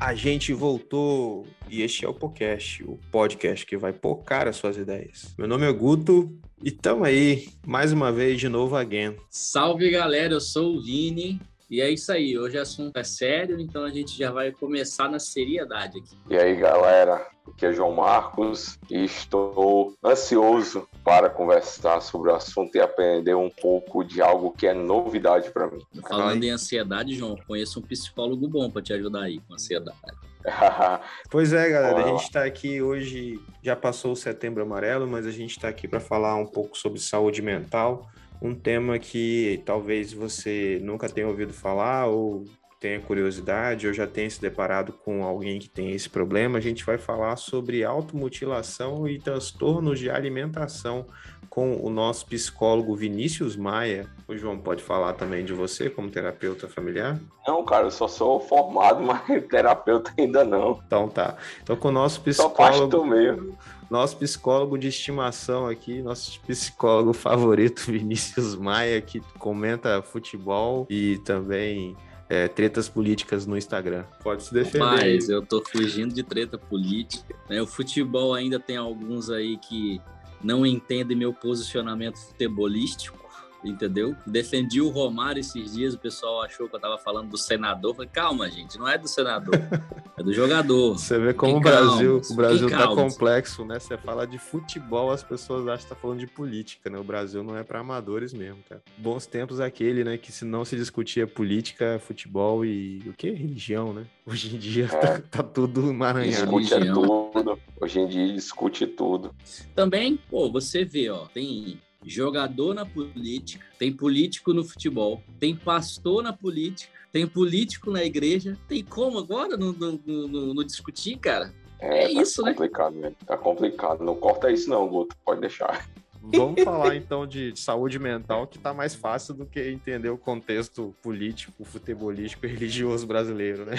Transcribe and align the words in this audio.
a 0.00 0.14
gente 0.14 0.54
voltou. 0.54 1.46
E 1.68 1.82
este 1.82 2.06
é 2.06 2.08
o 2.08 2.14
podcast, 2.14 2.82
o 2.82 2.98
podcast 3.12 3.66
que 3.66 3.76
vai 3.76 3.92
pocar 3.92 4.48
as 4.48 4.56
suas 4.56 4.76
ideias. 4.76 5.34
Meu 5.38 5.46
nome 5.46 5.66
é 5.66 5.72
Guto 5.72 6.34
e 6.64 6.70
tamo 6.70 7.04
aí, 7.04 7.48
mais 7.66 7.92
uma 7.92 8.10
vez, 8.10 8.40
de 8.40 8.48
novo 8.48 8.74
again. 8.74 9.14
Salve 9.28 9.90
galera, 9.90 10.32
eu 10.32 10.40
sou 10.40 10.76
o 10.76 10.82
Vini. 10.82 11.38
E 11.70 11.80
é 11.80 11.88
isso 11.88 12.10
aí, 12.10 12.36
hoje 12.36 12.58
o 12.58 12.62
assunto 12.62 12.96
é 12.96 13.04
sério, 13.04 13.60
então 13.60 13.84
a 13.84 13.90
gente 13.90 14.18
já 14.18 14.32
vai 14.32 14.50
começar 14.50 15.08
na 15.08 15.20
seriedade 15.20 15.98
aqui. 15.98 16.16
E 16.28 16.36
aí, 16.36 16.56
galera, 16.56 17.24
aqui 17.50 17.66
é 17.66 17.72
João 17.72 17.92
Marcos 17.92 18.78
e 18.90 19.04
estou 19.04 19.94
ansioso 20.04 20.88
para 21.04 21.28
conversar 21.28 22.00
sobre 22.00 22.30
o 22.30 22.34
assunto 22.34 22.74
e 22.76 22.80
aprender 22.80 23.34
um 23.34 23.50
pouco 23.50 24.02
de 24.02 24.20
algo 24.22 24.52
que 24.52 24.66
é 24.66 24.74
novidade 24.74 25.50
para 25.50 25.66
mim. 25.66 25.80
Falando 26.08 26.42
em 26.42 26.50
ansiedade, 26.50 27.14
João, 27.14 27.36
conheço 27.46 27.80
um 27.80 27.82
psicólogo 27.82 28.48
bom 28.48 28.70
para 28.70 28.82
te 28.82 28.92
ajudar 28.92 29.22
aí 29.22 29.40
com 29.40 29.54
ansiedade. 29.54 29.98
pois 31.30 31.52
é, 31.52 31.68
galera, 31.68 32.04
a 32.04 32.08
gente 32.08 32.22
está 32.22 32.44
aqui 32.44 32.80
hoje, 32.80 33.38
já 33.62 33.76
passou 33.76 34.12
o 34.12 34.16
setembro 34.16 34.62
amarelo, 34.62 35.06
mas 35.06 35.26
a 35.26 35.30
gente 35.30 35.50
está 35.50 35.68
aqui 35.68 35.86
para 35.86 36.00
falar 36.00 36.34
um 36.36 36.46
pouco 36.46 36.78
sobre 36.78 36.98
saúde 36.98 37.42
mental 37.42 38.08
um 38.42 38.54
tema 38.54 38.98
que 38.98 39.62
talvez 39.66 40.12
você 40.12 40.80
nunca 40.82 41.08
tenha 41.08 41.28
ouvido 41.28 41.52
falar 41.52 42.06
ou 42.06 42.44
tenha 42.80 42.98
curiosidade 42.98 43.86
ou 43.86 43.92
já 43.92 44.06
tenha 44.06 44.28
se 44.30 44.40
deparado 44.40 44.94
com 44.94 45.22
alguém 45.22 45.58
que 45.58 45.68
tem 45.68 45.92
esse 45.92 46.08
problema, 46.08 46.56
a 46.56 46.62
gente 46.62 46.82
vai 46.82 46.96
falar 46.96 47.36
sobre 47.36 47.84
automutilação 47.84 49.06
e 49.06 49.20
transtornos 49.20 49.98
de 49.98 50.08
alimentação 50.08 51.04
com 51.50 51.76
o 51.84 51.90
nosso 51.90 52.24
psicólogo 52.24 52.96
Vinícius 52.96 53.54
Maia. 53.54 54.08
O 54.26 54.34
João 54.34 54.56
pode 54.58 54.82
falar 54.82 55.12
também 55.12 55.44
de 55.44 55.52
você 55.52 55.90
como 55.90 56.08
terapeuta 56.08 56.68
familiar? 56.68 57.20
Não, 57.46 57.62
cara, 57.64 57.88
eu 57.88 57.90
só 57.90 58.08
sou 58.08 58.40
formado, 58.40 59.02
mas 59.04 59.22
terapeuta 59.48 60.12
ainda 60.16 60.42
não. 60.42 60.80
Então 60.86 61.06
tá. 61.06 61.36
Então 61.62 61.76
com 61.76 61.88
o 61.88 61.92
nosso 61.92 62.22
psicólogo... 62.22 62.90
Só 62.90 63.04
mesmo 63.04 63.58
nosso 63.90 64.16
psicólogo 64.16 64.78
de 64.78 64.86
estimação 64.86 65.66
aqui, 65.66 66.00
nosso 66.00 66.40
psicólogo 66.42 67.12
favorito, 67.12 67.90
Vinícius 67.90 68.54
Maia, 68.54 69.00
que 69.02 69.20
comenta 69.36 70.00
futebol 70.00 70.86
e 70.88 71.18
também 71.24 71.96
é, 72.30 72.46
tretas 72.46 72.88
políticas 72.88 73.44
no 73.44 73.58
Instagram. 73.58 74.04
Pode 74.22 74.44
se 74.44 74.54
defender. 74.54 74.78
Mas 74.78 75.28
eu 75.28 75.44
tô 75.44 75.60
fugindo 75.62 76.14
de 76.14 76.22
treta 76.22 76.56
política. 76.56 77.34
Né? 77.48 77.60
O 77.60 77.66
futebol 77.66 78.32
ainda 78.32 78.60
tem 78.60 78.76
alguns 78.76 79.28
aí 79.28 79.58
que 79.58 80.00
não 80.42 80.64
entendem 80.64 81.16
meu 81.16 81.34
posicionamento 81.34 82.16
futebolístico 82.16 83.19
entendeu? 83.64 84.16
Defendi 84.26 84.80
o 84.80 84.88
Romário 84.88 85.40
esses 85.40 85.72
dias, 85.74 85.94
o 85.94 85.98
pessoal 85.98 86.42
achou 86.42 86.68
que 86.68 86.74
eu 86.74 86.80
tava 86.80 86.98
falando 86.98 87.30
do 87.30 87.38
senador. 87.38 87.94
Falei, 87.94 88.10
calma, 88.12 88.50
gente, 88.50 88.78
não 88.78 88.88
é 88.88 88.96
do 88.96 89.08
senador, 89.08 89.54
é 90.18 90.22
do 90.22 90.32
jogador. 90.32 90.98
Você 90.98 91.18
vê 91.18 91.34
como 91.34 91.56
o 91.56 91.60
Brasil, 91.60 92.20
o 92.30 92.34
Brasil 92.34 92.70
tá 92.70 92.88
complexo, 92.88 93.64
né? 93.64 93.78
Você 93.78 93.96
fala 93.96 94.26
de 94.26 94.38
futebol, 94.38 95.10
as 95.10 95.22
pessoas 95.22 95.66
acham 95.66 95.84
que 95.84 95.94
tá 95.94 95.96
falando 95.96 96.18
de 96.18 96.26
política, 96.26 96.88
né? 96.90 96.98
O 96.98 97.04
Brasil 97.04 97.42
não 97.42 97.56
é 97.56 97.62
para 97.62 97.80
amadores 97.80 98.32
mesmo, 98.32 98.58
cara. 98.68 98.82
Bons 98.96 99.26
tempos 99.26 99.60
aquele, 99.60 100.04
né? 100.04 100.16
Que 100.16 100.32
se 100.32 100.44
não 100.44 100.64
se 100.64 100.76
discutia 100.76 101.26
política, 101.26 102.00
futebol 102.00 102.64
e 102.64 103.02
o 103.06 103.12
que? 103.12 103.30
Religião, 103.30 103.92
né? 103.92 104.06
Hoje 104.26 104.54
em 104.54 104.58
dia 104.58 104.84
é. 104.84 104.88
tá, 104.88 105.20
tá, 105.30 105.42
tudo 105.42 105.90
emaranhado. 105.90 106.58
Discute 106.58 106.74
é 106.74 106.92
tudo. 106.92 107.58
Hoje 107.80 108.00
em 108.00 108.06
dia 108.06 108.32
discute 108.32 108.86
tudo. 108.86 109.34
Também, 109.74 110.18
pô, 110.30 110.50
você 110.50 110.84
vê, 110.84 111.10
ó, 111.10 111.26
tem 111.26 111.80
jogador 112.04 112.74
na 112.74 112.86
política, 112.86 113.64
tem 113.78 113.92
político 113.92 114.52
no 114.52 114.64
futebol, 114.64 115.22
tem 115.38 115.54
pastor 115.54 116.22
na 116.22 116.32
política, 116.32 117.00
tem 117.12 117.26
político 117.26 117.90
na 117.90 118.04
igreja. 118.04 118.56
Tem 118.68 118.84
como 118.84 119.18
agora 119.18 119.56
não, 119.56 119.72
não, 119.72 120.64
discutir, 120.64 121.18
cara? 121.18 121.52
É, 121.80 122.04
é 122.04 122.14
tá 122.14 122.22
isso, 122.22 122.42
né? 122.42 122.52
complicado, 122.52 122.94
né? 122.94 123.12
Tá 123.26 123.36
complicado. 123.36 124.04
Não 124.04 124.14
corta 124.14 124.50
isso 124.50 124.70
não, 124.70 124.88
Guto. 124.88 125.16
Pode 125.24 125.40
deixar. 125.40 125.88
Vamos 126.22 126.62
falar 126.62 126.96
então 126.96 127.26
de 127.26 127.58
saúde 127.58 127.98
mental, 127.98 128.46
que 128.46 128.58
tá 128.58 128.74
mais 128.74 128.94
fácil 128.94 129.34
do 129.34 129.46
que 129.46 129.70
entender 129.70 130.10
o 130.10 130.18
contexto 130.18 130.94
político, 131.02 131.64
futebolístico 131.64 132.44
e 132.46 132.48
religioso 132.50 133.06
brasileiro, 133.06 133.64
né? 133.64 133.76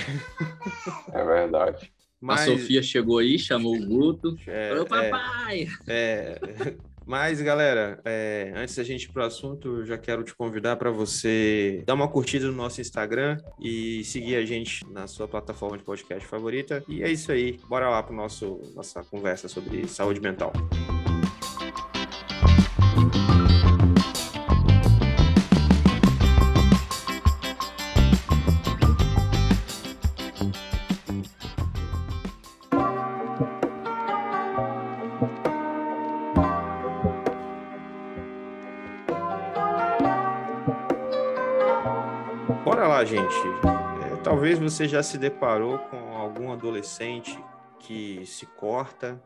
É 1.14 1.24
verdade. 1.24 1.92
Mas... 2.20 2.42
A 2.42 2.46
Sofia 2.46 2.84
chegou 2.84 3.20
aí, 3.20 3.38
chamou 3.38 3.76
o 3.76 3.86
Guto. 3.86 4.38
É, 4.48 4.70
Falou, 4.70 4.86
papai! 4.86 5.68
É, 5.88 6.40
é, 6.42 6.76
mas, 7.12 7.42
galera, 7.42 8.00
é, 8.06 8.54
antes 8.56 8.74
da 8.74 8.86
gente 8.86 9.04
ir 9.04 9.12
para 9.12 9.24
o 9.24 9.26
assunto, 9.26 9.80
eu 9.80 9.86
já 9.86 9.98
quero 9.98 10.24
te 10.24 10.34
convidar 10.34 10.78
para 10.78 10.90
você 10.90 11.84
dar 11.86 11.94
uma 11.94 12.08
curtida 12.08 12.48
no 12.48 12.54
nosso 12.54 12.80
Instagram 12.80 13.38
e 13.60 14.02
seguir 14.06 14.38
a 14.38 14.46
gente 14.46 14.90
na 14.90 15.08
sua 15.08 15.28
plataforma 15.28 15.78
de 15.78 15.84
podcast 15.84 16.26
favorita. 16.26 16.82
E 16.88 17.04
é 17.04 17.12
isso 17.12 17.30
aí. 17.30 17.60
Bora 17.68 17.90
lá 17.90 18.02
para 18.02 18.16
nossa 18.16 19.04
conversa 19.12 19.50
sobre 19.50 19.90
saúde 19.90 20.22
mental. 20.22 20.54
Gente, 43.06 43.36
é, 44.04 44.16
talvez 44.24 44.60
você 44.60 44.88
já 44.88 45.02
se 45.02 45.18
deparou 45.18 45.78
com 45.78 46.16
algum 46.16 46.52
adolescente 46.52 47.38
que 47.80 48.24
se 48.26 48.46
corta 48.46 49.22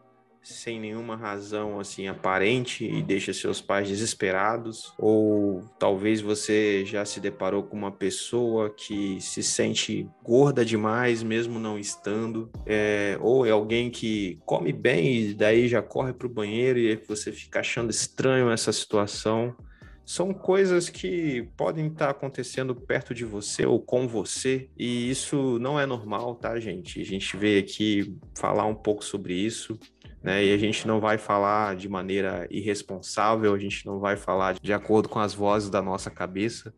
sem 0.46 0.80
nenhuma 0.80 1.16
razão 1.16 1.80
assim 1.80 2.08
aparente 2.08 2.86
e 2.86 3.02
deixa 3.02 3.34
seus 3.34 3.62
pais 3.62 3.88
desesperados, 3.88 4.94
ou 4.98 5.62
talvez 5.80 6.22
você 6.22 6.86
já 6.86 7.04
se 7.04 7.20
deparou 7.20 7.64
com 7.64 7.76
uma 7.76 7.92
pessoa 7.92 8.70
que 8.70 9.20
se 9.20 9.42
sente 9.42 10.08
gorda 10.24 10.64
demais 10.64 11.24
mesmo 11.24 11.60
não 11.60 11.80
estando, 11.80 12.52
é, 12.66 13.18
ou 13.22 13.46
é 13.46 13.50
alguém 13.50 13.90
que 13.90 14.40
come 14.46 14.72
bem 14.72 15.18
e 15.18 15.34
daí 15.34 15.68
já 15.68 15.82
corre 15.82 16.14
para 16.14 16.28
o 16.28 16.34
banheiro 16.34 16.78
e 16.78 16.96
você 16.96 17.32
fica 17.32 17.62
achando 17.62 17.90
estranho 17.90 18.52
essa 18.52 18.72
situação 18.72 19.56
são 20.06 20.34
coisas 20.34 20.88
que 20.88 21.50
podem 21.58 21.88
estar 21.88 22.12
acontecendo 22.12 22.76
perto 22.76 23.14
de 23.14 23.26
você 23.26 23.66
ou 23.66 23.80
com 23.80 24.08
você, 24.08 24.70
e 24.78 25.10
isso 25.10 25.58
não 25.60 25.80
é 25.80 25.86
normal, 25.86 26.36
tá, 26.36 26.60
gente? 26.60 27.02
A 27.02 27.06
gente 27.06 27.36
veio 27.36 27.60
aqui 27.60 28.16
falar 28.36 28.66
um 28.66 28.76
pouco 28.76 29.04
sobre 29.04 29.34
isso, 29.34 29.80
né? 30.22 30.46
E 30.46 30.54
a 30.54 30.58
gente 30.58 30.88
não 30.88 31.00
vai 31.00 31.18
falar 31.18 31.76
de 31.76 31.90
maneira 31.90 32.48
irresponsável, 32.52 33.54
a 33.54 33.60
gente 33.60 33.86
não 33.86 34.00
vai 34.00 34.16
falar 34.16 34.56
de 34.62 34.74
acordo 34.74 35.10
com 35.10 35.20
as 35.20 35.34
vozes 35.34 35.70
da 35.70 35.82
nossa 35.82 36.12
cabeça. 36.12 36.74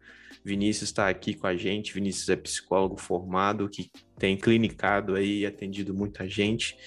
Vinícius 0.48 0.90
está 0.90 1.10
aqui 1.10 1.34
com 1.34 1.46
a 1.46 1.58
gente, 1.58 1.94
Vinícius 1.94 2.30
é 2.30 2.36
psicólogo 2.38 2.96
formado 2.96 3.68
que 3.68 3.92
tem 4.18 4.38
clinicado 4.38 5.14
aí, 5.14 5.46
atendido 5.46 5.94
muita 5.94 6.28
gente. 6.28 6.78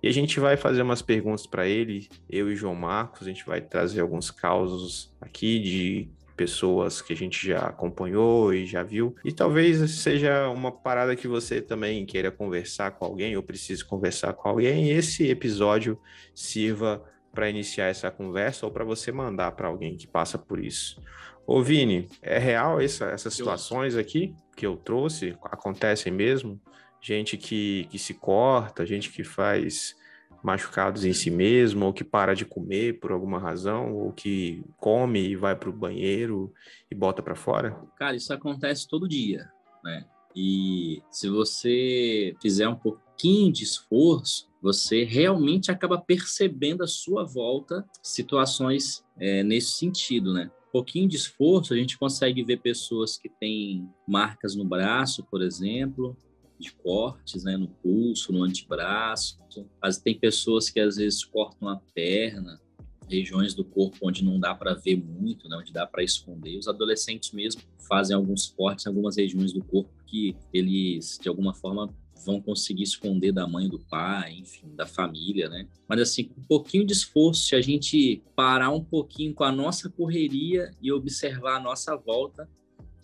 E 0.00 0.06
a 0.06 0.12
gente 0.12 0.38
vai 0.38 0.56
fazer 0.56 0.82
umas 0.82 1.02
perguntas 1.02 1.44
para 1.44 1.66
ele, 1.66 2.08
eu 2.30 2.48
e 2.48 2.54
João 2.54 2.76
Marcos, 2.76 3.22
a 3.22 3.30
gente 3.30 3.44
vai 3.44 3.60
trazer 3.60 4.02
alguns 4.02 4.30
causos 4.30 5.12
aqui 5.20 5.58
de 5.58 6.08
pessoas 6.36 7.02
que 7.02 7.12
a 7.12 7.16
gente 7.16 7.44
já 7.44 7.58
acompanhou 7.58 8.54
e 8.54 8.64
já 8.64 8.84
viu. 8.84 9.16
E 9.24 9.32
talvez 9.32 9.78
seja 9.90 10.48
uma 10.50 10.70
parada 10.70 11.16
que 11.16 11.26
você 11.26 11.60
também 11.60 12.06
queira 12.06 12.30
conversar 12.30 12.92
com 12.92 13.04
alguém 13.04 13.36
ou 13.36 13.42
precise 13.42 13.84
conversar 13.84 14.32
com 14.34 14.48
alguém. 14.48 14.84
E 14.84 14.90
esse 14.92 15.28
episódio 15.28 15.98
sirva 16.32 17.04
para 17.32 17.50
iniciar 17.50 17.86
essa 17.86 18.12
conversa 18.12 18.64
ou 18.64 18.70
para 18.70 18.84
você 18.84 19.10
mandar 19.10 19.50
para 19.52 19.66
alguém 19.66 19.96
que 19.96 20.06
passa 20.06 20.38
por 20.38 20.64
isso. 20.64 21.02
Ô 21.48 21.62
Vini, 21.62 22.06
é 22.20 22.38
real 22.38 22.78
essa, 22.78 23.06
essas 23.06 23.32
situações 23.32 23.96
aqui 23.96 24.36
que 24.54 24.66
eu 24.66 24.76
trouxe? 24.76 25.34
Acontecem 25.44 26.12
mesmo? 26.12 26.60
Gente 27.00 27.38
que, 27.38 27.88
que 27.90 27.98
se 27.98 28.12
corta, 28.12 28.84
gente 28.84 29.10
que 29.10 29.24
faz 29.24 29.96
machucados 30.42 31.06
em 31.06 31.14
si 31.14 31.30
mesmo, 31.30 31.86
ou 31.86 31.92
que 31.94 32.04
para 32.04 32.34
de 32.34 32.44
comer 32.44 33.00
por 33.00 33.12
alguma 33.12 33.38
razão, 33.38 33.94
ou 33.96 34.12
que 34.12 34.62
come 34.76 35.26
e 35.26 35.36
vai 35.36 35.56
para 35.56 35.70
o 35.70 35.72
banheiro 35.72 36.52
e 36.90 36.94
bota 36.94 37.22
para 37.22 37.34
fora? 37.34 37.74
Cara, 37.96 38.14
isso 38.14 38.30
acontece 38.34 38.86
todo 38.86 39.08
dia, 39.08 39.50
né? 39.82 40.04
E 40.36 41.02
se 41.10 41.30
você 41.30 42.36
fizer 42.42 42.68
um 42.68 42.76
pouquinho 42.76 43.50
de 43.50 43.64
esforço, 43.64 44.50
você 44.60 45.02
realmente 45.02 45.70
acaba 45.70 45.96
percebendo 45.96 46.84
à 46.84 46.86
sua 46.86 47.24
volta 47.24 47.88
situações 48.02 49.02
é, 49.18 49.42
nesse 49.42 49.78
sentido, 49.78 50.34
né? 50.34 50.50
Pouquinho 50.72 51.08
de 51.08 51.16
esforço, 51.16 51.72
a 51.72 51.76
gente 51.76 51.98
consegue 51.98 52.42
ver 52.42 52.58
pessoas 52.58 53.16
que 53.16 53.28
têm 53.28 53.88
marcas 54.06 54.54
no 54.54 54.64
braço, 54.64 55.24
por 55.24 55.42
exemplo, 55.42 56.16
de 56.58 56.72
cortes, 56.72 57.44
né, 57.44 57.56
no 57.56 57.68
pulso, 57.68 58.32
no 58.32 58.42
antebraço. 58.42 59.38
Mas 59.80 59.98
tem 59.98 60.18
pessoas 60.18 60.68
que 60.68 60.80
às 60.80 60.96
vezes 60.96 61.24
cortam 61.24 61.68
a 61.68 61.80
perna, 61.94 62.60
regiões 63.08 63.54
do 63.54 63.64
corpo 63.64 63.96
onde 64.02 64.22
não 64.22 64.38
dá 64.38 64.54
para 64.54 64.74
ver 64.74 64.96
muito, 64.96 65.48
né, 65.48 65.56
onde 65.56 65.72
dá 65.72 65.86
para 65.86 66.02
esconder. 66.02 66.58
Os 66.58 66.68
adolescentes 66.68 67.32
mesmo 67.32 67.62
fazem 67.88 68.14
alguns 68.14 68.48
cortes 68.48 68.84
em 68.84 68.88
algumas 68.90 69.16
regiões 69.16 69.52
do 69.52 69.64
corpo 69.64 69.90
que 70.06 70.36
eles, 70.52 71.18
de 71.20 71.28
alguma 71.28 71.54
forma, 71.54 71.94
vão 72.24 72.40
conseguir 72.40 72.82
esconder 72.82 73.32
da 73.32 73.46
mãe, 73.46 73.68
do 73.68 73.78
pai, 73.78 74.34
enfim, 74.38 74.74
da 74.74 74.86
família, 74.86 75.48
né? 75.48 75.66
Mas 75.88 76.00
assim, 76.00 76.24
com 76.24 76.40
um 76.40 76.44
pouquinho 76.44 76.84
de 76.84 76.92
esforço, 76.92 77.42
se 77.42 77.56
a 77.56 77.60
gente 77.60 78.22
parar 78.34 78.70
um 78.70 78.82
pouquinho 78.82 79.34
com 79.34 79.44
a 79.44 79.52
nossa 79.52 79.88
correria 79.88 80.70
e 80.82 80.92
observar 80.92 81.56
a 81.56 81.60
nossa 81.60 81.96
volta, 81.96 82.48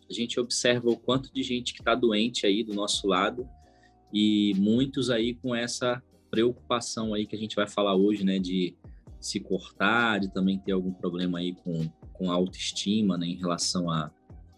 a 0.08 0.12
gente 0.12 0.38
observa 0.38 0.90
o 0.90 0.96
quanto 0.96 1.32
de 1.32 1.42
gente 1.42 1.72
que 1.72 1.80
está 1.80 1.94
doente 1.94 2.46
aí 2.46 2.62
do 2.62 2.74
nosso 2.74 3.06
lado 3.06 3.48
e 4.12 4.54
muitos 4.56 5.10
aí 5.10 5.34
com 5.34 5.54
essa 5.54 6.02
preocupação 6.30 7.14
aí 7.14 7.26
que 7.26 7.34
a 7.34 7.38
gente 7.38 7.56
vai 7.56 7.66
falar 7.66 7.94
hoje, 7.94 8.24
né, 8.24 8.38
de 8.38 8.76
se 9.20 9.40
cortar, 9.40 10.20
de 10.20 10.32
também 10.32 10.58
ter 10.58 10.72
algum 10.72 10.92
problema 10.92 11.38
aí 11.38 11.54
com, 11.54 11.88
com 12.12 12.30
autoestima, 12.30 13.16
né, 13.16 13.26
em 13.26 13.36
relação 13.36 13.90
a 13.90 14.10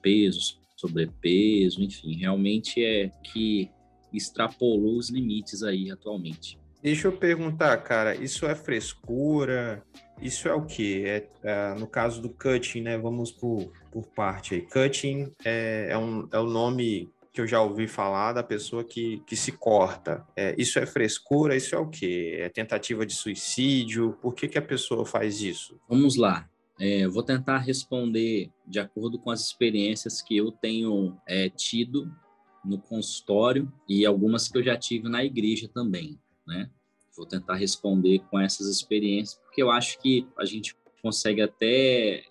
peso, 0.03 0.59
sobrepeso, 0.77 1.83
enfim, 1.83 2.17
realmente 2.17 2.85
é 2.85 3.09
que 3.23 3.71
extrapolou 4.13 4.97
os 4.97 5.11
limites 5.11 5.63
aí 5.63 5.91
atualmente. 5.91 6.59
Deixa 6.83 7.09
eu 7.09 7.13
perguntar, 7.13 7.77
cara, 7.79 8.15
isso 8.15 8.47
é 8.47 8.55
frescura? 8.55 9.83
Isso 10.21 10.49
é 10.49 10.55
o 10.55 10.65
quê? 10.65 11.03
É, 11.07 11.29
é, 11.43 11.75
no 11.75 11.87
caso 11.87 12.23
do 12.23 12.29
cutting, 12.29 12.83
né? 12.83 12.97
Vamos 12.97 13.33
por, 13.33 13.73
por 13.91 14.07
parte 14.07 14.55
aí. 14.55 14.61
Cutting 14.63 15.33
é, 15.45 15.89
é, 15.91 15.99
um, 15.99 16.29
é 16.33 16.39
o 16.39 16.47
nome 16.47 17.11
que 17.33 17.41
eu 17.41 17.47
já 17.47 17.61
ouvi 17.61 17.87
falar 17.87 18.33
da 18.33 18.43
pessoa 18.43 18.83
que, 18.83 19.23
que 19.27 19.37
se 19.37 19.53
corta. 19.53 20.25
É, 20.35 20.55
isso 20.57 20.79
é 20.79 20.87
frescura? 20.87 21.55
Isso 21.55 21.75
é 21.75 21.79
o 21.79 21.89
quê? 21.89 22.39
É 22.41 22.49
tentativa 22.49 23.05
de 23.05 23.15
suicídio? 23.15 24.17
Por 24.23 24.35
que, 24.35 24.49
que 24.49 24.57
a 24.57 24.63
pessoa 24.63 25.05
faz 25.05 25.43
isso? 25.43 25.79
Vamos 25.89 26.17
lá. 26.17 26.49
É, 26.81 27.07
vou 27.09 27.23
tentar 27.23 27.59
responder 27.59 28.51
de 28.67 28.79
acordo 28.79 29.19
com 29.19 29.31
as 29.31 29.41
experiências 29.41 30.23
que 30.23 30.37
eu 30.37 30.51
tenho 30.51 31.17
é, 31.27 31.49
tido 31.49 32.11
no 32.67 32.79
consultório 32.79 33.73
e 33.89 34.05
algumas 34.05 34.49
que 34.49 34.59
eu 34.59 34.63
já 34.63 34.77
tive 34.77 35.09
na 35.09 35.25
igreja 35.25 35.69
também, 35.73 36.19
né? 36.47 36.71
Vou 37.17 37.25
tentar 37.25 37.55
responder 37.55 38.19
com 38.31 38.39
essas 38.39 38.67
experiências, 38.69 39.39
porque 39.39 39.63
eu 39.63 39.71
acho 39.71 39.99
que 40.01 40.27
a 40.37 40.45
gente 40.45 40.77
consegue 41.03 41.41
até 41.41 42.25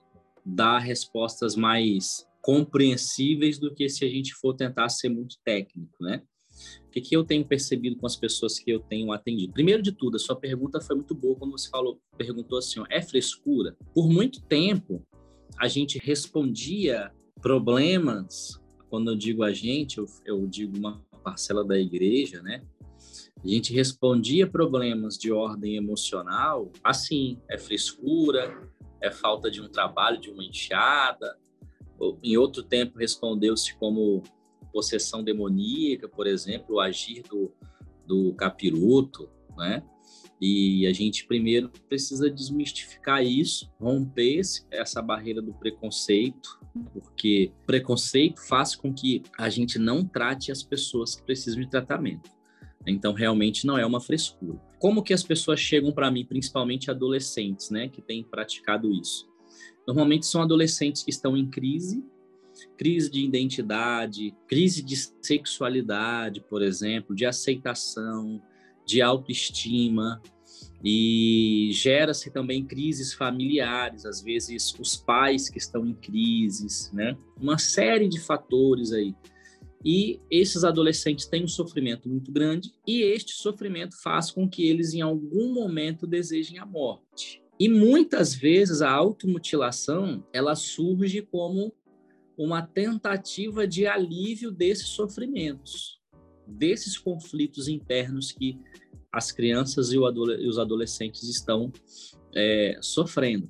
dar 0.46 0.80
respostas 0.80 1.56
mais 1.56 2.28
compreensíveis 2.42 3.58
do 3.58 3.74
que 3.74 3.90
se 3.90 4.06
a 4.06 4.10
gente 4.10 4.34
for 4.36 4.54
tentar 4.54 4.90
ser 4.90 5.10
muito 5.10 5.38
técnico, 5.44 5.96
né? 6.00 6.22
O 6.88 6.90
que, 6.92 7.02
que 7.02 7.16
eu 7.16 7.24
tenho 7.24 7.44
percebido 7.44 7.98
com 7.98 8.06
as 8.06 8.16
pessoas 8.16 8.60
que 8.60 8.70
eu 8.70 8.80
tenho 8.80 9.12
atendido? 9.12 9.54
Primeiro 9.54 9.82
de 9.82 9.92
tudo, 9.92 10.16
a 10.16 10.20
sua 10.20 10.36
pergunta 10.36 10.80
foi 10.80 10.96
muito 10.96 11.14
boa 11.16 11.36
quando 11.36 11.52
você 11.52 11.70
falou, 11.70 12.00
perguntou 12.18 12.60
assim, 12.60 12.80
ó, 12.80 12.86
é 12.90 13.02
frescura? 13.02 13.76
Por 13.94 14.08
muito 14.08 14.42
tempo, 14.44 15.06
a 15.58 15.68
gente 15.68 15.98
respondia 15.98 17.12
problemas 17.42 18.62
quando 18.96 19.12
eu 19.12 19.16
digo 19.18 19.44
a 19.44 19.52
gente, 19.52 19.98
eu, 19.98 20.06
eu 20.24 20.48
digo 20.48 20.78
uma 20.78 21.04
parcela 21.22 21.66
da 21.66 21.78
igreja, 21.78 22.42
né? 22.42 22.64
A 23.44 23.46
gente 23.46 23.74
respondia 23.74 24.48
problemas 24.48 25.18
de 25.18 25.34
ordem 25.34 25.76
emocional 25.76 26.72
assim, 26.82 27.38
é 27.50 27.58
frescura, 27.58 28.58
é 29.02 29.12
falta 29.12 29.52
de 29.52 29.62
um 29.62 29.68
trabalho, 29.68 30.18
de 30.18 30.30
uma 30.30 30.46
enxada. 30.46 31.38
Em 32.24 32.38
outro 32.38 32.64
tempo 32.64 32.98
respondeu-se 32.98 33.76
como 33.76 34.24
possessão 34.72 35.22
demoníaca, 35.22 36.08
por 36.08 36.26
exemplo, 36.26 36.76
o 36.76 36.80
agir 36.80 37.22
do, 37.24 37.52
do 38.08 38.34
capiroto, 38.36 39.30
né? 39.58 39.84
E 40.42 40.86
a 40.86 40.94
gente 40.94 41.26
primeiro 41.26 41.72
precisa 41.88 42.30
desmistificar 42.30 43.24
isso, 43.24 43.72
romper 43.80 44.42
essa 44.70 45.02
barreira 45.02 45.42
do 45.42 45.54
preconceito, 45.54 46.60
porque 46.94 47.52
preconceito 47.66 48.42
faz 48.46 48.76
com 48.76 48.94
que 48.94 49.24
a 49.38 49.50
gente 49.50 49.80
não 49.80 50.04
trate 50.06 50.52
as 50.52 50.62
pessoas 50.62 51.16
que 51.16 51.24
precisam 51.24 51.62
de 51.62 51.70
tratamento. 51.70 52.30
Então, 52.86 53.14
realmente 53.14 53.66
não 53.66 53.78
é 53.78 53.86
uma 53.86 54.02
frescura. 54.02 54.62
Como 54.78 55.02
que 55.02 55.14
as 55.14 55.24
pessoas 55.24 55.60
chegam 55.60 55.92
para 55.92 56.12
mim, 56.12 56.26
principalmente 56.26 56.92
adolescentes, 56.92 57.70
né, 57.70 57.88
que 57.88 58.02
têm 58.02 58.24
praticado 58.24 58.92
isso? 58.92 59.28
Normalmente 59.88 60.26
são 60.26 60.42
adolescentes 60.42 61.02
que 61.02 61.10
estão 61.10 61.36
em 61.36 61.50
crise, 61.50 62.04
crise 62.78 63.10
de 63.10 63.22
identidade, 63.22 64.36
crise 64.48 64.84
de 64.84 64.96
sexualidade, 65.22 66.42
por 66.42 66.62
exemplo, 66.62 67.16
de 67.16 67.26
aceitação, 67.26 68.42
de 68.86 69.02
autoestima, 69.02 70.22
e 70.88 71.72
gera-se 71.72 72.30
também 72.30 72.64
crises 72.64 73.12
familiares, 73.12 74.06
às 74.06 74.22
vezes 74.22 74.72
os 74.80 74.96
pais 74.96 75.50
que 75.50 75.58
estão 75.58 75.84
em 75.84 75.96
crises, 75.96 76.92
né? 76.94 77.18
Uma 77.42 77.58
série 77.58 78.08
de 78.08 78.20
fatores 78.20 78.92
aí. 78.92 79.16
E 79.84 80.20
esses 80.30 80.64
adolescentes 80.64 81.26
têm 81.26 81.44
um 81.44 81.48
sofrimento 81.48 82.08
muito 82.08 82.32
grande 82.32 82.72
e 82.88 83.02
este 83.02 83.34
sofrimento 83.34 83.96
faz 84.02 84.30
com 84.30 84.48
que 84.48 84.68
eles 84.68 84.94
em 84.94 85.02
algum 85.02 85.54
momento 85.54 86.06
desejem 86.06 86.60
a 86.60 86.66
morte. 86.66 87.44
E 87.60 87.68
muitas 87.68 88.36
vezes 88.36 88.82
a 88.82 88.92
automutilação, 88.92 90.24
ela 90.32 90.56
surge 90.56 91.22
como 91.22 91.74
uma 92.38 92.62
tentativa 92.62 93.68
de 93.68 93.88
alívio 93.88 94.52
desses 94.52 94.88
sofrimentos, 94.88 96.00
desses 96.48 96.98
conflitos 96.98 97.68
internos 97.68 98.32
que 98.32 98.60
as 99.12 99.32
crianças 99.32 99.92
e, 99.92 99.98
os 99.98 100.60
adolescentes 100.60 101.24
estão 101.24 101.72
é, 102.36 102.78
sofrendo. 102.82 103.50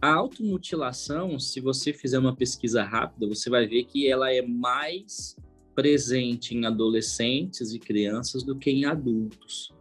A 0.00 0.14
automutilação, 0.14 1.38
se 1.38 1.60
você 1.60 1.92
fizer 1.92 2.18
uma 2.18 2.34
pesquisa 2.34 2.82
rápida, 2.82 3.28
você 3.28 3.48
vai 3.48 3.66
ver 3.66 3.84
que 3.84 4.08
ela 4.08 4.32
é 4.32 4.42
mais 4.42 5.36
presente 5.74 6.54
em 6.56 6.64
adolescentes 6.64 7.72
e 7.72 7.78
crianças 7.78 8.42
do 8.42 8.58
que 8.58 8.70
em 8.70 8.84
adultos. 8.84 9.72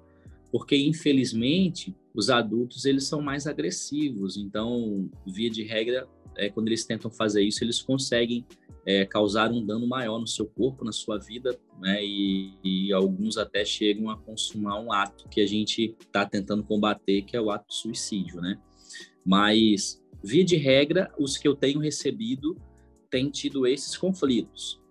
Porque, 0.51 0.75
infelizmente, 0.75 1.95
os 2.13 2.29
adultos 2.29 2.85
eles 2.85 3.07
são 3.07 3.21
mais 3.21 3.47
agressivos. 3.47 4.37
Então, 4.37 5.09
via 5.25 5.49
de 5.49 5.63
regra, 5.63 6.07
é, 6.37 6.49
quando 6.49 6.67
eles 6.67 6.85
tentam 6.85 7.11
fazer 7.11 7.43
isso, 7.43 7.63
eles 7.63 7.81
conseguem 7.81 8.45
é, 8.85 9.05
causar 9.05 9.51
um 9.51 9.65
dano 9.65 9.87
maior 9.87 10.19
no 10.19 10.27
seu 10.27 10.45
corpo, 10.45 10.83
na 10.83 10.91
sua 10.91 11.17
vida, 11.17 11.57
né? 11.79 12.03
E, 12.03 12.53
e 12.63 12.93
alguns 12.93 13.37
até 13.37 13.63
chegam 13.63 14.09
a 14.09 14.17
consumar 14.17 14.79
um 14.79 14.91
ato 14.91 15.27
que 15.29 15.41
a 15.41 15.45
gente 15.45 15.95
está 15.99 16.25
tentando 16.25 16.63
combater, 16.63 17.21
que 17.23 17.35
é 17.35 17.41
o 17.41 17.51
ato 17.51 17.67
de 17.67 17.75
suicídio, 17.75 18.41
né? 18.41 18.59
Mas, 19.23 20.01
via 20.23 20.43
de 20.43 20.55
regra, 20.55 21.13
os 21.19 21.37
que 21.37 21.47
eu 21.47 21.55
tenho 21.55 21.79
recebido 21.79 22.57
têm 23.09 23.29
tido 23.29 23.67
esses 23.67 23.95
conflitos. 23.95 24.81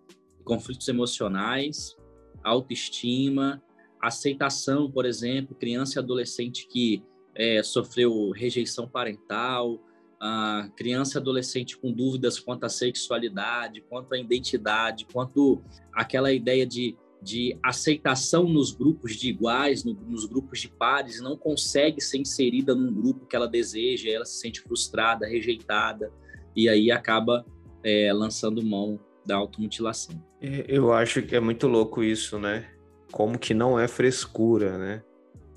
Conflitos 0.45 0.87
emocionais, 0.89 1.97
autoestima, 2.43 3.63
aceitação, 4.01 4.91
por 4.91 5.05
exemplo, 5.05 5.55
criança 5.55 5.99
e 5.99 6.03
adolescente 6.03 6.67
que 6.69 7.03
é, 7.35 7.63
sofreu 7.63 8.31
rejeição 8.31 8.89
parental, 8.89 9.81
a 10.21 10.69
criança 10.77 11.19
adolescente 11.19 11.79
com 11.79 11.91
dúvidas 11.91 12.39
quanto 12.39 12.65
à 12.65 12.69
sexualidade, 12.69 13.83
quanto 13.89 14.15
à 14.15 14.19
identidade, 14.19 15.07
quanto 15.11 15.63
àquela 15.93 16.31
ideia 16.31 16.67
de, 16.67 16.95
de 17.23 17.59
aceitação 17.63 18.45
nos 18.45 18.71
grupos 18.71 19.17
de 19.17 19.31
iguais, 19.31 19.83
no, 19.83 19.95
nos 19.95 20.27
grupos 20.27 20.61
de 20.61 20.69
pares, 20.69 21.23
não 21.23 21.39
consegue 21.39 22.03
ser 22.03 22.19
inserida 22.19 22.75
num 22.75 22.93
grupo 22.93 23.27
que 23.27 23.35
ela 23.35 23.49
deseja, 23.49 24.11
ela 24.11 24.27
se 24.27 24.39
sente 24.39 24.61
frustrada, 24.61 25.27
rejeitada, 25.27 26.13
e 26.55 26.69
aí 26.69 26.91
acaba 26.91 27.47
é, 27.83 28.13
lançando 28.13 28.63
mão 28.63 29.01
da 29.25 29.37
automutilação. 29.37 30.23
É, 30.43 30.67
eu 30.69 30.93
acho 30.93 31.23
que 31.23 31.35
é 31.35 31.41
muito 31.41 31.67
louco 31.67 32.03
isso, 32.03 32.39
né? 32.39 32.69
Como 33.11 33.39
que 33.39 33.55
não 33.55 33.79
é 33.79 33.89
frescura, 33.89 34.77
né? 34.77 35.03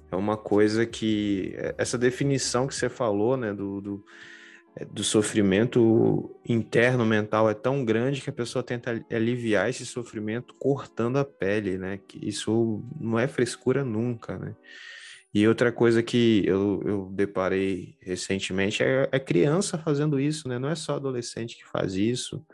É 0.10 0.15
uma 0.15 0.38
coisa 0.38 0.86
que 0.86 1.53
é, 1.58 1.75
essa 1.77 1.98
definição 1.98 2.65
que 2.65 2.75
você 2.75 2.88
falou, 2.88 3.36
né, 3.36 3.53
do, 3.53 3.82
do 3.82 4.05
do 4.91 5.03
sofrimento 5.03 6.35
interno 6.47 7.05
mental 7.05 7.49
é 7.49 7.53
tão 7.53 7.85
grande 7.85 8.21
que 8.21 8.29
a 8.29 8.33
pessoa 8.33 8.63
tenta 8.63 9.05
aliviar 9.11 9.69
esse 9.69 9.85
sofrimento 9.85 10.55
cortando 10.55 11.17
a 11.17 11.25
pele, 11.25 11.77
né? 11.77 11.99
Que 12.07 12.27
isso 12.27 12.83
não 12.99 13.19
é 13.19 13.27
frescura 13.27 13.83
nunca, 13.83 14.37
né? 14.37 14.55
E 15.33 15.47
outra 15.47 15.71
coisa 15.71 16.03
que 16.03 16.43
eu, 16.45 16.81
eu 16.85 17.09
deparei 17.11 17.97
recentemente 18.01 18.83
é, 18.83 19.09
é 19.11 19.19
criança 19.19 19.77
fazendo 19.77 20.19
isso, 20.19 20.47
né? 20.47 20.59
Não 20.59 20.69
é 20.69 20.75
só 20.75 20.95
adolescente 20.95 21.57
que 21.57 21.65
faz 21.65 21.95
isso. 21.95 22.45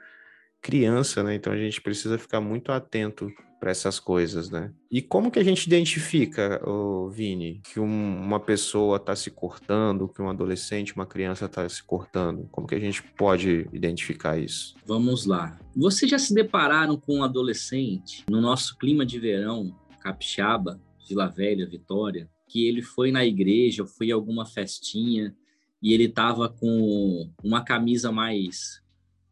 criança, 0.61 1.23
né? 1.23 1.35
Então 1.35 1.53
a 1.53 1.57
gente 1.57 1.81
precisa 1.81 2.17
ficar 2.17 2.41
muito 2.41 2.71
atento 2.71 3.31
para 3.59 3.71
essas 3.71 3.99
coisas, 3.99 4.49
né? 4.49 4.71
E 4.89 5.01
como 5.01 5.29
que 5.29 5.39
a 5.39 5.43
gente 5.43 5.65
identifica, 5.67 6.61
oh, 6.67 7.09
Vini, 7.09 7.61
que 7.71 7.79
um, 7.79 8.21
uma 8.21 8.39
pessoa 8.39 8.97
está 8.97 9.15
se 9.15 9.29
cortando, 9.29 10.07
que 10.07 10.21
um 10.21 10.29
adolescente, 10.29 10.95
uma 10.95 11.05
criança 11.05 11.45
está 11.45 11.67
se 11.67 11.83
cortando? 11.83 12.47
Como 12.51 12.67
que 12.67 12.75
a 12.75 12.79
gente 12.79 13.03
pode 13.03 13.67
identificar 13.73 14.37
isso? 14.37 14.75
Vamos 14.85 15.25
lá. 15.25 15.59
Vocês 15.75 16.09
já 16.09 16.17
se 16.17 16.33
depararam 16.33 16.97
com 16.97 17.17
um 17.17 17.23
adolescente 17.23 18.23
no 18.29 18.39
nosso 18.39 18.77
clima 18.77 19.05
de 19.05 19.19
verão, 19.19 19.75
capixaba, 19.99 20.81
Vila 21.07 21.27
Velha, 21.27 21.67
Vitória, 21.67 22.29
que 22.47 22.67
ele 22.67 22.81
foi 22.81 23.11
na 23.11 23.25
igreja, 23.25 23.85
foi 23.85 24.07
em 24.07 24.11
alguma 24.11 24.45
festinha 24.45 25.35
e 25.81 25.93
ele 25.93 26.05
estava 26.05 26.49
com 26.49 27.29
uma 27.43 27.63
camisa 27.63 28.11
mais 28.11 28.81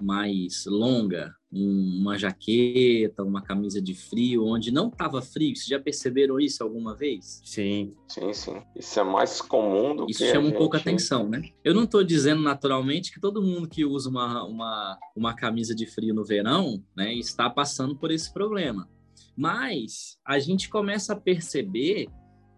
mais 0.02 0.66
longa, 0.66 1.36
um, 1.52 2.00
uma 2.02 2.18
jaqueta, 2.18 3.24
uma 3.24 3.42
camisa 3.42 3.82
de 3.82 3.94
frio, 3.94 4.46
onde 4.46 4.72
não 4.72 4.90
estava 4.90 5.22
frio. 5.22 5.56
Vocês 5.56 5.68
já 5.68 5.80
perceberam 5.80 6.40
isso 6.40 6.64
alguma 6.64 6.96
vez? 6.96 7.42
Sim. 7.44 7.94
Sim, 8.08 8.34
sim. 8.34 8.62
Isso 8.76 9.00
é 9.00 9.04
mais 9.04 9.42
comum 9.42 9.96
do 9.96 10.06
isso 10.10 10.20
que. 10.20 10.26
Isso 10.26 10.34
chama 10.34 10.48
um 10.48 10.52
pouco 10.52 10.78
atenção, 10.78 11.28
né? 11.28 11.42
Eu 11.64 11.74
não 11.74 11.84
estou 11.84 12.04
dizendo 12.04 12.42
naturalmente 12.42 13.12
que 13.12 13.20
todo 13.20 13.42
mundo 13.42 13.68
que 13.68 13.86
usa 13.86 14.10
uma, 14.10 14.44
uma, 14.44 15.00
uma 15.16 15.34
camisa 15.34 15.74
de 15.74 15.86
frio 15.86 16.14
no 16.14 16.26
verão 16.26 16.84
né, 16.96 17.14
está 17.14 17.50
passando 17.50 17.96
por 17.96 18.12
esse 18.12 18.32
problema. 18.34 18.88
Mas 19.36 20.18
a 20.26 20.40
gente 20.40 20.70
começa 20.70 21.14
a 21.14 21.16
perceber 21.16 22.08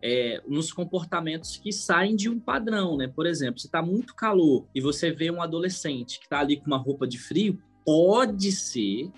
é, 0.02 0.42
nos 0.48 0.72
comportamentos 0.72 1.58
que 1.58 1.72
saem 1.72 2.16
de 2.16 2.30
um 2.30 2.40
padrão, 2.40 2.98
né? 2.98 3.08
Por 3.08 3.26
exemplo, 3.26 3.60
se 3.60 3.68
está 3.68 3.82
muito 3.82 4.16
calor 4.16 4.66
e 4.74 4.80
você 4.80 5.12
vê 5.12 5.30
um 5.30 5.42
adolescente 5.42 6.20
que 6.20 6.26
está 6.26 6.40
ali 6.40 6.58
com 6.58 6.68
uma 6.68 6.78
roupa 6.78 7.08
de 7.08 7.18
frio, 7.18 7.62
pode 7.86 8.52
ser, 8.52 9.12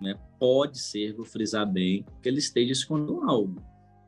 né? 0.00 0.14
Pode 0.38 0.78
ser, 0.78 1.14
vou 1.14 1.24
frisar 1.24 1.70
bem, 1.70 2.04
que 2.22 2.28
ele 2.28 2.38
esteja 2.38 2.72
escondendo 2.72 3.22
algo. 3.22 3.62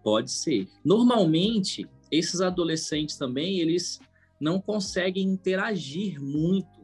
Pode 0.04 0.30
ser. 0.30 0.68
Normalmente, 0.84 1.86
esses 2.10 2.40
adolescentes 2.40 3.16
também, 3.16 3.60
eles 3.60 3.98
não 4.40 4.60
conseguem 4.60 5.24
interagir 5.24 6.20
muito. 6.20 6.78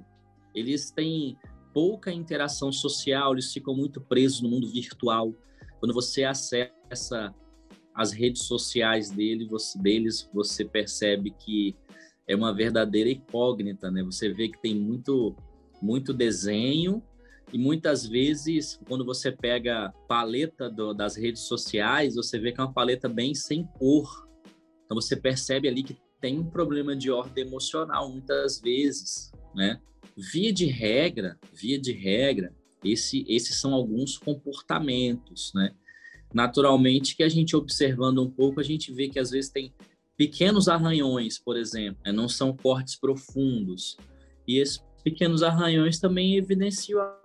Eles 0.55 0.91
têm 0.91 1.37
pouca 1.73 2.13
interação 2.13 2.73
social, 2.73 3.33
eles 3.33 3.53
ficam 3.53 3.75
muito 3.75 4.01
presos 4.01 4.41
no 4.41 4.49
mundo 4.49 4.69
virtual. 4.69 5.35
Quando 5.81 5.93
você 5.93 6.25
acessa 6.25 7.35
as 7.95 8.13
redes 8.13 8.43
sociais 8.43 9.11
dele, 9.11 9.47
você, 9.47 9.79
deles, 9.79 10.29
você 10.33 10.65
percebe 10.65 11.31
que 11.31 11.77
é 12.27 12.35
uma 12.35 12.53
verdadeira 12.53 13.11
incógnita, 13.11 13.91
né? 13.91 14.03
Você 14.03 14.33
vê 14.33 14.49
que 14.49 14.61
tem 14.61 14.75
muito, 14.75 15.37
muito 15.81 16.13
desenho 16.13 17.03
e 17.53 17.59
muitas 17.59 18.07
vezes, 18.07 18.81
quando 18.89 19.05
você 19.05 19.31
pega 19.31 19.87
a 19.87 19.93
paleta 20.09 20.69
do, 20.69 20.93
das 20.93 21.15
redes 21.17 21.43
sociais, 21.43 22.17
você 22.17 22.39
vê 22.39 22.51
que 22.51 22.61
é 22.61 22.65
uma 22.65 22.73
paleta 22.73 23.09
bem 23.09 23.35
sem 23.35 23.65
cor. 23.65 24.29
Então 24.85 25.01
você 25.01 25.15
percebe 25.15 25.69
ali 25.69 25.83
que 25.83 25.97
tem 26.21 26.39
um 26.39 26.51
problema 26.51 26.97
de 26.97 27.11
ordem 27.11 27.47
emocional 27.47 28.11
muitas 28.11 28.61
vezes, 28.61 29.31
né? 29.55 29.81
Via 30.17 30.53
de 30.53 30.67
regra, 30.67 31.39
via 31.53 31.79
de 31.79 31.93
regra, 31.93 32.55
esse, 32.83 33.25
esses 33.29 33.61
são 33.61 33.75
alguns 33.75 34.19
comportamentos, 34.19 35.53
né? 35.55 35.75
Naturalmente 36.35 37.17
que 37.17 37.23
a 37.23 37.29
gente 37.29 37.55
observando 37.55 38.21
um 38.21 38.29
pouco, 38.29 38.61
a 38.61 38.65
gente 38.65 38.93
vê 38.93 39.09
que 39.09 39.21
às 39.21 39.31
vezes 39.31 39.51
tem 39.51 39.73
pequenos 40.17 40.69
arranhões, 40.69 41.39
por 41.39 41.57
exemplo, 41.57 42.01
né? 42.05 42.13
não 42.13 42.29
são 42.29 42.55
cortes 42.55 42.97
profundos. 42.97 43.97
E 44.47 44.59
esses 44.59 44.83
pequenos 45.05 45.43
arranhões 45.43 46.01
também 46.01 46.37
evidenciam 46.37 47.01
a 47.01 47.21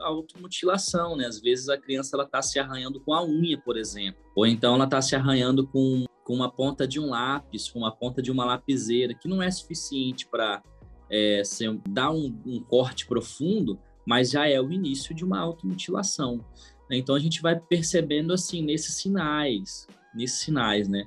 automutilação, 0.00 1.16
né? 1.16 1.26
Às 1.26 1.40
vezes 1.40 1.68
a 1.68 1.78
criança 1.78 2.16
ela 2.16 2.24
está 2.24 2.42
se 2.42 2.58
arranhando 2.58 3.00
com 3.00 3.14
a 3.14 3.24
unha, 3.24 3.58
por 3.58 3.76
exemplo, 3.76 4.20
ou 4.34 4.44
então 4.44 4.74
ela 4.74 4.84
está 4.84 5.00
se 5.00 5.14
arranhando 5.14 5.66
com, 5.66 6.04
com 6.24 6.34
uma 6.34 6.50
ponta 6.50 6.86
de 6.86 6.98
um 6.98 7.10
lápis, 7.10 7.70
com 7.70 7.78
uma 7.78 7.94
ponta 7.94 8.20
de 8.20 8.30
uma 8.30 8.44
lapiseira, 8.44 9.14
que 9.14 9.28
não 9.28 9.40
é 9.40 9.50
suficiente 9.50 10.26
para 10.26 10.62
é, 11.10 11.42
dar 11.88 12.10
um, 12.10 12.36
um 12.44 12.60
corte 12.60 13.06
profundo, 13.06 13.78
mas 14.04 14.30
já 14.30 14.48
é 14.48 14.60
o 14.60 14.72
início 14.72 15.14
de 15.14 15.24
uma 15.24 15.38
automutilação. 15.38 16.44
Né? 16.92 16.98
Então 16.98 17.14
a 17.14 17.18
gente 17.18 17.40
vai 17.40 17.58
percebendo 17.58 18.34
assim 18.34 18.62
nesses 18.62 18.96
sinais, 18.96 19.86
nesses 20.14 20.40
sinais, 20.40 20.86
né? 20.86 21.06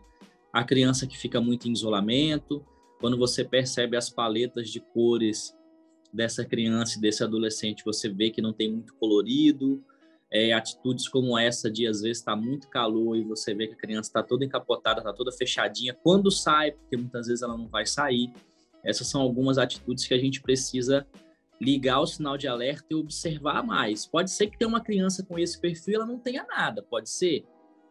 A 0.51 0.63
criança 0.63 1.05
que 1.05 1.15
fica 1.15 1.39
muito 1.39 1.69
em 1.69 1.71
isolamento, 1.71 2.65
quando 2.99 3.15
você 3.15 3.43
percebe 3.43 3.95
as 3.95 4.09
paletas 4.09 4.71
de 4.71 4.79
cores 4.79 5.55
dessa 6.11 6.43
criança 6.43 6.97
e 6.97 7.01
desse 7.01 7.23
adolescente, 7.23 7.85
você 7.85 8.09
vê 8.09 8.31
que 8.31 8.41
não 8.41 8.51
tem 8.51 8.71
muito 8.71 8.95
colorido, 8.95 9.83
é, 10.31 10.53
atitudes 10.53 11.07
como 11.07 11.37
essa 11.37 11.69
de 11.69 11.85
às 11.85 12.01
vezes 12.01 12.17
está 12.17 12.35
muito 12.35 12.67
calor 12.67 13.15
e 13.15 13.23
você 13.23 13.53
vê 13.53 13.67
que 13.67 13.73
a 13.73 13.77
criança 13.77 14.09
está 14.09 14.23
toda 14.23 14.43
encapotada, 14.43 15.01
está 15.01 15.13
toda 15.13 15.31
fechadinha. 15.31 15.93
Quando 15.93 16.31
sai, 16.31 16.71
porque 16.71 16.97
muitas 16.97 17.27
vezes 17.27 17.43
ela 17.43 17.55
não 17.55 17.67
vai 17.67 17.85
sair. 17.85 18.31
Essas 18.83 19.07
são 19.07 19.21
algumas 19.21 19.59
atitudes 19.59 20.07
que 20.07 20.13
a 20.13 20.17
gente 20.17 20.41
precisa 20.41 21.05
ligar 21.61 21.99
o 21.99 22.07
sinal 22.07 22.37
de 22.37 22.47
alerta 22.47 22.85
e 22.89 22.95
observar 22.95 23.63
mais. 23.63 24.05
Pode 24.05 24.31
ser 24.31 24.47
que 24.47 24.57
tenha 24.57 24.67
uma 24.67 24.81
criança 24.81 25.23
com 25.23 25.39
esse 25.39 25.59
perfil 25.59 25.95
ela 25.95 26.05
não 26.05 26.19
tenha 26.19 26.45
nada, 26.45 26.81
pode 26.83 27.09
ser? 27.09 27.45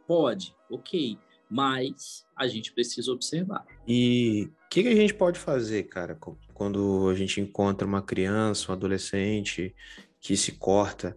Pode, 0.07 0.55
ok. 0.71 1.19
Mas 1.51 2.27
a 2.37 2.47
gente 2.47 2.73
precisa 2.73 3.13
observar. 3.13 3.65
E 3.87 4.51
o 4.67 4.69
que, 4.69 4.83
que, 4.83 4.89
a 4.89 4.95
gente 4.95 5.15
pode 5.15 5.39
fazer, 5.39 5.85
cara, 5.85 6.19
quando 6.53 7.09
a 7.09 7.15
gente 7.15 7.41
encontra 7.41 7.87
uma 7.87 8.03
criança, 8.03 8.71
um 8.71 8.75
adolescente 8.75 9.75
que 10.21 10.37
se 10.37 10.53
corta? 10.53 11.17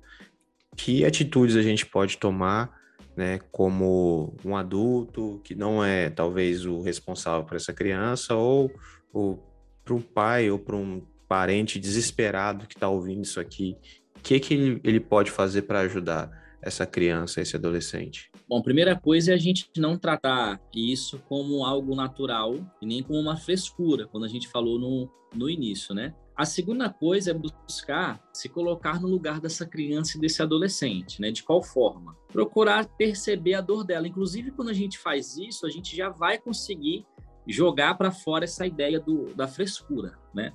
Que 0.75 1.03
atitudes 1.05 1.55
a 1.55 1.61
gente 1.61 1.85
pode 1.85 2.17
tomar, 2.17 2.77
né, 3.15 3.39
como 3.51 4.37
um 4.45 4.55
adulto 4.55 5.41
que 5.43 5.55
não 5.55 5.83
é 5.83 6.09
talvez 6.09 6.65
o 6.65 6.81
responsável 6.81 7.43
por 7.45 7.55
essa 7.55 7.73
criança, 7.73 8.35
ou, 8.35 8.71
ou 9.11 9.43
para 9.83 9.95
um 9.95 10.01
pai 10.01 10.51
ou 10.51 10.59
para 10.59 10.75
um 10.75 11.01
parente 11.27 11.79
desesperado 11.79 12.67
que 12.67 12.75
está 12.75 12.89
ouvindo 12.89 13.23
isso 13.23 13.39
aqui, 13.39 13.75
o 14.15 14.21
que, 14.21 14.39
que 14.39 14.53
ele, 14.53 14.81
ele 14.83 14.99
pode 14.99 15.31
fazer 15.31 15.63
para 15.63 15.81
ajudar 15.81 16.31
essa 16.61 16.85
criança, 16.85 17.41
esse 17.41 17.55
adolescente? 17.55 18.29
Bom, 18.47 18.61
primeira 18.61 18.95
coisa 18.95 19.31
é 19.31 19.35
a 19.35 19.39
gente 19.39 19.69
não 19.77 19.97
tratar 19.97 20.59
isso 20.73 21.19
como 21.27 21.65
algo 21.65 21.95
natural 21.95 22.55
e 22.81 22.85
nem 22.85 23.03
como 23.03 23.19
uma 23.19 23.37
frescura, 23.37 24.07
quando 24.07 24.25
a 24.25 24.29
gente 24.29 24.47
falou 24.47 24.79
no, 24.79 25.09
no 25.35 25.49
início, 25.49 25.93
né? 25.93 26.13
A 26.35 26.45
segunda 26.45 26.87
coisa 26.87 27.31
é 27.31 27.33
buscar 27.33 28.21
se 28.31 28.47
colocar 28.47 29.01
no 29.01 29.07
lugar 29.07 29.41
dessa 29.41 29.65
criança 29.65 30.17
e 30.17 30.21
desse 30.21 30.39
adolescente, 30.41 31.19
né? 31.19 31.31
De 31.31 31.41
qual 31.41 31.63
forma? 31.63 32.15
Procurar 32.31 32.85
perceber 32.85 33.55
a 33.55 33.61
dor 33.61 33.83
dela. 33.83 34.07
Inclusive, 34.07 34.51
quando 34.51 34.69
a 34.69 34.73
gente 34.73 34.99
faz 34.99 35.35
isso, 35.35 35.65
a 35.65 35.69
gente 35.69 35.95
já 35.95 36.09
vai 36.09 36.37
conseguir 36.37 37.07
jogar 37.47 37.95
para 37.95 38.11
fora 38.11 38.43
essa 38.43 38.65
ideia 38.65 38.99
do, 38.99 39.33
da 39.33 39.47
frescura, 39.47 40.17
né? 40.33 40.53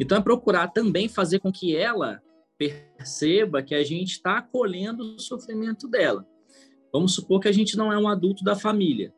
Então 0.00 0.18
é 0.18 0.20
procurar 0.20 0.68
também 0.68 1.08
fazer 1.08 1.38
com 1.38 1.52
que 1.52 1.76
ela 1.76 2.20
perceba 2.58 3.62
que 3.62 3.74
a 3.74 3.84
gente 3.84 4.12
está 4.12 4.38
acolhendo 4.38 5.02
o 5.14 5.20
sofrimento 5.20 5.88
dela. 5.88 6.26
Vamos 6.92 7.14
supor 7.14 7.40
que 7.40 7.48
a 7.48 7.52
gente 7.52 7.76
não 7.76 7.92
é 7.92 7.98
um 7.98 8.08
adulto 8.08 8.42
da 8.42 8.56
família. 8.56 9.12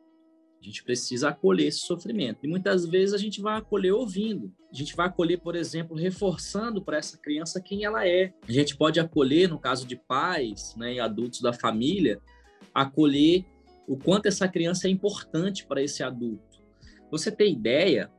A 0.61 0.65
gente 0.65 0.83
precisa 0.83 1.29
acolher 1.29 1.67
esse 1.67 1.79
sofrimento. 1.79 2.39
E 2.43 2.47
muitas 2.47 2.85
vezes 2.85 3.13
a 3.13 3.17
gente 3.17 3.41
vai 3.41 3.57
acolher 3.57 3.93
ouvindo. 3.93 4.53
A 4.69 4.75
gente 4.75 4.93
vai 4.93 5.07
acolher, 5.07 5.37
por 5.37 5.55
exemplo, 5.55 5.95
reforçando 5.95 6.83
para 6.83 6.97
essa 6.97 7.17
criança 7.17 7.61
quem 7.61 7.85
ela 7.85 8.05
é. 8.05 8.33
A 8.45 8.51
gente 8.51 8.75
pode 8.75 8.99
acolher, 8.99 9.47
no 9.47 9.57
caso 9.57 9.87
de 9.87 9.95
pais 9.95 10.75
né, 10.75 10.95
e 10.95 10.99
adultos 10.99 11.39
da 11.39 11.53
família, 11.53 12.21
acolher 12.73 13.45
o 13.87 13.97
quanto 13.97 14.25
essa 14.25 14.49
criança 14.49 14.87
é 14.87 14.91
importante 14.91 15.65
para 15.65 15.81
esse 15.81 16.03
adulto 16.03 16.48
você 17.09 17.31
ter 17.31 17.49
ideia, 17.49 18.11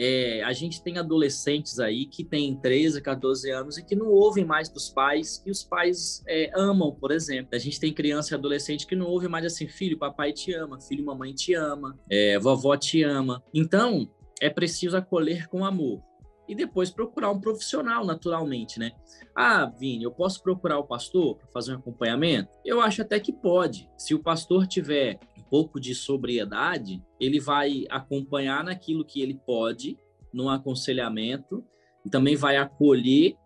é, 0.00 0.44
a 0.44 0.52
gente 0.52 0.80
tem 0.80 0.96
adolescentes 0.96 1.80
aí 1.80 2.06
que 2.06 2.22
têm 2.22 2.54
13, 2.54 3.02
14 3.02 3.50
anos 3.50 3.78
e 3.78 3.84
que 3.84 3.96
não 3.96 4.06
ouvem 4.06 4.44
mais 4.44 4.68
dos 4.68 4.88
pais 4.88 5.38
que 5.38 5.50
os 5.50 5.64
pais 5.64 6.22
é, 6.28 6.52
amam, 6.54 6.94
por 6.94 7.10
exemplo. 7.10 7.48
A 7.52 7.58
gente 7.58 7.80
tem 7.80 7.92
criança 7.92 8.32
e 8.32 8.36
adolescente 8.36 8.86
que 8.86 8.94
não 8.94 9.06
ouve 9.06 9.26
mais 9.26 9.44
assim, 9.44 9.66
filho, 9.66 9.98
papai 9.98 10.32
te 10.32 10.54
ama, 10.54 10.80
filho, 10.80 11.04
mamãe 11.04 11.34
te 11.34 11.52
ama, 11.52 11.98
é, 12.08 12.38
vovó 12.38 12.76
te 12.76 13.02
ama. 13.02 13.42
Então, 13.52 14.08
é 14.40 14.48
preciso 14.48 14.96
acolher 14.96 15.48
com 15.48 15.64
amor. 15.64 16.00
E 16.48 16.54
depois 16.54 16.90
procurar 16.90 17.30
um 17.30 17.40
profissional, 17.40 18.04
naturalmente, 18.06 18.78
né? 18.78 18.92
Ah, 19.34 19.66
Vini, 19.66 20.04
eu 20.04 20.10
posso 20.10 20.42
procurar 20.42 20.78
o 20.78 20.86
pastor 20.86 21.36
para 21.36 21.46
fazer 21.48 21.72
um 21.72 21.78
acompanhamento? 21.78 22.50
Eu 22.64 22.80
acho 22.80 23.02
até 23.02 23.20
que 23.20 23.32
pode. 23.32 23.88
Se 23.98 24.14
o 24.14 24.22
pastor 24.22 24.66
tiver 24.66 25.20
pouco 25.50 25.80
de 25.80 25.94
sobriedade, 25.94 27.02
ele 27.20 27.40
vai 27.40 27.84
acompanhar 27.90 28.64
naquilo 28.64 29.04
que 29.04 29.20
ele 29.20 29.34
pode, 29.46 29.98
no 30.32 30.48
aconselhamento, 30.48 31.64
e 32.04 32.10
também 32.10 32.36
vai 32.36 32.56
acolher 32.56 33.36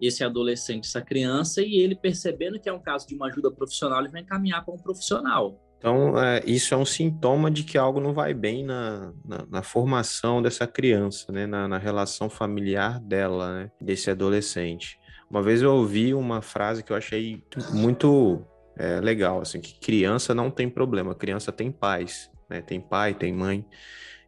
esse 0.00 0.24
adolescente, 0.24 0.86
essa 0.86 1.02
criança, 1.02 1.62
e 1.62 1.76
ele 1.76 1.94
percebendo 1.94 2.58
que 2.58 2.68
é 2.68 2.72
um 2.72 2.80
caso 2.80 3.06
de 3.06 3.14
uma 3.14 3.26
ajuda 3.26 3.50
profissional, 3.50 4.00
ele 4.00 4.08
vai 4.08 4.22
encaminhar 4.22 4.64
para 4.64 4.74
um 4.74 4.78
profissional. 4.78 5.60
Então, 5.80 6.22
é, 6.22 6.42
isso 6.44 6.74
é 6.74 6.76
um 6.76 6.84
sintoma 6.84 7.50
de 7.50 7.64
que 7.64 7.78
algo 7.78 8.02
não 8.02 8.12
vai 8.12 8.34
bem 8.34 8.62
na, 8.62 9.14
na, 9.24 9.46
na 9.50 9.62
formação 9.62 10.42
dessa 10.42 10.66
criança, 10.66 11.32
né? 11.32 11.46
na, 11.46 11.66
na 11.66 11.78
relação 11.78 12.28
familiar 12.28 13.00
dela, 13.00 13.54
né? 13.54 13.70
desse 13.80 14.10
adolescente. 14.10 15.00
Uma 15.30 15.42
vez 15.42 15.62
eu 15.62 15.74
ouvi 15.74 16.12
uma 16.12 16.42
frase 16.42 16.82
que 16.82 16.92
eu 16.92 16.96
achei 16.96 17.42
muito 17.72 18.44
é, 18.76 19.00
legal, 19.00 19.40
assim, 19.40 19.58
que 19.58 19.80
criança 19.80 20.34
não 20.34 20.50
tem 20.50 20.68
problema, 20.68 21.14
criança 21.14 21.50
tem 21.50 21.72
pais, 21.72 22.30
né? 22.48 22.60
Tem 22.60 22.78
pai, 22.78 23.14
tem 23.14 23.32
mãe. 23.32 23.64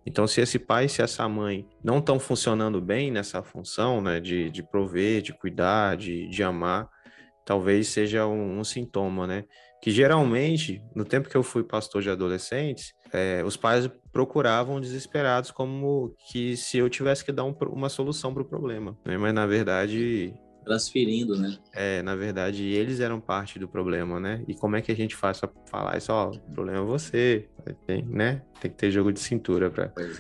Então, 0.07 0.27
se 0.27 0.41
esse 0.41 0.59
pai, 0.59 0.89
se 0.89 1.03
essa 1.03 1.29
mãe 1.29 1.69
não 1.83 1.99
estão 1.99 2.19
funcionando 2.19 2.81
bem 2.81 3.11
nessa 3.11 3.43
função, 3.43 4.01
né, 4.01 4.21
de, 4.21 4.51
de 4.51 4.63
prover, 4.63 5.23
de 5.23 5.33
cuidar, 5.33 5.97
de, 5.97 6.29
de 6.29 6.43
amar, 6.43 6.89
talvez 7.45 7.89
seja 7.89 8.27
um, 8.27 8.59
um, 8.59 8.65
sintoma, 8.65 9.27
né? 9.27 9.45
Que 9.83 9.91
geralmente, 9.91 10.81
no 10.95 11.05
tempo 11.05 11.29
que 11.29 11.37
eu 11.37 11.43
fui 11.43 11.65
pastor 11.65 12.03
de 12.03 12.09
adolescentes, 12.09 12.95
é, 13.13 13.43
os 13.45 13.57
pais 13.57 13.91
procuravam 14.13 14.81
desesperados 14.81 15.51
como 15.51 16.15
que 16.31 16.57
se 16.57 16.79
eu 16.79 16.89
tivesse 16.89 17.25
que 17.25 17.33
dar 17.33 17.43
um, 17.43 17.53
uma 17.69 17.89
solução 17.89 18.33
para 18.33 18.43
o 18.43 18.47
problema, 18.47 18.97
né? 19.05 19.19
Mas 19.19 19.35
na 19.35 19.45
verdade 19.45 20.33
transferindo, 20.65 21.37
né? 21.37 21.59
É, 21.75 22.03
na 22.03 22.15
verdade, 22.15 22.65
eles 22.65 23.01
eram 23.01 23.21
parte 23.21 23.59
do 23.59 23.67
problema, 23.67 24.21
né? 24.21 24.45
E 24.47 24.55
como 24.55 24.77
é 24.77 24.81
que 24.81 24.93
a 24.93 24.95
gente 24.95 25.17
faz 25.17 25.41
para 25.41 25.51
falar 25.69 25.99
isso? 25.99 26.13
Ó, 26.13 26.31
o 26.31 26.53
problema 26.53 26.79
é 26.79 26.85
você, 26.85 27.49
tem, 27.85 28.05
né? 28.05 28.43
Tem 28.61 28.71
que 28.71 28.77
ter 28.77 28.91
jogo 28.91 29.13
de 29.13 29.19
cintura 29.19 29.71
para 29.71 29.93
é. 29.99 30.13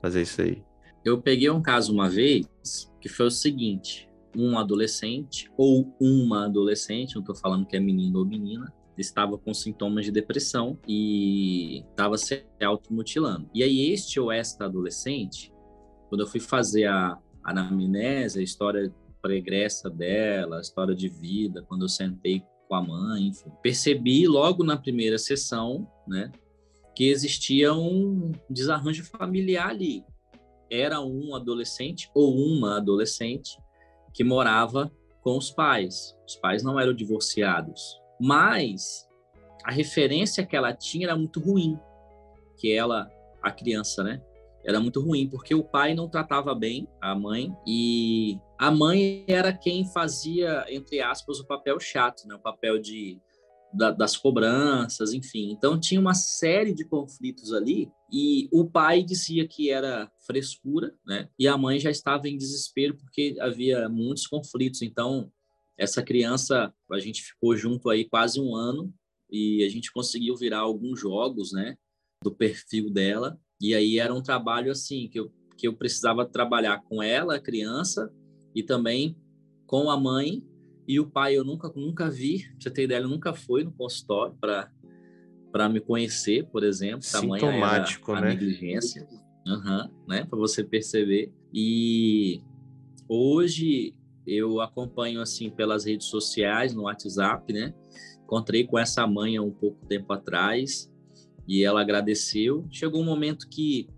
fazer 0.00 0.22
isso 0.22 0.40
aí. 0.40 0.62
Eu 1.04 1.20
peguei 1.20 1.50
um 1.50 1.60
caso 1.60 1.92
uma 1.92 2.08
vez 2.08 2.46
que 3.00 3.08
foi 3.08 3.26
o 3.26 3.30
seguinte: 3.30 4.08
um 4.36 4.58
adolescente 4.58 5.50
ou 5.56 5.92
uma 6.00 6.44
adolescente, 6.44 7.14
não 7.14 7.22
estou 7.22 7.34
falando 7.34 7.66
que 7.66 7.76
é 7.76 7.80
menino 7.80 8.18
ou 8.20 8.24
menina, 8.24 8.72
estava 9.00 9.38
com 9.38 9.52
sintomas 9.54 10.04
de 10.04 10.10
depressão 10.10 10.78
e 10.86 11.84
estava 11.90 12.16
se 12.16 12.44
automutilando. 12.62 13.48
E 13.54 13.62
aí 13.62 13.90
este 13.90 14.18
ou 14.20 14.30
esta 14.30 14.64
adolescente, 14.66 15.52
quando 16.08 16.22
eu 16.22 16.26
fui 16.26 16.40
fazer 16.40 16.86
a 16.86 17.18
anamnese, 17.44 18.40
a 18.40 18.42
história 18.42 18.92
pregressa 19.20 19.88
dela, 19.88 20.58
a 20.58 20.60
história 20.60 20.94
de 20.94 21.08
vida, 21.08 21.62
quando 21.62 21.82
eu 21.82 21.88
sentei 21.88 22.42
com 22.68 22.74
a 22.74 22.82
mãe, 22.82 23.26
enfim. 23.26 23.50
Percebi 23.62 24.26
logo 24.26 24.64
na 24.64 24.76
primeira 24.76 25.18
sessão, 25.18 25.86
né, 26.06 26.30
que 26.94 27.08
existia 27.08 27.74
um 27.74 28.32
desarranjo 28.48 29.04
familiar 29.04 29.70
ali. 29.70 30.04
Era 30.70 31.00
um 31.00 31.34
adolescente 31.34 32.10
ou 32.14 32.34
uma 32.34 32.76
adolescente 32.76 33.58
que 34.14 34.22
morava 34.22 34.90
com 35.20 35.36
os 35.36 35.50
pais. 35.50 36.16
Os 36.26 36.36
pais 36.36 36.62
não 36.62 36.78
eram 36.78 36.94
divorciados, 36.94 38.00
mas 38.20 39.08
a 39.64 39.70
referência 39.70 40.44
que 40.44 40.56
ela 40.56 40.72
tinha 40.74 41.06
era 41.06 41.16
muito 41.16 41.40
ruim, 41.40 41.78
que 42.56 42.72
ela, 42.72 43.10
a 43.42 43.50
criança, 43.50 44.02
né, 44.04 44.22
era 44.64 44.80
muito 44.80 45.00
ruim, 45.00 45.28
porque 45.28 45.54
o 45.54 45.64
pai 45.64 45.94
não 45.94 46.08
tratava 46.08 46.54
bem 46.54 46.86
a 47.00 47.14
mãe 47.14 47.54
e 47.66 48.38
a 48.58 48.70
mãe 48.70 49.24
era 49.26 49.52
quem 49.52 49.84
fazia, 49.86 50.66
entre 50.68 51.00
aspas, 51.00 51.40
o 51.40 51.46
papel 51.46 51.80
chato, 51.80 52.26
né? 52.26 52.34
o 52.34 52.38
papel 52.38 52.78
de, 52.78 53.18
da, 53.72 53.90
das 53.90 54.16
cobranças, 54.16 55.14
enfim. 55.14 55.50
Então 55.50 55.80
tinha 55.80 56.00
uma 56.00 56.14
série 56.14 56.74
de 56.74 56.84
conflitos 56.84 57.54
ali 57.54 57.90
e 58.12 58.48
o 58.52 58.66
pai 58.68 59.02
dizia 59.02 59.48
que 59.48 59.70
era 59.70 60.10
frescura, 60.26 60.94
né? 61.06 61.28
E 61.38 61.48
a 61.48 61.56
mãe 61.56 61.78
já 61.78 61.90
estava 61.90 62.28
em 62.28 62.36
desespero 62.36 62.96
porque 62.96 63.36
havia 63.40 63.88
muitos 63.88 64.26
conflitos. 64.26 64.82
Então 64.82 65.32
essa 65.80 66.02
criança, 66.02 66.72
a 66.92 66.98
gente 66.98 67.22
ficou 67.22 67.56
junto 67.56 67.88
aí 67.88 68.04
quase 68.04 68.38
um 68.40 68.54
ano 68.54 68.92
e 69.30 69.64
a 69.64 69.68
gente 69.68 69.90
conseguiu 69.92 70.36
virar 70.36 70.58
alguns 70.58 71.00
jogos, 71.00 71.52
né? 71.52 71.76
Do 72.22 72.30
perfil 72.30 72.90
dela 72.90 73.40
e 73.60 73.74
aí 73.74 73.98
era 73.98 74.14
um 74.14 74.22
trabalho 74.22 74.72
assim 74.72 75.06
que 75.08 75.20
eu, 75.20 75.30
que 75.56 75.68
eu 75.68 75.74
precisava 75.74 76.24
trabalhar 76.24 76.82
com 76.82 77.02
ela, 77.02 77.36
a 77.36 77.40
criança, 77.40 78.10
e 78.54 78.62
também 78.62 79.16
com 79.66 79.90
a 79.90 80.00
mãe 80.00 80.42
e 80.88 80.98
o 80.98 81.06
pai 81.06 81.36
eu 81.36 81.44
nunca 81.44 81.70
nunca 81.76 82.08
vi. 82.08 82.38
Pra 82.38 82.54
você 82.58 82.70
ter 82.70 82.84
ideia, 82.84 82.98
ele 82.98 83.08
nunca 83.08 83.34
foi 83.34 83.62
no 83.62 83.72
consultório 83.72 84.34
para 84.40 84.72
para 85.52 85.68
me 85.68 85.80
conhecer, 85.80 86.46
por 86.46 86.62
exemplo. 86.62 87.02
Sintomático, 87.02 88.12
a 88.12 88.20
né? 88.20 88.28
negligência, 88.28 89.06
uhum, 89.46 90.06
né? 90.08 90.24
Para 90.24 90.38
você 90.38 90.62
perceber. 90.62 91.32
E 91.52 92.40
hoje 93.08 93.94
eu 94.30 94.60
acompanho 94.60 95.20
assim 95.20 95.50
pelas 95.50 95.84
redes 95.84 96.06
sociais, 96.06 96.72
no 96.72 96.82
WhatsApp, 96.82 97.52
né? 97.52 97.74
Encontrei 98.22 98.64
com 98.64 98.78
essa 98.78 99.04
mãe 99.06 99.36
há 99.36 99.42
um 99.42 99.50
pouco 99.50 99.84
tempo 99.86 100.12
atrás 100.12 100.88
e 101.48 101.64
ela 101.64 101.80
agradeceu. 101.80 102.64
Chegou 102.70 103.02
um 103.02 103.04
momento 103.04 103.48
que 103.48 103.88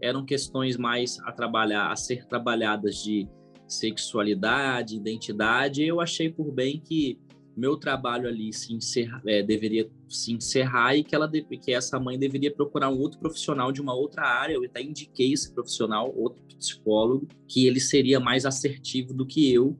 eram 0.00 0.24
questões 0.24 0.76
mais 0.76 1.18
a 1.24 1.32
trabalhar, 1.32 1.90
a 1.90 1.96
ser 1.96 2.24
trabalhadas 2.26 3.02
de 3.02 3.28
sexualidade, 3.66 4.96
identidade. 4.96 5.82
Eu 5.82 6.00
achei 6.00 6.30
por 6.30 6.52
bem 6.52 6.80
que 6.80 7.18
meu 7.56 7.76
trabalho 7.76 8.28
ali 8.28 8.52
se 8.52 8.72
encerra, 8.72 9.20
é, 9.26 9.42
deveria 9.42 9.90
se 10.08 10.32
encerrar 10.32 10.96
e 10.96 11.04
que 11.04 11.14
ela 11.14 11.30
que 11.30 11.72
essa 11.72 11.98
mãe 11.98 12.18
deveria 12.18 12.52
procurar 12.52 12.88
um 12.90 12.98
outro 12.98 13.18
profissional 13.18 13.72
de 13.72 13.80
uma 13.80 13.94
outra 13.94 14.22
área. 14.22 14.54
Eu 14.54 14.64
até 14.64 14.82
indiquei 14.82 15.32
esse 15.32 15.52
profissional, 15.52 16.12
outro 16.16 16.42
psicólogo, 16.56 17.28
que 17.48 17.66
ele 17.66 17.80
seria 17.80 18.20
mais 18.20 18.46
assertivo 18.46 19.12
do 19.12 19.26
que 19.26 19.52
eu 19.52 19.76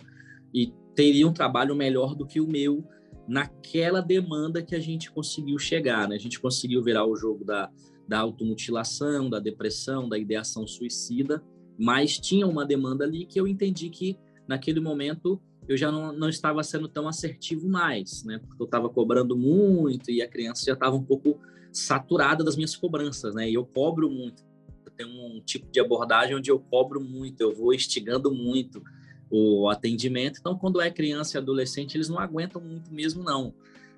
e 0.53 0.73
teria 0.95 1.27
um 1.27 1.33
trabalho 1.33 1.75
melhor 1.75 2.15
do 2.15 2.27
que 2.27 2.41
o 2.41 2.47
meu 2.47 2.85
naquela 3.27 4.01
demanda 4.01 4.61
que 4.63 4.75
a 4.75 4.81
gente 4.81 5.11
conseguiu 5.11 5.59
chegar, 5.59 6.09
né? 6.09 6.17
A 6.17 6.19
gente 6.19 6.41
conseguiu 6.41 6.83
virar 6.83 7.07
o 7.07 7.15
jogo 7.15 7.45
da, 7.45 7.71
da 8.09 8.19
automutilação, 8.19 9.31
da 9.31 9.39
depressão, 9.39 10.09
da 10.09 10.19
ideação 10.19 10.67
suicida, 10.67 11.41
mas 11.79 12.19
tinha 12.19 12.47
uma 12.47 12.67
demanda 12.67 13.05
ali 13.05 13.25
que 13.25 13.41
eu 13.41 13.47
entendi 13.47 13.89
que 13.89 14.19
naquele 14.49 14.81
momento 14.81 15.41
eu 15.69 15.77
já 15.77 15.91
não, 15.91 16.13
não 16.13 16.29
estava 16.29 16.63
sendo 16.63 16.89
tão 16.89 17.07
assertivo 17.07 17.69
mais, 17.69 18.25
né? 18.25 18.39
Porque 18.39 18.63
eu 18.63 18.67
estava 18.67 18.89
cobrando 18.89 19.37
muito 19.37 20.11
e 20.11 20.21
a 20.23 20.29
criança 20.29 20.65
já 20.65 20.73
estava 20.73 20.97
um 20.97 21.03
pouco 21.03 21.39
saturada 21.73 22.43
das 22.43 22.57
minhas 22.57 22.75
cobranças, 22.75 23.35
né? 23.35 23.49
E 23.49 23.55
eu 23.55 23.65
cobro 23.65 24.11
muito. 24.11 24.43
Eu 24.85 24.93
tenho 24.93 25.11
um 25.11 25.41
tipo 25.41 25.71
de 25.71 25.81
abordagem 25.81 26.35
onde 26.35 26.51
eu 26.51 26.59
cobro 26.59 27.01
muito, 27.01 27.41
eu 27.41 27.55
vou 27.55 27.73
instigando 27.73 28.33
muito, 28.33 28.83
o 29.31 29.69
atendimento. 29.69 30.39
Então, 30.41 30.59
quando 30.59 30.81
é 30.81 30.91
criança 30.91 31.37
e 31.37 31.39
adolescente, 31.39 31.95
eles 31.95 32.09
não 32.09 32.19
aguentam 32.19 32.61
muito 32.61 32.93
mesmo, 32.93 33.23
não. 33.23 33.55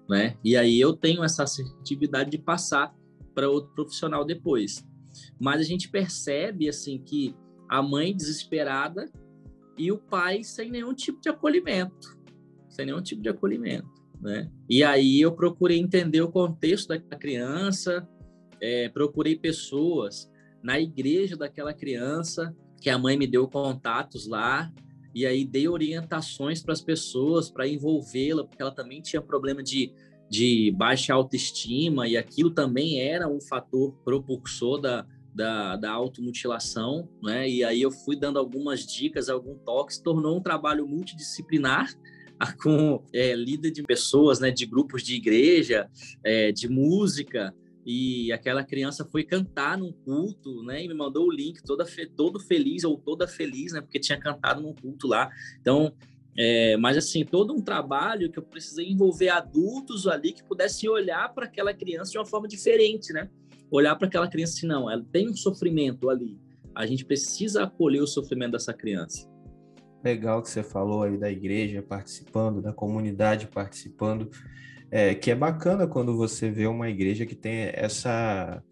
Né? 0.09 0.37
E 0.44 0.57
aí 0.57 0.79
eu 0.79 0.92
tenho 0.92 1.25
essa 1.25 1.44
assertividade 1.44 2.31
de 2.31 2.38
passar 2.38 2.94
para 3.35 3.48
outro 3.48 3.72
profissional 3.75 4.25
depois. 4.25 4.87
Mas 5.40 5.61
a 5.61 5.64
gente 5.64 5.88
percebe 5.88 6.68
assim 6.68 6.98
que 6.98 7.35
a 7.68 7.83
mãe 7.83 8.14
desesperada 8.14 9.11
e 9.76 9.90
o 9.90 9.98
pai 9.98 10.42
sem 10.44 10.70
nenhum 10.70 10.94
tipo 10.94 11.20
de 11.20 11.28
acolhimento, 11.28 12.18
sem 12.68 12.87
nenhum 12.87 13.02
tipo 13.02 13.22
de 13.22 13.28
acolhimento, 13.28 13.90
né? 14.20 14.50
E 14.68 14.82
aí 14.82 15.20
eu 15.20 15.32
procurei 15.32 15.78
entender 15.78 16.20
o 16.20 16.30
contexto 16.30 16.88
da 16.88 17.16
criança, 17.16 18.08
é, 18.61 18.88
procurei 18.88 19.37
pessoas 19.37 20.30
na 20.62 20.78
igreja 20.78 21.37
daquela 21.37 21.74
criança 21.74 22.54
que 22.80 22.88
a 22.88 22.98
mãe 22.98 23.16
me 23.16 23.26
deu 23.26 23.48
contatos 23.48 24.26
lá 24.26 24.72
e 25.14 25.26
aí 25.26 25.44
dei 25.44 25.68
orientações 25.68 26.62
para 26.62 26.72
as 26.72 26.80
pessoas 26.80 27.50
para 27.50 27.68
envolvê-la, 27.68 28.44
porque 28.44 28.62
ela 28.62 28.74
também 28.74 29.00
tinha 29.00 29.20
problema 29.20 29.62
de, 29.62 29.92
de 30.28 30.72
baixa 30.76 31.12
autoestima 31.12 32.08
e 32.08 32.16
aquilo 32.16 32.50
também 32.50 33.00
era 33.00 33.28
um 33.28 33.40
fator 33.40 33.92
propulsor 34.04 34.80
da, 34.80 35.06
da, 35.35 35.77
da 35.77 35.90
automutilação, 35.90 37.09
né? 37.23 37.49
E 37.49 37.64
aí 37.64 37.81
eu 37.81 37.90
fui 37.90 38.16
dando 38.16 38.38
algumas 38.38 38.87
dicas, 38.87 39.29
algum 39.29 39.57
toques, 39.57 39.99
tornou 39.99 40.37
um 40.37 40.42
trabalho 40.42 40.87
multidisciplinar 40.87 41.92
com 42.62 43.03
é, 43.12 43.35
líder 43.35 43.71
de 43.71 43.83
pessoas, 43.83 44.40
né, 44.40 44.51
de 44.51 44.66
grupos 44.66 45.03
de 45.03 45.14
igreja, 45.14 45.88
é, 46.25 46.53
de 46.53 46.68
música, 46.68 47.55
e 47.85 48.33
aquela 48.33 48.62
criança 48.62 49.05
foi 49.05 49.25
cantar 49.25 49.77
num 49.77 49.92
culto, 49.92 50.62
né? 50.62 50.85
E 50.85 50.88
me 50.88 50.95
mandou 50.95 51.27
o 51.27 51.33
link 51.33 51.62
toda 51.62 51.85
fe 51.85 52.07
todo 52.07 52.38
feliz 52.38 52.85
ou 52.85 52.97
toda 52.97 53.27
feliz, 53.27 53.73
né? 53.73 53.81
Porque 53.81 53.99
tinha 53.99 54.18
cantado 54.18 54.61
num 54.61 54.73
culto 54.73 55.09
lá. 55.09 55.29
Então, 55.61 55.92
é, 56.37 56.77
mas 56.77 56.97
assim, 56.97 57.25
todo 57.25 57.53
um 57.53 57.61
trabalho 57.61 58.31
que 58.31 58.38
eu 58.38 58.42
precisei 58.42 58.88
envolver 58.88 59.29
adultos 59.31 60.07
ali 60.07 60.33
que 60.33 60.45
pudessem 60.45 60.88
olhar 60.88 61.35
para 61.35 61.47
aquela 61.47 61.75
criança 61.75 62.12
de 62.12 62.18
uma 62.18 62.25
forma 62.25 62.47
diferente, 62.47 63.12
né? 63.12 63.29
Olhar 63.72 63.96
para 63.96 64.06
aquela 64.06 64.28
criança 64.28 64.52
assim, 64.58 64.66
não, 64.66 64.90
ela 64.90 65.02
tem 65.11 65.30
um 65.30 65.35
sofrimento 65.35 66.11
ali. 66.11 66.38
A 66.74 66.85
gente 66.85 67.06
precisa 67.06 67.62
acolher 67.62 68.02
o 68.02 68.06
sofrimento 68.06 68.52
dessa 68.52 68.74
criança. 68.74 69.26
Legal 70.04 70.42
que 70.42 70.50
você 70.50 70.62
falou 70.62 71.04
aí 71.04 71.16
da 71.16 71.30
igreja 71.30 71.82
participando, 71.82 72.61
da 72.61 72.70
comunidade 72.70 73.46
participando. 73.46 74.28
É, 74.90 75.14
que 75.14 75.30
é 75.30 75.35
bacana 75.35 75.87
quando 75.87 76.14
você 76.14 76.50
vê 76.50 76.66
uma 76.66 76.90
igreja 76.90 77.24
que 77.24 77.35
tem 77.35 77.70
essa, 77.72 78.62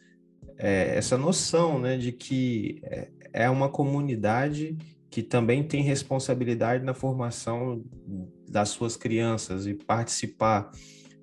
é, 0.58 0.98
essa 0.98 1.16
noção 1.16 1.78
né, 1.78 1.96
de 1.96 2.12
que 2.12 2.78
é, 2.82 3.08
é 3.32 3.48
uma 3.48 3.70
comunidade 3.70 4.76
que 5.10 5.22
também 5.22 5.62
tem 5.62 5.82
responsabilidade 5.82 6.84
na 6.84 6.92
formação 6.92 7.82
das 8.46 8.68
suas 8.68 8.98
crianças 8.98 9.66
e 9.66 9.72
participar, 9.72 10.70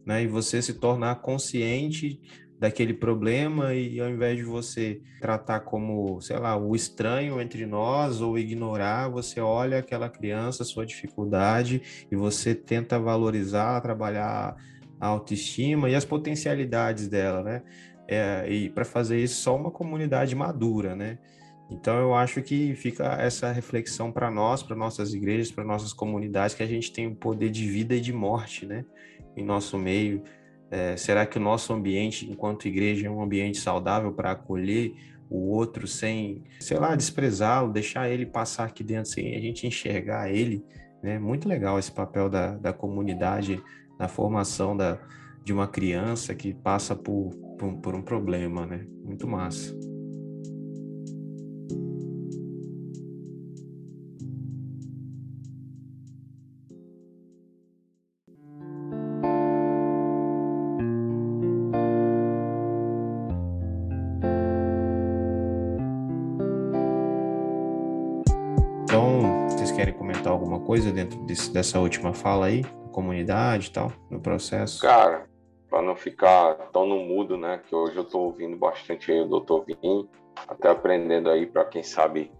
né, 0.03 0.23
e 0.23 0.27
você 0.27 0.63
se 0.63 0.73
tornar 0.73 1.21
consciente 1.21 2.19
daquele 2.59 2.93
problema 2.93 3.73
e 3.73 3.99
ao 3.99 4.09
invés 4.09 4.37
de 4.37 4.43
você 4.43 4.99
tratar 5.21 5.59
como, 5.61 6.19
sei 6.21 6.37
lá, 6.39 6.57
o 6.57 6.75
estranho 6.75 7.39
entre 7.39 7.65
nós 7.65 8.19
ou 8.19 8.37
ignorar, 8.37 9.09
você 9.09 9.39
olha 9.39 9.79
aquela 9.79 10.09
criança, 10.09 10.63
sua 10.63 10.85
dificuldade 10.85 11.81
e 12.11 12.15
você 12.15 12.55
tenta 12.55 12.99
valorizar, 12.99 13.79
trabalhar 13.81 14.55
a 14.99 15.07
autoestima 15.07 15.89
e 15.89 15.95
as 15.95 16.05
potencialidades 16.05 17.07
dela, 17.07 17.43
né? 17.43 17.61
É, 18.07 18.49
e 18.49 18.69
para 18.69 18.85
fazer 18.85 19.21
isso 19.21 19.41
só 19.41 19.55
uma 19.55 19.69
comunidade 19.69 20.35
madura, 20.35 20.95
né? 20.95 21.19
Então 21.69 21.97
eu 21.99 22.15
acho 22.15 22.41
que 22.41 22.73
fica 22.75 23.17
essa 23.19 23.51
reflexão 23.51 24.11
para 24.11 24.31
nós, 24.31 24.63
para 24.63 24.75
nossas 24.75 25.13
igrejas, 25.13 25.51
para 25.51 25.63
nossas 25.63 25.91
comunidades, 25.91 26.55
que 26.55 26.63
a 26.63 26.67
gente 26.67 26.91
tem 26.91 27.07
o 27.07 27.15
poder 27.15 27.49
de 27.49 27.67
vida 27.67 27.95
e 27.95 28.01
de 28.01 28.13
morte, 28.13 28.65
né? 28.65 28.85
Em 29.35 29.43
nosso 29.43 29.77
meio. 29.77 30.23
É, 30.69 30.97
será 30.97 31.25
que 31.25 31.37
o 31.37 31.41
nosso 31.41 31.73
ambiente, 31.73 32.29
enquanto 32.29 32.67
igreja, 32.67 33.07
é 33.07 33.09
um 33.09 33.21
ambiente 33.21 33.57
saudável 33.59 34.11
para 34.11 34.31
acolher 34.31 34.93
o 35.29 35.49
outro 35.49 35.87
sem, 35.87 36.43
sei 36.59 36.77
lá, 36.77 36.95
desprezá-lo, 36.95 37.71
deixar 37.71 38.09
ele 38.09 38.25
passar 38.25 38.65
aqui 38.65 38.83
dentro 38.83 39.11
sem 39.11 39.35
a 39.35 39.39
gente 39.39 39.65
enxergar 39.65 40.29
ele? 40.29 40.63
Né? 41.01 41.17
Muito 41.19 41.47
legal 41.47 41.77
esse 41.79 41.91
papel 41.91 42.29
da, 42.29 42.55
da 42.55 42.73
comunidade 42.73 43.61
na 43.99 44.07
formação 44.07 44.75
da, 44.75 44.99
de 45.43 45.53
uma 45.53 45.67
criança 45.67 46.35
que 46.35 46.53
passa 46.53 46.95
por, 46.95 47.31
por, 47.57 47.73
por 47.77 47.95
um 47.95 48.01
problema, 48.01 48.65
né? 48.65 48.85
Muito 49.03 49.27
massa. 49.27 49.73
Coisa 70.77 70.91
dentro 70.91 71.17
desse, 71.21 71.51
dessa 71.51 71.79
última 71.79 72.13
fala 72.13 72.45
aí, 72.45 72.63
comunidade 72.91 73.69
e 73.69 73.71
tal, 73.71 73.91
no 74.11 74.19
processo? 74.19 74.79
Cara, 74.79 75.27
para 75.67 75.81
não 75.81 75.95
ficar 75.95 76.53
tão 76.71 76.85
no 76.85 76.99
mudo, 76.99 77.35
né? 77.35 77.59
Que 77.67 77.73
hoje 77.73 77.95
eu 77.95 78.03
estou 78.03 78.25
ouvindo 78.25 78.55
bastante 78.55 79.11
aí 79.11 79.19
o 79.19 79.25
Dr. 79.27 79.63
Vim, 79.65 80.07
até 80.47 80.69
aprendendo 80.69 81.31
aí 81.31 81.47
para 81.47 81.65
quem 81.65 81.81
sabe 81.81 82.31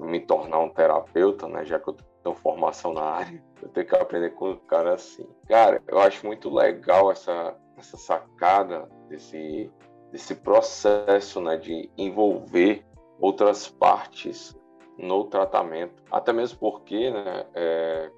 me 0.00 0.18
tornar 0.18 0.58
um 0.58 0.70
terapeuta, 0.70 1.46
né? 1.46 1.64
Já 1.64 1.78
que 1.78 1.88
eu 1.88 1.96
tenho 2.24 2.34
formação 2.34 2.92
na 2.92 3.02
área, 3.04 3.40
eu 3.62 3.68
tenho 3.68 3.86
que 3.86 3.94
aprender 3.94 4.30
com 4.30 4.50
o 4.50 4.56
cara 4.56 4.94
assim. 4.94 5.28
Cara, 5.48 5.80
eu 5.86 6.00
acho 6.00 6.26
muito 6.26 6.52
legal 6.52 7.12
essa 7.12 7.56
essa 7.76 7.96
sacada 7.96 8.88
desse 9.08 9.70
desse 10.10 10.34
processo, 10.34 11.40
né? 11.40 11.56
De 11.56 11.88
envolver 11.96 12.84
outras 13.20 13.68
partes 13.68 14.56
no 14.98 15.24
tratamento. 15.24 16.02
Até 16.10 16.32
mesmo 16.32 16.58
porque, 16.58 17.10
né, 17.10 17.46
é, 17.54 18.10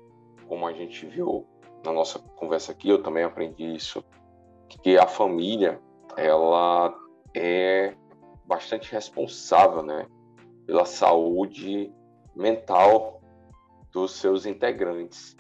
como 0.49 0.67
a 0.67 0.73
gente 0.73 1.07
viu 1.07 1.47
na 1.85 1.93
nossa 1.93 2.19
conversa 2.19 2.73
aqui, 2.73 2.89
eu 2.89 3.03
também 3.03 3.25
aprendi 3.25 3.75
isso, 3.75 4.05
que 4.69 4.99
a 4.99 5.07
família 5.07 5.81
ela 6.17 6.95
é 7.35 7.95
bastante 8.45 8.93
responsável, 8.93 9.83
né, 9.83 10.07
pela 10.67 10.85
saúde 10.85 11.93
mental 12.35 13.21
dos 13.93 14.13
seus 14.13 14.47
integrantes. 14.47 15.37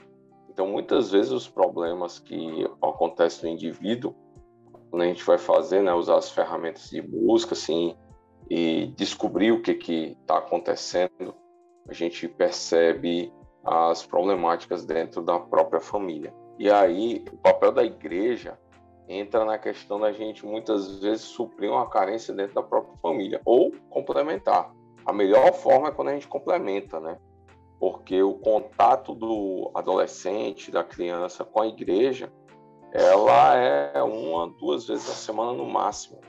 Então, 0.48 0.66
muitas 0.66 1.10
vezes 1.10 1.32
os 1.32 1.48
problemas 1.48 2.18
que 2.18 2.64
acontecem 2.80 3.50
no 3.50 3.54
indivíduo, 3.54 4.14
quando 4.90 5.02
a 5.02 5.06
gente 5.06 5.22
vai 5.24 5.36
fazer, 5.36 5.82
né, 5.82 5.92
usar 5.92 6.16
as 6.16 6.30
ferramentas 6.30 6.88
de 6.88 7.02
busca, 7.02 7.52
assim, 7.52 7.94
e 8.48 8.86
descobrir 8.96 9.52
o 9.52 9.62
que 9.62 9.72
está 10.20 10.38
acontecendo, 10.38 11.34
a 11.88 11.92
gente 11.92 12.28
percebe 12.28 13.32
as 13.64 14.06
problemáticas 14.06 14.84
dentro 14.84 15.22
da 15.22 15.38
própria 15.38 15.80
família. 15.80 16.32
E 16.58 16.70
aí, 16.70 17.24
o 17.32 17.36
papel 17.36 17.72
da 17.72 17.84
igreja 17.84 18.58
entra 19.08 19.44
na 19.44 19.58
questão 19.58 20.00
da 20.00 20.12
gente 20.12 20.44
muitas 20.44 21.00
vezes 21.00 21.22
suprir 21.22 21.70
uma 21.70 21.88
carência 21.88 22.34
dentro 22.34 22.54
da 22.54 22.62
própria 22.62 22.96
família 22.98 23.40
ou 23.44 23.72
complementar. 23.90 24.72
A 25.04 25.12
melhor 25.12 25.52
forma 25.52 25.88
é 25.88 25.92
quando 25.92 26.08
a 26.08 26.14
gente 26.14 26.26
complementa, 26.26 26.98
né? 26.98 27.18
Porque 27.78 28.22
o 28.22 28.34
contato 28.34 29.14
do 29.14 29.70
adolescente, 29.74 30.70
da 30.70 30.82
criança 30.82 31.44
com 31.44 31.60
a 31.60 31.66
igreja, 31.66 32.32
ela 32.92 33.54
é 33.56 34.02
uma, 34.02 34.48
duas 34.48 34.86
vezes 34.86 35.06
na 35.06 35.14
semana 35.14 35.52
no 35.52 35.66
máximo. 35.66 36.20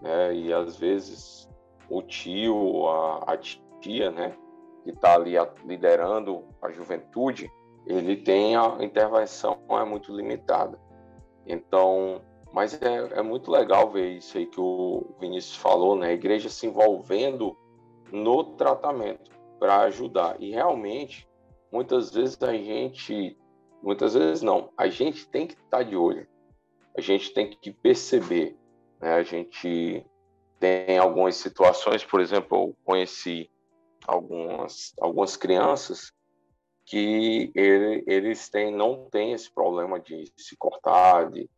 Né? 0.00 0.34
E 0.34 0.52
às 0.52 0.76
vezes 0.76 1.48
o 1.88 2.02
tio, 2.02 2.86
a, 2.88 3.32
a 3.32 3.36
tia, 3.36 4.10
né, 4.10 4.36
que 4.82 4.90
está 4.90 5.14
ali 5.14 5.34
liderando 5.64 6.44
a 6.60 6.70
juventude, 6.70 7.50
ele 7.86 8.16
tem 8.16 8.56
a 8.56 8.78
intervenção 8.80 9.58
é 9.70 9.84
muito 9.84 10.14
limitada. 10.14 10.78
Então, 11.46 12.22
mas 12.52 12.80
é, 12.80 13.18
é 13.18 13.22
muito 13.22 13.50
legal 13.50 13.90
ver 13.90 14.10
isso 14.10 14.38
aí 14.38 14.46
que 14.46 14.60
o 14.60 15.14
Vinícius 15.20 15.56
falou, 15.56 15.96
né? 15.96 16.08
A 16.08 16.12
igreja 16.12 16.48
se 16.48 16.66
envolvendo 16.66 17.56
no 18.12 18.44
tratamento 18.44 19.30
para 19.58 19.80
ajudar. 19.82 20.36
E 20.40 20.50
realmente, 20.50 21.28
muitas 21.70 22.12
vezes 22.12 22.40
a 22.42 22.52
gente, 22.52 23.36
muitas 23.82 24.14
vezes 24.14 24.42
não, 24.42 24.70
a 24.76 24.88
gente 24.88 25.28
tem 25.28 25.46
que 25.46 25.54
estar 25.54 25.78
tá 25.78 25.82
de 25.82 25.96
olho. 25.96 26.26
A 26.96 27.00
gente 27.00 27.34
tem 27.34 27.50
que 27.50 27.72
perceber, 27.72 28.56
né? 29.04 29.12
A 29.12 29.22
gente 29.22 30.02
tem 30.58 30.96
algumas 30.96 31.36
situações, 31.36 32.02
por 32.02 32.22
exemplo, 32.22 32.56
eu 32.56 32.76
conheci 32.84 33.50
algumas, 34.06 34.94
algumas 34.98 35.36
crianças 35.36 36.10
que 36.86 37.52
ele, 37.54 38.02
eles 38.06 38.48
têm, 38.48 38.74
não 38.74 39.08
têm 39.10 39.32
esse 39.32 39.52
problema 39.52 40.00
de 40.00 40.32
se 40.38 40.56
cortar, 40.56 41.30
de, 41.30 41.48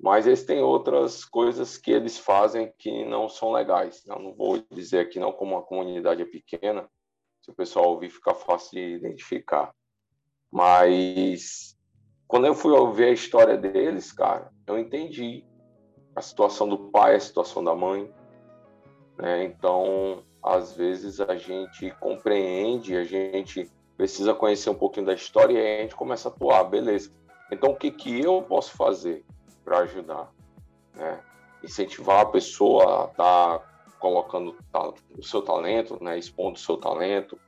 mas 0.00 0.26
eles 0.26 0.44
têm 0.44 0.60
outras 0.60 1.24
coisas 1.24 1.78
que 1.78 1.92
eles 1.92 2.18
fazem 2.18 2.72
que 2.76 3.04
não 3.04 3.28
são 3.28 3.52
legais. 3.52 4.04
Eu 4.04 4.18
não 4.18 4.34
vou 4.34 4.60
dizer 4.72 5.00
aqui 5.00 5.20
não 5.20 5.32
como 5.32 5.56
a 5.56 5.62
comunidade 5.62 6.22
é 6.22 6.26
pequena, 6.26 6.88
se 7.40 7.50
o 7.50 7.54
pessoal 7.54 7.90
ouvir 7.90 8.10
fica 8.10 8.34
fácil 8.34 8.72
de 8.72 8.96
identificar. 8.96 9.72
Mas 10.50 11.76
quando 12.26 12.46
eu 12.46 12.54
fui 12.54 12.72
ouvir 12.72 13.04
a 13.04 13.12
história 13.12 13.56
deles, 13.56 14.10
cara, 14.10 14.52
eu 14.66 14.78
entendi 14.78 15.44
a 16.18 16.22
situação 16.22 16.68
do 16.68 16.76
pai, 16.76 17.14
a 17.14 17.20
situação 17.20 17.62
da 17.62 17.74
mãe, 17.74 18.12
né? 19.16 19.44
Então, 19.44 20.24
às 20.42 20.72
vezes 20.72 21.20
a 21.20 21.36
gente 21.36 21.90
compreende, 22.00 22.96
a 22.96 23.04
gente 23.04 23.70
precisa 23.96 24.34
conhecer 24.34 24.68
um 24.68 24.74
pouquinho 24.74 25.06
da 25.06 25.14
história 25.14 25.54
e 25.54 25.78
a 25.78 25.82
gente 25.82 25.94
começa 25.94 26.28
a 26.28 26.32
atuar, 26.32 26.64
beleza. 26.64 27.12
Então, 27.52 27.70
o 27.70 27.76
que, 27.76 27.90
que 27.90 28.20
eu 28.20 28.42
posso 28.42 28.76
fazer 28.76 29.24
para 29.64 29.78
ajudar? 29.78 30.32
Né? 30.94 31.20
Incentivar 31.62 32.20
a 32.20 32.26
pessoa 32.26 33.02
a 33.02 33.10
estar 33.10 33.58
tá 33.58 33.64
colocando 34.00 34.56
o 35.16 35.22
seu 35.22 35.42
talento, 35.42 36.02
né? 36.02 36.18
expondo 36.18 36.56
o 36.56 36.60
seu 36.60 36.76
talento. 36.76 37.38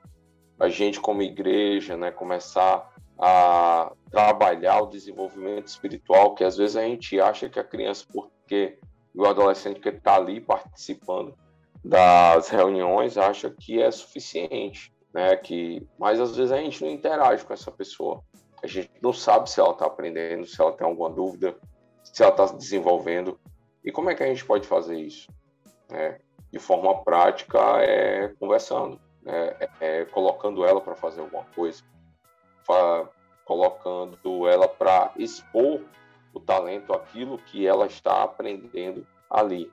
A 0.59 0.69
gente, 0.69 1.01
como 1.01 1.23
igreja, 1.23 1.97
né? 1.97 2.11
começar 2.11 2.89
a 3.19 3.93
trabalhar 4.11 4.81
o 4.83 4.87
desenvolvimento 4.87 5.67
espiritual, 5.67 6.35
que 6.35 6.43
às 6.43 6.57
vezes 6.57 6.77
a 6.77 6.83
gente 6.83 7.21
acha 7.21 7.49
que 7.49 7.61
a 7.61 7.65
criança, 7.65 8.07
porque 8.51 8.79
o 9.15 9.25
adolescente 9.27 9.79
que 9.79 9.91
está 9.91 10.17
ali 10.17 10.41
participando, 10.41 11.39
das 11.85 12.49
reuniões 12.49 13.17
acha 13.17 13.49
que 13.49 13.81
é 13.81 13.91
suficiente, 13.93 14.93
né? 15.15 15.37
Que, 15.37 15.87
mas 15.97 16.21
às 16.21 16.37
vezes 16.37 16.51
a 16.51 16.57
gente 16.57 16.85
não 16.85 16.91
interage 16.91 17.45
com 17.45 17.55
essa 17.55 17.71
pessoa. 17.71 18.23
A 18.63 18.67
gente 18.67 18.91
não 19.01 19.13
sabe 19.13 19.49
se 19.49 19.61
ela 19.61 19.71
está 19.71 19.87
aprendendo, 19.87 20.45
se 20.45 20.61
ela 20.61 20.73
tem 20.73 20.87
alguma 20.87 21.09
dúvida, 21.09 21.57
se 22.03 22.23
ela 22.23 22.33
está 22.33 22.49
se 22.49 22.57
desenvolvendo. 22.57 23.39
E 23.85 23.93
como 23.93 24.11
é 24.11 24.15
que 24.15 24.23
a 24.23 24.27
gente 24.27 24.45
pode 24.45 24.67
fazer 24.67 24.99
isso? 24.99 25.31
Né? 25.89 26.19
De 26.53 26.59
forma 26.59 27.03
prática, 27.03 27.59
é 27.81 28.29
conversando, 28.39 29.01
né? 29.23 29.57
é, 29.61 29.71
é 29.81 30.05
colocando 30.07 30.65
ela 30.67 30.81
para 30.81 30.97
fazer 30.97 31.21
alguma 31.21 31.45
coisa, 31.55 31.83
colocando 33.47 34.49
ela 34.49 34.69
para 34.69 35.13
expor 35.17 35.81
o 36.33 36.41
talento, 36.41 36.93
aquilo 36.93 37.39
que 37.39 37.67
ela 37.67 37.87
está 37.87 38.23
aprendendo 38.23 39.07
ali. 39.29 39.71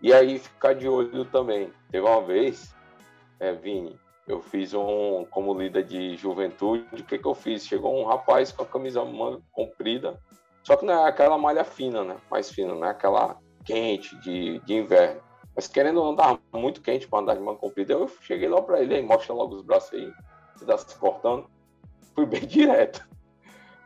E 0.00 0.12
aí 0.12 0.38
ficar 0.38 0.74
de 0.74 0.88
olho 0.88 1.24
também. 1.24 1.72
Teve 1.90 2.06
uma 2.06 2.22
vez, 2.22 2.74
é, 3.40 3.52
Vini, 3.52 3.98
eu 4.26 4.40
fiz 4.40 4.74
um, 4.74 5.26
como 5.30 5.58
líder 5.58 5.84
de 5.84 6.16
juventude, 6.16 6.86
o 6.92 7.04
que, 7.04 7.18
que 7.18 7.26
eu 7.26 7.34
fiz? 7.34 7.66
Chegou 7.66 7.98
um 7.98 8.04
rapaz 8.04 8.52
com 8.52 8.62
a 8.62 8.66
camisa 8.66 9.04
manga 9.04 9.40
comprida, 9.50 10.20
só 10.62 10.76
que 10.76 10.84
não 10.84 10.92
é 10.92 11.08
aquela 11.08 11.38
malha 11.38 11.64
fina, 11.64 12.04
né? 12.04 12.16
Mais 12.30 12.50
fina, 12.50 12.74
não 12.74 12.84
é 12.84 12.90
aquela 12.90 13.38
quente 13.64 14.14
de, 14.18 14.58
de 14.60 14.74
inverno. 14.74 15.22
Mas 15.56 15.66
querendo 15.66 16.04
andar 16.04 16.38
muito 16.52 16.82
quente 16.82 17.08
para 17.08 17.20
andar 17.20 17.34
de 17.34 17.40
manga 17.40 17.58
comprida, 17.58 17.94
eu 17.94 18.06
cheguei 18.20 18.48
lá 18.48 18.60
para 18.60 18.80
ele, 18.80 18.94
aí, 18.94 19.02
mostra 19.02 19.34
logo 19.34 19.56
os 19.56 19.62
braços 19.62 19.94
aí, 19.94 20.12
você 20.54 20.66
tá 20.66 20.76
se 20.76 20.94
cortando. 20.96 21.48
Fui 22.14 22.26
bem 22.26 22.44
direto. 22.46 23.08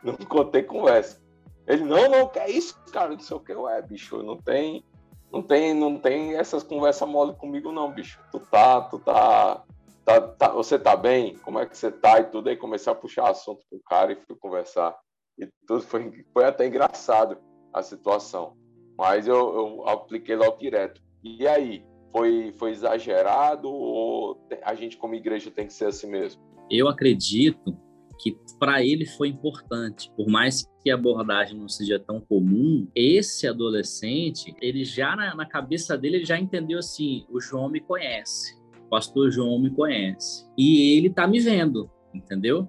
Não 0.03 0.15
contei 0.17 0.61
conversa. 0.61 1.22
Ele, 1.67 1.83
não, 1.83 2.09
não, 2.09 2.27
que 2.27 2.39
é 2.39 2.49
isso, 2.49 2.77
cara? 2.91 3.11
Não 3.11 3.19
sei 3.19 3.37
o 3.37 3.39
que, 3.39 3.53
ué, 3.53 3.81
bicho, 3.81 4.21
não 4.21 4.37
tem 4.37 4.83
Não 5.31 5.41
tem, 5.41 5.73
não 5.73 5.97
tem 5.97 6.35
essas 6.35 6.61
conversas 6.63 7.07
mole 7.07 7.33
comigo, 7.33 7.71
não, 7.71 7.91
bicho. 7.91 8.19
Tu 8.31 8.39
tá, 8.39 8.81
tu 8.81 8.99
tá, 8.99 9.63
tá, 10.05 10.21
tá, 10.21 10.49
Você 10.49 10.77
tá 10.77 10.95
bem? 10.95 11.37
Como 11.37 11.59
é 11.59 11.65
que 11.65 11.77
você 11.77 11.91
tá? 11.91 12.19
E 12.19 12.25
tudo 12.25 12.49
aí 12.49 12.57
comecei 12.57 12.91
a 12.91 12.95
puxar 12.95 13.29
assunto 13.29 13.65
com 13.69 13.77
o 13.77 13.83
cara 13.83 14.11
e 14.11 14.15
fui 14.27 14.35
conversar. 14.35 14.95
E 15.37 15.47
tudo 15.65 15.81
foi, 15.81 16.25
foi 16.31 16.45
até 16.45 16.67
engraçado 16.67 17.37
a 17.73 17.81
situação. 17.81 18.55
Mas 18.97 19.27
eu, 19.27 19.35
eu 19.35 19.87
apliquei 19.87 20.35
logo 20.35 20.57
direto. 20.57 21.01
E 21.23 21.47
aí? 21.47 21.83
Foi, 22.11 22.53
foi 22.59 22.69
exagerado 22.69 23.67
ou 23.67 24.47
a 24.61 24.75
gente, 24.75 24.97
como 24.97 25.15
igreja, 25.15 25.49
tem 25.49 25.65
que 25.65 25.73
ser 25.73 25.85
assim 25.85 26.05
mesmo? 26.05 26.39
Eu 26.69 26.87
acredito 26.87 27.75
que 28.23 28.37
para 28.57 28.81
ele 28.81 29.05
foi 29.05 29.27
importante, 29.27 30.09
por 30.15 30.27
mais 30.29 30.65
que 30.81 30.89
a 30.89 30.95
abordagem 30.95 31.57
não 31.57 31.67
seja 31.67 31.99
tão 31.99 32.21
comum, 32.21 32.87
esse 32.95 33.45
adolescente, 33.45 34.55
ele 34.61 34.85
já 34.85 35.13
na, 35.13 35.35
na 35.35 35.45
cabeça 35.45 35.97
dele, 35.97 36.17
ele 36.17 36.25
já 36.25 36.39
entendeu 36.39 36.79
assim: 36.79 37.25
o 37.29 37.41
João 37.41 37.67
me 37.67 37.81
conhece, 37.81 38.57
o 38.85 38.89
pastor 38.89 39.29
João 39.29 39.59
me 39.59 39.69
conhece, 39.69 40.47
e 40.57 40.97
ele 40.97 41.09
tá 41.09 41.27
me 41.27 41.41
vendo, 41.41 41.91
entendeu? 42.13 42.65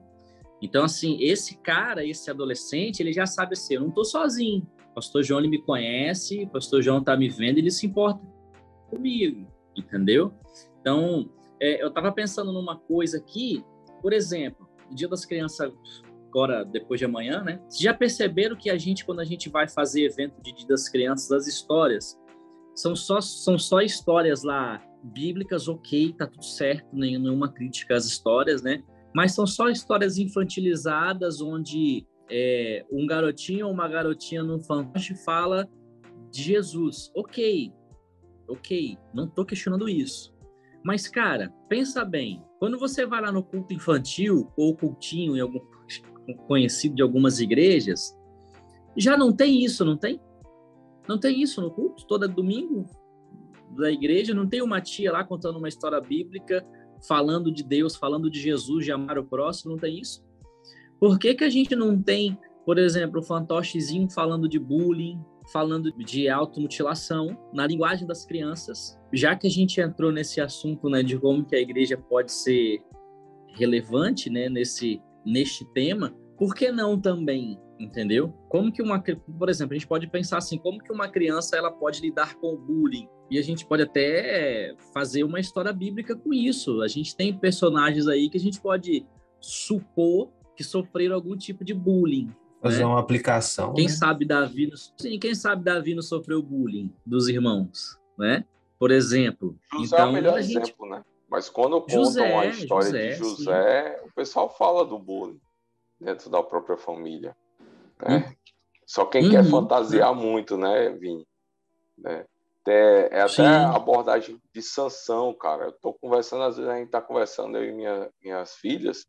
Então, 0.61 0.83
assim, 0.83 1.19
esse 1.21 1.57
cara, 1.59 2.05
esse 2.05 2.29
adolescente, 2.29 2.99
ele 2.99 3.13
já 3.13 3.25
sabe 3.25 3.53
assim: 3.53 3.75
eu 3.75 3.83
não 3.83 3.93
tô 3.93 4.05
sozinho. 4.05 4.67
O 4.91 4.95
pastor 4.95 5.23
João 5.23 5.39
ele 5.39 5.49
me 5.49 5.63
conhece, 5.63 6.43
o 6.43 6.49
pastor 6.49 6.83
João 6.83 7.03
tá 7.03 7.17
me 7.17 7.29
vendo, 7.29 7.59
ele 7.59 7.71
se 7.71 7.87
importa 7.87 8.21
comigo, 8.91 9.47
entendeu? 9.77 10.35
Então, 10.81 11.31
é, 11.61 11.81
eu 11.81 11.93
tava 11.93 12.11
pensando 12.11 12.53
numa 12.53 12.77
coisa 12.77 13.19
aqui, 13.19 13.65
por 14.03 14.13
exemplo, 14.13 14.64
Dia 14.93 15.09
das 15.09 15.25
Crianças 15.25 15.71
agora 16.29 16.65
depois 16.65 16.99
de 16.99 17.05
amanhã, 17.05 17.43
né? 17.43 17.61
Já 17.79 17.95
perceberam 17.95 18.57
que 18.57 18.69
a 18.69 18.77
gente 18.77 19.05
quando 19.05 19.21
a 19.21 19.25
gente 19.25 19.49
vai 19.49 19.69
fazer 19.69 20.05
evento 20.05 20.41
de 20.43 20.53
Dia 20.53 20.67
das 20.67 20.89
Crianças, 20.89 21.31
as 21.31 21.47
histórias 21.47 22.19
são 22.75 22.97
só 22.97 23.21
são 23.21 23.57
só 23.59 23.81
histórias 23.81 24.43
lá 24.43 24.83
bíblicas, 25.03 25.69
OK, 25.69 26.15
tá 26.15 26.27
tudo 26.27 26.45
certo, 26.45 26.89
nenhuma 26.93 27.53
crítica 27.53 27.95
às 27.95 28.07
histórias, 28.07 28.63
né? 28.63 28.83
Mas 29.15 29.33
são 29.33 29.47
só 29.47 29.69
histórias 29.69 30.19
infantilizadas 30.19 31.41
onde 31.41 32.05
é, 32.29 32.85
um 32.91 33.07
garotinho 33.07 33.67
ou 33.67 33.73
uma 33.73 33.87
garotinha 33.87 34.43
no 34.43 34.59
fantoche 34.59 35.15
fala 35.25 35.69
de 36.33 36.43
Jesus. 36.43 37.13
OK. 37.15 37.73
OK, 38.49 38.99
não 39.15 39.29
tô 39.29 39.45
questionando 39.45 39.89
isso. 39.89 40.34
Mas 40.85 41.09
cara, 41.09 41.53
pensa 41.69 42.05
bem, 42.05 42.45
quando 42.59 42.79
você 42.79 43.07
vai 43.07 43.23
lá 43.23 43.33
no 43.33 43.43
culto 43.43 43.73
infantil 43.73 44.53
ou 44.55 44.77
cultinho 44.77 45.35
em 45.35 45.41
algum 45.41 45.61
conhecido 46.47 46.95
de 46.95 47.03
algumas 47.03 47.41
igrejas, 47.41 48.15
já 48.97 49.17
não 49.17 49.33
tem 49.33 49.65
isso, 49.65 49.85
não 49.85 49.97
tem? 49.97 50.21
Não 51.09 51.19
tem 51.19 51.41
isso 51.41 51.61
no 51.61 51.71
culto 51.71 52.07
todo 52.07 52.29
domingo 52.29 52.85
da 53.71 53.91
igreja, 53.91 54.35
não 54.35 54.47
tem 54.47 54.63
uma 54.63 54.81
tia 54.81 55.11
lá 55.11 55.25
contando 55.25 55.59
uma 55.59 55.69
história 55.69 56.01
bíblica, 56.01 56.65
falando 57.09 57.51
de 57.51 57.65
Deus, 57.65 57.97
falando 57.97 58.31
de 58.31 58.41
Jesus, 58.41 58.85
de 58.85 58.93
amar 58.93 59.19
o 59.19 59.25
próximo, 59.25 59.73
não 59.73 59.79
tem 59.79 59.99
isso? 59.99 60.25
Por 61.01 61.19
que 61.19 61.35
que 61.35 61.45
a 61.45 61.51
gente 61.51 61.75
não 61.75 62.01
tem, 62.01 62.39
por 62.65 62.79
exemplo, 62.79 63.21
o 63.21 63.23
fantochezinho 63.23 64.09
falando 64.11 64.49
de 64.49 64.59
bullying, 64.59 65.21
falando 65.53 65.93
de 65.93 66.29
automutilação 66.29 67.37
na 67.53 67.67
linguagem 67.67 68.07
das 68.07 68.25
crianças, 68.25 68.99
já 69.13 69.37
que 69.37 69.47
a 69.47 69.51
gente 69.51 69.81
entrou 69.81 70.11
nesse 70.11 70.41
assunto, 70.41 70.89
né, 70.89 71.03
de 71.03 71.19
como 71.19 71.45
que 71.45 71.55
a 71.55 71.61
igreja 71.61 71.97
pode 71.97 72.33
ser 72.33 72.83
relevante, 73.57 74.31
né, 74.31 74.49
nesse 74.49 75.01
neste 75.25 75.65
tema, 75.73 76.15
por 76.37 76.55
que 76.55 76.71
não 76.71 77.01
também, 77.01 77.59
entendeu? 77.79 78.29
Como 78.49 78.71
que 78.71 78.83
uma, 78.83 79.01
por 79.01 79.49
exemplo, 79.49 79.75
a 79.75 79.79
gente 79.79 79.87
pode 79.87 80.07
pensar 80.07 80.39
assim, 80.39 80.59
como 80.59 80.79
que 80.79 80.93
uma 80.93 81.09
criança 81.09 81.57
ela 81.57 81.71
pode 81.71 82.01
lidar 82.01 82.35
com 82.37 82.55
o 82.55 82.59
bullying? 82.59 83.09
E 83.31 83.39
a 83.39 83.43
gente 83.43 83.65
pode 83.65 83.83
até 83.83 84.75
fazer 84.93 85.25
uma 85.25 85.41
história 85.41 85.73
bíblica 85.73 86.15
com 86.15 86.35
isso. 86.35 86.83
A 86.83 86.89
gente 86.89 87.17
tem 87.17 87.37
personagens 87.37 88.07
aí 88.07 88.29
que 88.29 88.37
a 88.37 88.41
gente 88.41 88.61
pode 88.61 89.07
supor 89.41 90.31
que 90.57 90.63
sofreram 90.63 91.15
algum 91.15 91.37
tipo 91.37 91.65
de 91.65 91.75
bullying, 91.75 92.31
Fazer 92.65 92.79
né? 92.79 92.87
uma 92.87 92.99
aplicação. 92.99 93.75
Quem 93.75 93.85
né? 93.85 93.91
sabe 93.91 94.25
Davi, 94.25 94.73
sim, 94.97 95.19
quem 95.19 95.35
sabe 95.35 95.63
Davi 95.63 95.95
não 95.95 96.01
sofreu 96.01 96.43
bullying 96.43 96.91
dos 97.05 97.29
irmãos, 97.29 98.01
né? 98.19 98.47
Por 98.79 98.91
exemplo. 98.91 99.55
José 99.71 99.85
então, 99.85 99.99
é 99.99 100.01
o 100.01 100.05
então, 100.05 100.13
melhor 100.13 100.41
gente... 100.41 100.63
exemplo, 100.63 100.89
né? 100.89 101.05
Mas 101.29 101.51
quando 101.51 101.79
contam 101.83 102.05
José, 102.05 102.35
a 102.35 102.47
história 102.47 102.87
José, 102.87 103.09
de 103.09 103.15
José, 103.17 103.99
sim. 103.99 104.09
o 104.09 104.13
pessoal 104.15 104.49
fala 104.49 104.83
do 104.83 104.99
bullying 104.99 105.39
dentro 106.01 106.31
da 106.31 106.43
própria 106.43 106.79
família. 106.79 107.37
Né? 108.01 108.27
Hum. 108.27 108.35
Só 108.87 109.05
quem 109.05 109.25
uhum. 109.25 109.31
quer 109.31 109.45
fantasiar 109.45 110.15
muito, 110.15 110.57
né, 110.57 110.89
Vini? 110.91 111.27
Né? 111.99 112.25
É, 112.67 113.19
é 113.19 113.21
até 113.21 113.47
a 113.47 113.77
abordagem 113.77 114.41
de 114.55 114.63
sanção, 114.63 115.35
cara. 115.35 115.67
Eu 115.67 115.73
tô 115.73 115.93
conversando, 115.93 116.45
às 116.45 116.57
vezes 116.57 116.71
a 116.71 116.79
gente 116.79 116.91
tá 116.91 117.03
conversando, 117.03 117.59
eu 117.59 117.65
e 117.65 117.73
minha, 117.73 118.11
minhas 118.23 118.55
filhas, 118.55 119.07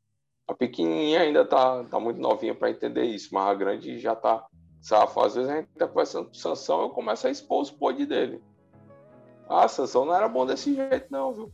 a 0.48 0.54
pequenininha 0.54 1.22
ainda 1.22 1.44
tá, 1.44 1.84
tá 1.86 2.00
muito 2.00 2.20
novinha 2.20 2.54
para 2.54 2.70
entender 2.70 3.04
isso, 3.06 3.30
mas 3.34 3.48
a 3.48 3.54
grande 3.54 4.00
já 4.00 4.16
tá 4.16 4.46
safo. 4.82 5.22
Às 5.22 5.36
vezes 5.36 5.50
a 5.50 5.56
gente 5.58 5.70
tá 5.78 5.88
conversando 5.88 6.28
com 6.28 6.34
Sansão, 6.34 6.84
eu 6.84 6.90
começo 6.90 7.26
a 7.28 7.32
expor 7.32 7.62
os 7.62 7.72
podres 7.72 8.08
dele. 8.08 8.42
Ah, 9.50 9.68
Sansão 9.68 10.06
não 10.06 10.16
era 10.16 10.28
bom 10.28 10.46
desse 10.46 10.74
jeito, 10.76 11.08
não, 11.10 11.34
viu? 11.34 11.52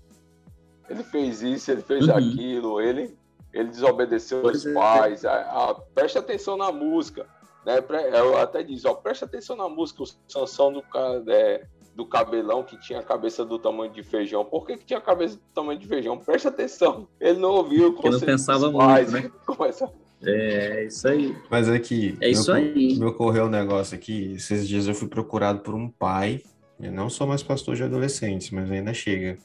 Ele 0.89 1.03
fez 1.03 1.41
isso, 1.41 1.71
ele 1.71 1.81
fez 1.81 2.07
uhum. 2.07 2.15
aquilo, 2.15 2.81
ele, 2.81 3.17
ele 3.53 3.69
desobedeceu 3.69 4.41
pois 4.41 4.57
os 4.57 4.65
é. 4.65 4.73
pais. 4.73 5.23
Ah, 5.23 5.69
ah, 5.69 5.81
preste 5.95 6.17
atenção 6.17 6.57
na 6.57 6.71
música. 6.71 7.25
Né? 7.65 7.75
Eu 8.13 8.37
até 8.37 8.61
diz, 8.61 8.83
ó, 8.83 8.93
preste 8.93 9.23
atenção 9.23 9.55
na 9.55 9.69
música, 9.69 10.03
o 10.03 10.07
Sansão 10.27 10.73
do, 10.73 10.83
é, 11.29 11.65
do 11.95 12.05
cabelão 12.05 12.63
que 12.63 12.77
tinha 12.77 12.99
a 12.99 13.03
cabeça 13.03 13.43
do 13.43 13.59
tamanho 13.59 13.91
de 13.91 14.03
feijão. 14.03 14.45
Por 14.45 14.65
que, 14.65 14.77
que 14.77 14.85
tinha 14.85 14.99
a 14.99 15.01
cabeça 15.01 15.35
do 15.35 15.41
tamanho 15.53 15.79
de 15.79 15.87
feijão? 15.87 16.17
Presta 16.17 16.49
atenção. 16.49 17.07
Ele 17.19 17.39
não 17.39 17.51
ouviu 17.51 17.89
o 17.89 18.09
não 18.09 18.19
pensava 18.19 18.71
muito, 18.71 19.11
né? 19.11 19.31
Começa... 19.45 19.91
É, 20.23 20.85
isso 20.85 21.07
aí. 21.07 21.35
Mas 21.49 21.67
é 21.67 21.79
que 21.79 22.15
é 22.21 22.29
isso 22.29 22.51
aí. 22.51 22.95
me 22.95 23.05
ocorreu 23.05 23.45
um 23.45 23.49
negócio 23.49 23.95
aqui. 23.95 24.33
Esses 24.33 24.67
dias 24.67 24.87
eu 24.87 24.93
fui 24.93 25.07
procurado 25.07 25.61
por 25.61 25.73
um 25.73 25.89
pai. 25.89 26.43
Eu 26.79 26.91
não 26.91 27.09
sou 27.09 27.25
mais 27.25 27.41
pastor 27.41 27.75
de 27.75 27.83
adolescentes, 27.83 28.51
mas 28.51 28.69
ainda 28.69 28.93
chega. 28.93 29.39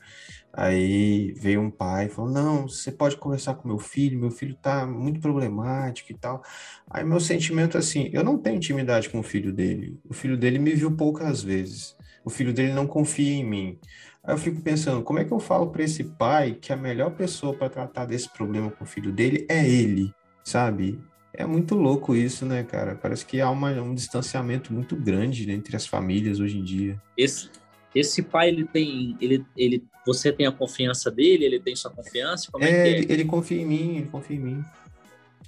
Aí 0.53 1.33
veio 1.33 1.63
um 1.63 1.71
pai 1.71 2.07
e 2.07 2.09
falou: 2.11 2.31
Não, 2.31 2.69
você 2.69 2.93
pode 2.93 3.17
conversar 3.17 3.55
com 3.55 3.69
meu 3.69 3.79
filho, 3.79 4.19
meu 4.19 4.31
filho 4.31 4.55
tá 4.55 4.87
muito 4.87 5.19
problemático 5.19 6.13
e 6.13 6.15
tal. 6.15 6.43
Aí 6.91 7.05
meu 7.05 7.21
sentimento 7.21 7.79
é 7.79 7.81
assim: 7.81 8.11
eu 8.13 8.23
não 8.23 8.37
tenho 8.37 8.57
intimidade 8.57 9.09
com 9.09 9.21
o 9.21 9.23
filho 9.23 9.55
dele. 9.55 9.99
O 10.07 10.13
filho 10.13 10.37
dele 10.37 10.59
me 10.59 10.75
viu 10.75 10.95
poucas 10.95 11.43
vezes 11.43 11.96
o 12.27 12.31
filho 12.31 12.53
dele 12.53 12.73
não 12.73 12.89
confia 12.89 13.35
em 13.35 13.45
mim. 13.45 13.79
Aí 14.25 14.35
eu 14.35 14.39
fico 14.39 14.61
pensando, 14.61 15.01
como 15.05 15.21
é 15.21 15.25
que 15.25 15.31
eu 15.31 15.39
falo 15.39 15.69
para 15.69 15.85
esse 15.85 16.03
pai 16.03 16.59
que 16.61 16.73
a 16.73 16.77
melhor 16.77 17.13
pessoa 17.13 17.55
para 17.55 17.71
tratar 17.71 18.05
desse 18.05 18.29
problema 18.29 18.69
com 18.69 18.83
o 18.83 18.87
filho 18.87 19.13
dele 19.13 19.47
é 19.49 19.65
ele, 19.65 20.13
sabe? 20.43 21.01
É 21.33 21.47
muito 21.47 21.77
louco 21.77 22.17
isso, 22.17 22.45
né, 22.45 22.65
cara? 22.65 22.97
Parece 22.97 23.25
que 23.25 23.41
há 23.41 23.49
uma, 23.49 23.71
um 23.81 23.95
distanciamento 23.95 24.73
muito 24.73 24.97
grande 24.97 25.47
né, 25.47 25.53
entre 25.53 25.77
as 25.77 25.87
famílias 25.87 26.41
hoje 26.41 26.59
em 26.59 26.65
dia. 26.65 27.01
Esse, 27.17 27.49
esse 27.95 28.23
pai, 28.25 28.49
ele 28.49 28.65
tem, 28.65 29.17
ele, 29.21 29.47
ele, 29.57 29.85
você 30.05 30.33
tem 30.33 30.47
a 30.47 30.53
confiança 30.53 31.13
dele, 31.13 31.45
ele 31.45 31.61
tem 31.61 31.77
sua 31.77 31.93
confiança? 31.93 32.51
Como 32.51 32.65
é, 32.65 32.69
é, 32.69 32.73
que 32.73 32.79
é? 32.79 32.89
Ele, 32.89 33.13
ele 33.13 33.25
confia 33.25 33.63
em 33.63 33.67
mim, 33.67 33.97
ele 33.99 34.09
confia 34.09 34.37
em 34.37 34.41
mim. 34.41 34.65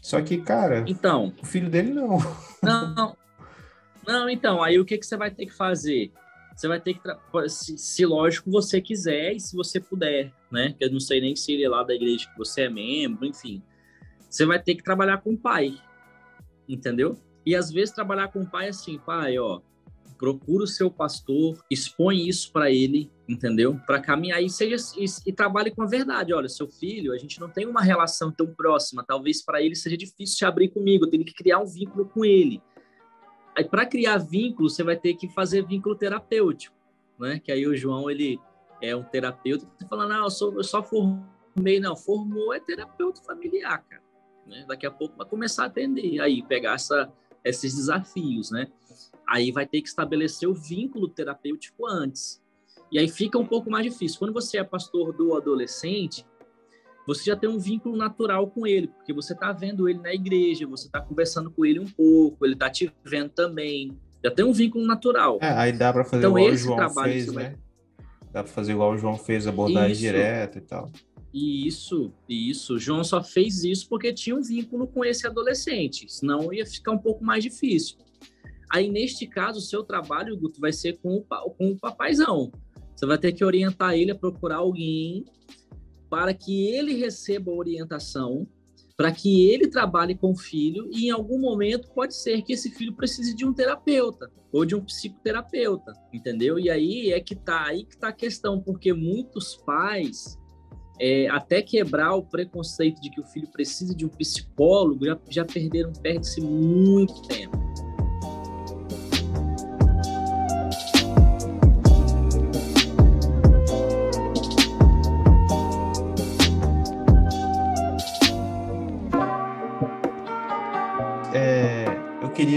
Só 0.01 0.23
que, 0.23 0.39
cara, 0.39 0.85
então, 0.87 1.33
o 1.43 1.45
filho 1.45 1.69
dele 1.69 1.93
não. 1.93 2.19
Não, 2.63 2.95
não. 2.95 3.17
Não, 4.07 4.31
então, 4.31 4.63
aí 4.63 4.79
o 4.79 4.85
que, 4.85 4.97
que 4.97 5.05
você 5.05 5.17
vai 5.17 5.31
ter 5.31 5.45
que 5.45 5.53
fazer? 5.53 6.13
Você 6.59 6.67
vai 6.67 6.81
ter 6.81 6.95
que, 6.95 7.49
se, 7.49 7.79
se, 7.79 8.05
lógico 8.05 8.51
você 8.51 8.81
quiser 8.81 9.33
e 9.33 9.39
se 9.39 9.55
você 9.55 9.79
puder, 9.79 10.35
né? 10.51 10.75
Eu 10.81 10.91
não 10.91 10.99
sei 10.99 11.21
nem 11.21 11.37
se 11.37 11.53
ele 11.53 11.63
é 11.63 11.69
lá 11.69 11.85
da 11.85 11.95
igreja 11.95 12.29
que 12.29 12.37
você 12.37 12.63
é 12.63 12.69
membro, 12.69 13.25
enfim. 13.25 13.63
Você 14.29 14.45
vai 14.45 14.61
ter 14.61 14.75
que 14.75 14.83
trabalhar 14.83 15.19
com 15.19 15.35
o 15.35 15.39
pai, 15.39 15.81
entendeu? 16.69 17.17
E 17.47 17.55
às 17.55 17.71
vezes 17.71 17.95
trabalhar 17.95 18.33
com 18.33 18.41
o 18.41 18.51
pai 18.51 18.67
é 18.67 18.71
assim, 18.71 18.99
pai, 18.99 19.39
ó, 19.39 19.61
procura 20.19 20.65
o 20.65 20.67
seu 20.67 20.91
pastor, 20.91 21.65
expõe 21.71 22.29
isso 22.29 22.51
para 22.51 22.73
ele, 22.73 23.09
entendeu? 23.29 23.81
Para 23.87 24.01
caminhar 24.01 24.43
e 24.43 24.51
seja 24.51 24.75
e, 24.99 25.05
e, 25.27 25.33
trabalhe 25.33 25.71
com 25.71 25.83
a 25.83 25.87
verdade. 25.87 26.35
Olha, 26.35 26.49
seu 26.49 26.67
filho, 26.67 27.13
a 27.13 27.19
gente 27.19 27.39
não 27.39 27.49
tem 27.49 27.67
uma 27.67 27.83
relação 27.83 28.33
tão 28.33 28.49
próxima, 28.53 29.05
talvez 29.07 29.45
para 29.45 29.63
ele 29.63 29.77
seja 29.77 29.97
difícil 29.97 30.39
te 30.39 30.45
abrir 30.45 30.71
comigo, 30.71 31.05
eu 31.05 31.11
tenho 31.11 31.25
que 31.25 31.35
criar 31.35 31.61
um 31.61 31.67
vínculo 31.67 32.05
com 32.07 32.25
ele 32.25 32.61
para 33.65 33.87
criar 33.87 34.19
vínculo, 34.19 34.69
você 34.69 34.83
vai 34.83 34.97
ter 34.97 35.15
que 35.15 35.29
fazer 35.29 35.67
vínculo 35.67 35.95
terapêutico, 35.95 36.77
né? 37.19 37.39
Que 37.39 37.51
aí 37.53 37.67
o 37.67 37.77
João, 37.77 38.11
ele 38.11 38.39
é 38.81 38.95
um 38.95 39.03
terapeuta, 39.03 39.67
tá 39.79 39.87
falando, 39.89 40.13
ah, 40.13 40.19
eu, 40.19 40.31
sou, 40.31 40.55
eu 40.55 40.65
só 40.65 40.83
formei, 40.83 41.81
não, 41.81 41.97
formou 41.97 42.55
é 42.55 42.61
terapeuta 42.61 43.23
familiar, 43.23 43.85
cara. 43.89 44.03
Né? 44.47 44.65
Daqui 44.67 44.87
a 44.87 44.91
pouco 44.91 45.17
vai 45.17 45.27
começar 45.27 45.65
a 45.65 45.67
atender, 45.67 46.21
aí 46.21 46.43
pegar 46.43 46.75
essa, 46.75 47.13
esses 47.45 47.75
desafios, 47.75 48.51
né? 48.51 48.69
Aí 49.27 49.53
vai 49.53 49.67
ter 49.67 49.83
que 49.83 49.89
estabelecer 49.89 50.49
o 50.49 50.55
vínculo 50.55 51.09
terapêutico 51.09 51.87
antes. 51.87 52.43
E 52.91 52.99
aí 52.99 53.09
fica 53.09 53.39
um 53.39 53.45
pouco 53.45 53.71
mais 53.71 53.85
difícil. 53.85 54.19
Quando 54.19 54.33
você 54.33 54.59
é 54.59 54.65
pastor 54.65 55.13
do 55.13 55.37
adolescente, 55.37 56.25
você 57.09 57.25
já 57.25 57.35
tem 57.35 57.49
um 57.49 57.59
vínculo 57.59 57.97
natural 57.97 58.47
com 58.51 58.67
ele, 58.67 58.89
porque 58.89 59.15
você 59.15 59.33
está 59.33 59.51
vendo 59.51 59.89
ele 59.89 59.99
na 59.99 60.13
igreja, 60.13 60.67
você 60.67 60.89
está 60.89 61.01
conversando 61.01 61.51
com 61.51 61.65
ele 61.65 61.81
um 61.81 61.87
pouco, 61.87 62.45
ele 62.45 62.53
está 62.53 62.69
te 62.69 62.93
vendo 63.03 63.31
também, 63.31 63.97
Já 64.23 64.31
tem 64.31 64.45
um 64.45 64.53
vínculo 64.53 64.87
natural. 64.87 65.39
É, 65.41 65.49
aí 65.49 65.73
dá 65.73 65.91
para 65.91 66.05
fazer 66.05 66.27
então, 66.27 66.39
igual 66.39 66.53
o 66.53 66.57
João 66.57 66.91
fez, 66.91 67.33
né? 67.33 67.55
Dá 68.31 68.43
para 68.43 68.53
fazer 68.53 68.73
igual 68.73 68.93
o 68.93 68.99
João 68.99 69.17
fez, 69.17 69.47
abordagem 69.47 69.93
isso, 69.93 70.01
direta 70.03 70.59
e 70.59 70.61
tal. 70.61 70.93
Isso, 71.33 72.13
isso. 72.29 72.75
O 72.75 72.79
João 72.79 73.03
só 73.03 73.25
fez 73.25 73.65
isso 73.65 73.89
porque 73.89 74.13
tinha 74.13 74.37
um 74.37 74.43
vínculo 74.43 74.87
com 74.87 75.03
esse 75.03 75.27
adolescente, 75.27 76.13
senão 76.13 76.53
ia 76.53 76.67
ficar 76.67 76.93
um 76.93 76.99
pouco 76.99 77.25
mais 77.25 77.43
difícil. 77.43 77.97
Aí, 78.71 78.87
neste 78.87 79.27
caso, 79.27 79.61
o 79.61 79.63
seu 79.63 79.83
trabalho, 79.83 80.37
Guto, 80.37 80.61
vai 80.61 80.75
ser 80.75 80.99
com 80.99 81.17
o, 81.17 81.51
com 81.53 81.71
o 81.71 81.79
papaizão. 81.79 82.53
Você 82.95 83.07
vai 83.07 83.17
ter 83.17 83.33
que 83.33 83.43
orientar 83.43 83.95
ele 83.95 84.11
a 84.11 84.15
procurar 84.15 84.57
alguém 84.57 85.25
para 86.09 86.33
que 86.35 86.69
ele 86.69 86.95
receba 86.95 87.51
orientação, 87.51 88.47
para 88.97 89.13
que 89.13 89.49
ele 89.49 89.69
trabalhe 89.69 90.15
com 90.15 90.33
o 90.33 90.37
filho 90.37 90.89
e 90.93 91.07
em 91.07 91.11
algum 91.11 91.39
momento 91.39 91.89
pode 91.93 92.15
ser 92.15 92.43
que 92.43 92.53
esse 92.53 92.71
filho 92.71 92.95
precise 92.95 93.35
de 93.35 93.47
um 93.47 93.53
terapeuta 93.53 94.31
ou 94.51 94.65
de 94.65 94.75
um 94.75 94.81
psicoterapeuta, 94.81 95.93
entendeu? 96.13 96.59
E 96.59 96.69
aí 96.69 97.13
é 97.13 97.21
que 97.21 97.37
tá 97.37 97.67
aí 97.67 97.85
que 97.85 97.97
tá 97.97 98.09
a 98.09 98.13
questão, 98.13 98.61
porque 98.61 98.93
muitos 98.93 99.57
pais 99.57 100.39
é, 101.01 101.29
até 101.29 101.63
quebrar 101.63 102.15
o 102.15 102.25
preconceito 102.25 103.01
de 103.01 103.11
que 103.11 103.21
o 103.21 103.25
filho 103.25 103.49
precisa 103.49 103.95
de 103.95 104.05
um 104.05 104.09
psicólogo 104.09 105.05
já, 105.05 105.19
já 105.29 105.45
perderam 105.45 105.93
perde-se 105.93 106.41
muito 106.41 107.23
tempo. 107.23 107.57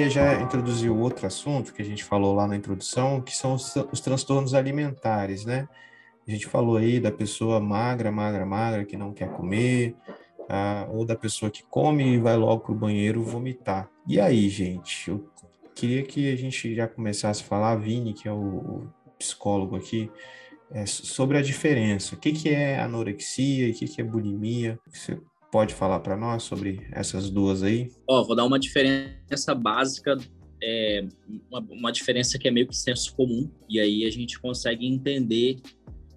Queria 0.01 0.09
já 0.09 0.41
introduzir 0.41 0.89
outro 0.89 1.27
assunto 1.27 1.73
que 1.73 1.81
a 1.81 1.85
gente 1.85 2.03
falou 2.03 2.33
lá 2.33 2.47
na 2.47 2.55
introdução, 2.55 3.21
que 3.21 3.35
são 3.35 3.53
os, 3.53 3.75
os 3.91 3.99
transtornos 3.99 4.55
alimentares, 4.55 5.45
né? 5.45 5.67
A 6.27 6.31
gente 6.31 6.47
falou 6.47 6.77
aí 6.77 6.99
da 6.99 7.11
pessoa 7.11 7.59
magra, 7.59 8.11
magra, 8.11 8.43
magra, 8.43 8.85
que 8.85 8.97
não 8.97 9.13
quer 9.13 9.29
comer, 9.31 9.95
ah, 10.49 10.87
ou 10.89 11.05
da 11.05 11.15
pessoa 11.15 11.51
que 11.51 11.61
come 11.63 12.15
e 12.15 12.17
vai 12.17 12.35
logo 12.35 12.61
para 12.61 12.71
o 12.71 12.75
banheiro 12.75 13.21
vomitar. 13.21 13.89
E 14.07 14.19
aí, 14.19 14.49
gente, 14.49 15.09
eu 15.09 15.29
queria 15.75 16.03
que 16.03 16.31
a 16.31 16.35
gente 16.35 16.73
já 16.73 16.87
começasse 16.87 17.43
a 17.43 17.45
falar, 17.45 17.75
Vini, 17.75 18.13
que 18.13 18.27
é 18.27 18.33
o 18.33 18.87
psicólogo 19.19 19.75
aqui, 19.75 20.09
é, 20.71 20.85
sobre 20.87 21.37
a 21.37 21.41
diferença. 21.43 22.15
O 22.15 22.17
que, 22.17 22.31
que 22.31 22.49
é 22.49 22.79
anorexia 22.79 23.67
e 23.67 23.71
o 23.71 23.73
que, 23.75 23.87
que 23.87 24.01
é 24.01 24.03
bulimia? 24.03 24.79
Você 24.87 25.19
pode 25.51 25.73
falar 25.73 25.99
para 25.99 26.15
nós 26.15 26.43
sobre 26.43 26.87
essas 26.91 27.29
duas 27.29 27.61
aí? 27.61 27.91
Ó, 28.07 28.23
vou 28.23 28.35
dar 28.35 28.45
uma 28.45 28.57
diferença 28.57 29.53
básica, 29.53 30.17
é, 30.63 31.05
uma, 31.51 31.59
uma, 31.69 31.91
diferença 31.91 32.39
que 32.39 32.47
é 32.47 32.51
meio 32.51 32.67
que 32.67 32.75
senso 32.75 33.13
comum, 33.15 33.51
e 33.69 33.79
aí 33.79 34.05
a 34.05 34.09
gente 34.09 34.39
consegue 34.39 34.87
entender, 34.87 35.59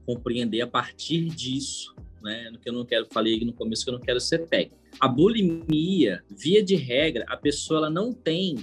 compreender 0.07 0.61
a 0.61 0.67
partir 0.67 1.29
disso, 1.29 1.95
né? 2.23 2.49
No 2.51 2.59
que 2.59 2.69
eu 2.69 2.73
não 2.73 2.85
quero, 2.85 3.07
falei 3.13 3.45
no 3.45 3.53
começo 3.53 3.85
que 3.85 3.91
eu 3.91 3.95
não 3.95 4.01
quero 4.01 4.21
ser 4.21 4.47
técnico. 4.47 4.83
A 5.01 5.09
bulimia, 5.09 6.23
via 6.31 6.63
de 6.63 6.77
regra, 6.77 7.25
a 7.29 7.37
pessoa 7.37 7.79
ela 7.79 7.91
não 7.91 8.13
tem 8.13 8.57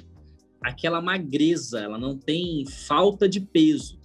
aquela 0.64 1.02
magreza, 1.02 1.80
ela 1.80 1.98
não 1.98 2.18
tem 2.18 2.66
falta 2.66 3.28
de 3.28 3.42
peso 3.42 4.01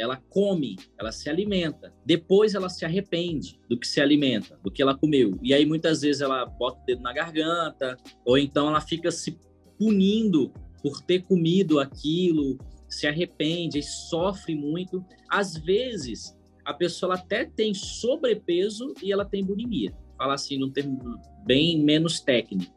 ela 0.00 0.16
come, 0.16 0.76
ela 0.98 1.12
se 1.12 1.28
alimenta. 1.28 1.92
Depois 2.04 2.54
ela 2.54 2.68
se 2.68 2.84
arrepende 2.84 3.60
do 3.68 3.78
que 3.78 3.86
se 3.86 4.00
alimenta, 4.00 4.58
do 4.62 4.70
que 4.70 4.80
ela 4.80 4.96
comeu. 4.96 5.38
E 5.42 5.52
aí 5.52 5.66
muitas 5.66 6.00
vezes 6.00 6.22
ela 6.22 6.46
bota 6.46 6.80
o 6.80 6.86
dedo 6.86 7.02
na 7.02 7.12
garganta, 7.12 7.96
ou 8.24 8.38
então 8.38 8.68
ela 8.68 8.80
fica 8.80 9.10
se 9.10 9.38
punindo 9.78 10.52
por 10.82 11.02
ter 11.02 11.22
comido 11.22 11.78
aquilo, 11.78 12.58
se 12.88 13.06
arrepende 13.06 13.78
e 13.78 13.82
sofre 13.82 14.54
muito. 14.54 15.04
Às 15.28 15.56
vezes 15.56 16.36
a 16.64 16.72
pessoa 16.72 17.14
até 17.14 17.44
tem 17.44 17.74
sobrepeso 17.74 18.94
e 19.02 19.12
ela 19.12 19.24
tem 19.24 19.44
bulimia. 19.44 19.94
Fala 20.16 20.34
assim 20.34 20.58
num 20.58 20.70
termo 20.70 21.20
bem 21.44 21.82
menos 21.82 22.20
técnico. 22.20 22.74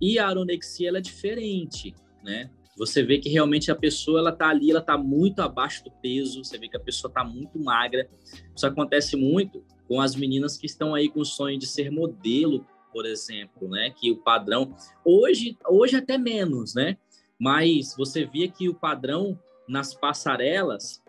E 0.00 0.18
a 0.18 0.28
anorexia 0.28 0.88
ela 0.88 0.98
é 0.98 1.02
diferente, 1.02 1.94
né? 2.22 2.50
Você 2.76 3.02
vê 3.02 3.18
que 3.18 3.28
realmente 3.28 3.70
a 3.70 3.76
pessoa 3.76 4.18
ela 4.18 4.32
tá 4.32 4.48
ali, 4.48 4.70
ela 4.70 4.80
tá 4.80 4.98
muito 4.98 5.40
abaixo 5.40 5.84
do 5.84 5.90
peso, 5.90 6.44
você 6.44 6.58
vê 6.58 6.68
que 6.68 6.76
a 6.76 6.80
pessoa 6.80 7.12
tá 7.12 7.22
muito 7.22 7.58
magra. 7.58 8.08
Isso 8.54 8.66
acontece 8.66 9.16
muito 9.16 9.64
com 9.86 10.00
as 10.00 10.16
meninas 10.16 10.56
que 10.56 10.66
estão 10.66 10.94
aí 10.94 11.08
com 11.08 11.20
o 11.20 11.24
sonho 11.24 11.58
de 11.58 11.66
ser 11.66 11.90
modelo, 11.90 12.66
por 12.92 13.06
exemplo, 13.06 13.68
né? 13.68 13.90
Que 13.90 14.10
o 14.10 14.16
padrão 14.16 14.74
hoje, 15.04 15.56
hoje 15.68 15.96
até 15.96 16.18
menos, 16.18 16.74
né? 16.74 16.96
Mas 17.38 17.94
você 17.96 18.24
via 18.24 18.48
que 18.48 18.68
o 18.68 18.74
padrão 18.74 19.38
nas 19.68 19.94
passarelas 19.94 21.02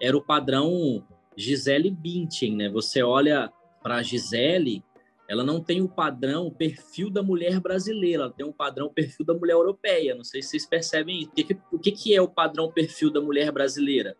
era 0.00 0.16
o 0.16 0.22
padrão 0.22 1.04
Gisele 1.36 1.90
Bündchen, 1.90 2.56
né? 2.56 2.68
Você 2.68 3.02
olha 3.02 3.52
para 3.82 4.02
Gisele, 4.02 4.84
ela 5.28 5.44
não 5.44 5.62
tem 5.62 5.82
o 5.82 5.88
padrão, 5.88 6.46
o 6.46 6.50
perfil 6.50 7.10
da 7.10 7.22
mulher 7.22 7.60
brasileira, 7.60 8.22
ela 8.24 8.32
tem 8.32 8.46
um 8.46 8.52
padrão, 8.52 8.86
o 8.86 8.92
perfil 8.92 9.26
da 9.26 9.34
mulher 9.34 9.52
europeia. 9.52 10.14
Não 10.14 10.24
sei 10.24 10.40
se 10.40 10.48
vocês 10.48 10.64
percebem 10.64 11.20
isso. 11.20 11.30
O 11.30 11.34
que, 11.34 11.58
o 11.72 11.78
que 11.78 12.14
é 12.14 12.22
o 12.22 12.26
padrão, 12.26 12.72
perfil 12.72 13.12
da 13.12 13.20
mulher 13.20 13.52
brasileira? 13.52 14.16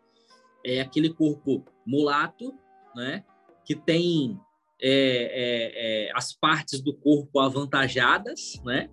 É 0.63 0.81
aquele 0.81 1.09
corpo 1.09 1.65
mulato, 1.87 2.55
né? 2.95 3.25
Que 3.65 3.75
tem 3.75 4.39
é, 4.83 4.91
é, 4.91 6.09
é, 6.09 6.13
as 6.15 6.35
partes 6.35 6.83
do 6.83 6.93
corpo 6.93 7.41
avantajadas, 7.41 8.61
né? 8.63 8.91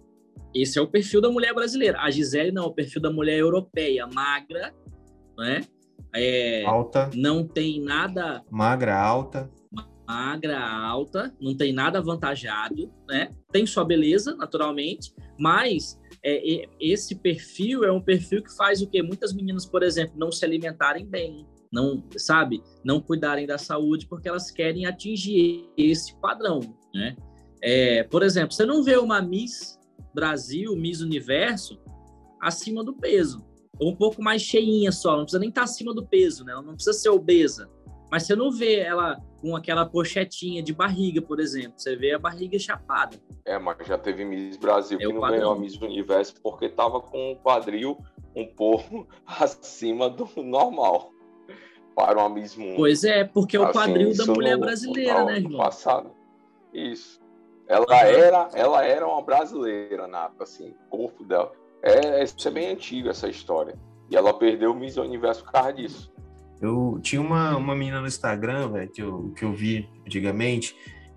Esse 0.54 0.80
é 0.80 0.82
o 0.82 0.88
perfil 0.88 1.20
da 1.20 1.30
mulher 1.30 1.54
brasileira. 1.54 2.00
A 2.00 2.10
Gisele 2.10 2.50
não, 2.50 2.64
é 2.64 2.68
o 2.68 2.74
perfil 2.74 3.02
da 3.02 3.12
mulher 3.12 3.40
europeia, 3.40 4.08
magra, 4.08 4.74
né? 5.38 5.66
É, 6.14 6.64
alta. 6.64 7.10
Não 7.14 7.46
tem 7.46 7.82
nada. 7.82 8.42
Magra, 8.50 8.98
alta 8.98 9.52
magra, 10.08 10.60
alta, 10.60 11.34
não 11.40 11.56
tem 11.56 11.74
nada 11.74 12.00
avantajado, 12.00 12.92
né? 13.08 13.32
Tem 13.52 13.66
sua 13.66 13.84
beleza, 13.84 14.36
naturalmente, 14.36 15.14
mas 15.40 16.00
é, 16.24 16.68
esse 16.80 17.16
perfil 17.16 17.84
é 17.84 17.92
um 17.92 18.02
perfil 18.02 18.44
que 18.44 18.56
faz 18.56 18.82
o 18.82 18.88
que 18.88 19.02
muitas 19.02 19.34
meninas, 19.34 19.66
por 19.66 19.84
exemplo, 19.84 20.16
não 20.18 20.32
se 20.32 20.46
alimentarem 20.46 21.06
bem, 21.06 21.46
não, 21.72 22.04
sabe, 22.18 22.64
não 22.84 23.02
cuidarem 23.02 23.46
da 23.46 23.58
saúde 23.58 24.08
porque 24.08 24.30
elas 24.30 24.50
querem 24.50 24.86
atingir 24.86 25.70
esse 25.78 26.16
padrão, 26.20 26.62
né? 26.94 27.16
É, 27.62 28.04
por 28.04 28.24
exemplo, 28.24 28.54
você 28.54 28.66
não 28.66 28.84
vê 28.84 28.98
uma 28.98 29.22
Miss 29.22 29.80
Brasil, 30.14 30.76
Miss 30.76 31.02
Universo 31.02 31.80
acima 32.42 32.84
do 32.84 32.94
peso, 32.94 33.46
ou 33.80 33.92
um 33.92 33.96
pouco 33.96 34.22
mais 34.22 34.42
cheinha 34.42 34.92
só, 34.92 35.18
não 35.18 35.24
precisa 35.24 35.40
nem 35.40 35.50
estar 35.50 35.64
acima 35.64 35.94
do 35.94 36.06
peso, 36.06 36.46
né? 36.46 36.54
Ela 36.54 36.62
não 36.62 36.76
precisa 36.76 36.98
ser 36.98 37.10
obesa, 37.10 37.70
mas 38.12 38.24
você 38.24 38.36
não 38.36 38.52
vê 38.52 38.80
ela 38.80 39.20
com 39.46 39.56
aquela 39.56 39.86
pochetinha 39.86 40.64
de 40.64 40.74
barriga, 40.74 41.22
por 41.22 41.40
exemplo. 41.40 41.74
Você 41.78 41.96
vê 41.96 42.16
a 42.16 42.20
barriga 42.20 42.58
chapada. 42.58 43.16
É, 43.46 43.60
mas 43.60 43.78
já 43.86 43.96
teve 43.96 44.26
Miss 44.26 44.58
Brasil 44.58 44.98
é 44.98 45.06
que 45.06 45.14
não 45.14 45.22
padrão. 45.22 45.38
ganhou 45.38 45.54
a 45.54 45.60
Miss 45.60 45.80
Universo 45.80 46.34
porque 46.42 46.68
tava 46.68 47.00
com 47.00 47.34
o 47.34 47.36
quadril 47.36 47.96
um 48.36 48.48
pouco 48.48 49.08
acima 49.24 50.10
do 50.10 50.28
normal 50.38 51.12
para 51.96 52.18
uma 52.18 52.28
Miss 52.28 52.56
Mundo. 52.56 52.76
Pois 52.76 53.04
é, 53.04 53.24
porque 53.24 53.56
é 53.56 53.60
o 53.60 53.66
assim, 53.66 53.74
quadril 53.74 54.18
da 54.18 54.26
mulher 54.26 54.56
no, 54.56 54.62
brasileira, 54.62 55.20
no, 55.20 55.26
né, 55.28 55.40
João? 55.40 55.58
passado. 55.58 56.12
Isso. 56.74 57.22
Ela 57.68 57.86
uhum. 57.86 57.94
era, 57.94 58.50
ela 58.52 58.84
era 58.84 59.08
uma 59.08 59.22
brasileira, 59.22 60.08
Nata, 60.08 60.44
assim, 60.44 60.74
o 60.88 60.98
corpo 60.98 61.24
dela. 61.24 61.52
É, 61.84 62.24
isso 62.24 62.48
é 62.48 62.52
bem 62.52 62.72
antigo, 62.72 63.10
essa 63.10 63.30
história. 63.30 63.78
E 64.10 64.16
ela 64.16 64.34
perdeu 64.34 64.72
o 64.72 64.76
Miss 64.76 64.98
Universo 64.98 65.44
por 65.44 65.52
causa 65.52 65.74
disso. 65.74 66.12
Eu 66.62 67.00
tinha 67.02 67.22
uma, 67.22 67.56
uma 67.58 67.76
menina 67.76 68.02
no 68.02 68.08
Instagram, 68.08 68.72
velho, 68.72 68.90
que 68.90 69.02
eu, 69.02 69.34
que 69.36 69.44
eu 69.44 69.54
vi 69.54 69.90
antigamente, 70.06 70.76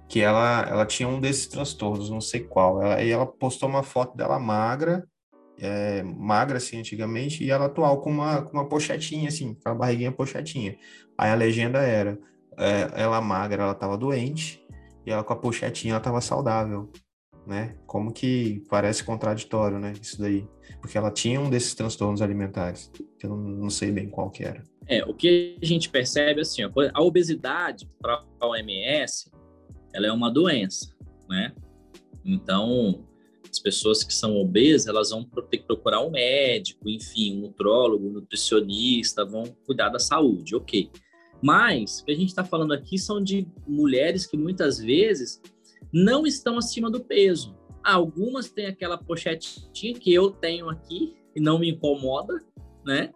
que 0.08 0.20
ela, 0.20 0.62
ela 0.68 0.86
tinha 0.86 1.08
um 1.08 1.20
desses 1.20 1.46
transtornos, 1.46 2.10
não 2.10 2.20
sei 2.20 2.40
qual. 2.40 2.82
Ela, 2.82 3.02
e 3.02 3.10
ela 3.10 3.26
postou 3.26 3.68
uma 3.68 3.82
foto 3.82 4.16
dela 4.16 4.38
magra, 4.38 5.06
é, 5.60 6.02
magra 6.02 6.56
assim 6.56 6.78
antigamente, 6.78 7.44
e 7.44 7.50
ela 7.50 7.66
atual 7.66 8.00
com 8.00 8.10
uma, 8.10 8.42
com 8.42 8.56
uma 8.56 8.68
pochetinha, 8.68 9.28
assim, 9.28 9.54
com 9.54 9.68
a 9.68 9.74
barriguinha 9.74 10.10
pochetinha. 10.10 10.76
Aí 11.16 11.30
a 11.30 11.34
legenda 11.34 11.80
era: 11.80 12.18
é, 12.56 13.02
ela 13.02 13.20
magra, 13.20 13.62
ela 13.62 13.74
tava 13.74 13.98
doente, 13.98 14.64
e 15.04 15.10
ela 15.10 15.22
com 15.22 15.32
a 15.32 15.36
pochetinha, 15.36 15.94
ela 15.94 16.00
tava 16.00 16.20
saudável. 16.20 16.90
Né? 17.46 17.76
Como 17.86 18.12
que 18.12 18.62
parece 18.68 19.02
contraditório, 19.02 19.78
né? 19.78 19.94
Isso 20.00 20.20
daí. 20.20 20.46
Porque 20.82 20.98
ela 20.98 21.10
tinha 21.10 21.40
um 21.40 21.48
desses 21.48 21.74
transtornos 21.74 22.20
alimentares, 22.20 22.90
que 23.18 23.24
eu 23.24 23.30
não, 23.30 23.38
não 23.38 23.70
sei 23.70 23.90
bem 23.90 24.10
qual 24.10 24.30
que 24.30 24.44
era. 24.44 24.62
É, 24.88 25.04
o 25.04 25.12
que 25.12 25.58
a 25.62 25.66
gente 25.66 25.90
percebe 25.90 26.40
assim, 26.40 26.64
ó, 26.64 26.70
a 26.94 27.02
obesidade 27.02 27.86
para 28.00 28.24
a 28.40 28.46
OMS, 28.46 29.30
ela 29.92 30.06
é 30.06 30.12
uma 30.12 30.30
doença, 30.30 30.96
né? 31.28 31.54
Então, 32.24 33.06
as 33.50 33.58
pessoas 33.58 34.02
que 34.02 34.12
são 34.12 34.36
obesas, 34.36 34.86
elas 34.86 35.10
vão 35.10 35.24
ter 35.24 35.58
que 35.58 35.66
procurar 35.66 36.00
um 36.00 36.10
médico, 36.10 36.88
enfim, 36.88 37.36
um 37.36 37.40
nutrólogo, 37.42 38.08
um 38.08 38.12
nutricionista, 38.12 39.24
vão 39.24 39.44
cuidar 39.66 39.90
da 39.90 39.98
saúde, 39.98 40.56
ok. 40.56 40.90
Mas, 41.42 42.00
o 42.00 42.04
que 42.04 42.12
a 42.12 42.16
gente 42.16 42.28
está 42.28 42.44
falando 42.44 42.72
aqui 42.72 42.98
são 42.98 43.22
de 43.22 43.46
mulheres 43.66 44.26
que 44.26 44.36
muitas 44.36 44.78
vezes 44.78 45.40
não 45.92 46.26
estão 46.26 46.58
acima 46.58 46.90
do 46.90 47.00
peso. 47.00 47.56
Algumas 47.84 48.50
têm 48.50 48.66
aquela 48.66 48.98
pochetinha 48.98 49.94
que 49.94 50.12
eu 50.12 50.30
tenho 50.30 50.68
aqui 50.68 51.14
e 51.34 51.40
não 51.40 51.58
me 51.58 51.70
incomoda, 51.70 52.42
né? 52.84 53.12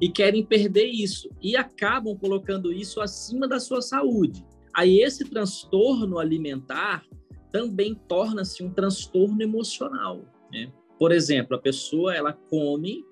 E 0.00 0.08
querem 0.08 0.44
perder 0.44 0.86
isso 0.86 1.28
e 1.42 1.56
acabam 1.56 2.16
colocando 2.16 2.72
isso 2.72 3.00
acima 3.00 3.48
da 3.48 3.58
sua 3.58 3.82
saúde. 3.82 4.44
Aí 4.74 5.00
esse 5.00 5.24
transtorno 5.24 6.18
alimentar 6.18 7.04
também 7.50 7.94
torna-se 8.06 8.62
um 8.62 8.70
transtorno 8.70 9.42
emocional, 9.42 10.22
né? 10.52 10.72
Por 10.98 11.12
exemplo, 11.12 11.56
a 11.56 11.60
pessoa 11.60 12.14
ela 12.14 12.32
come, 12.32 13.04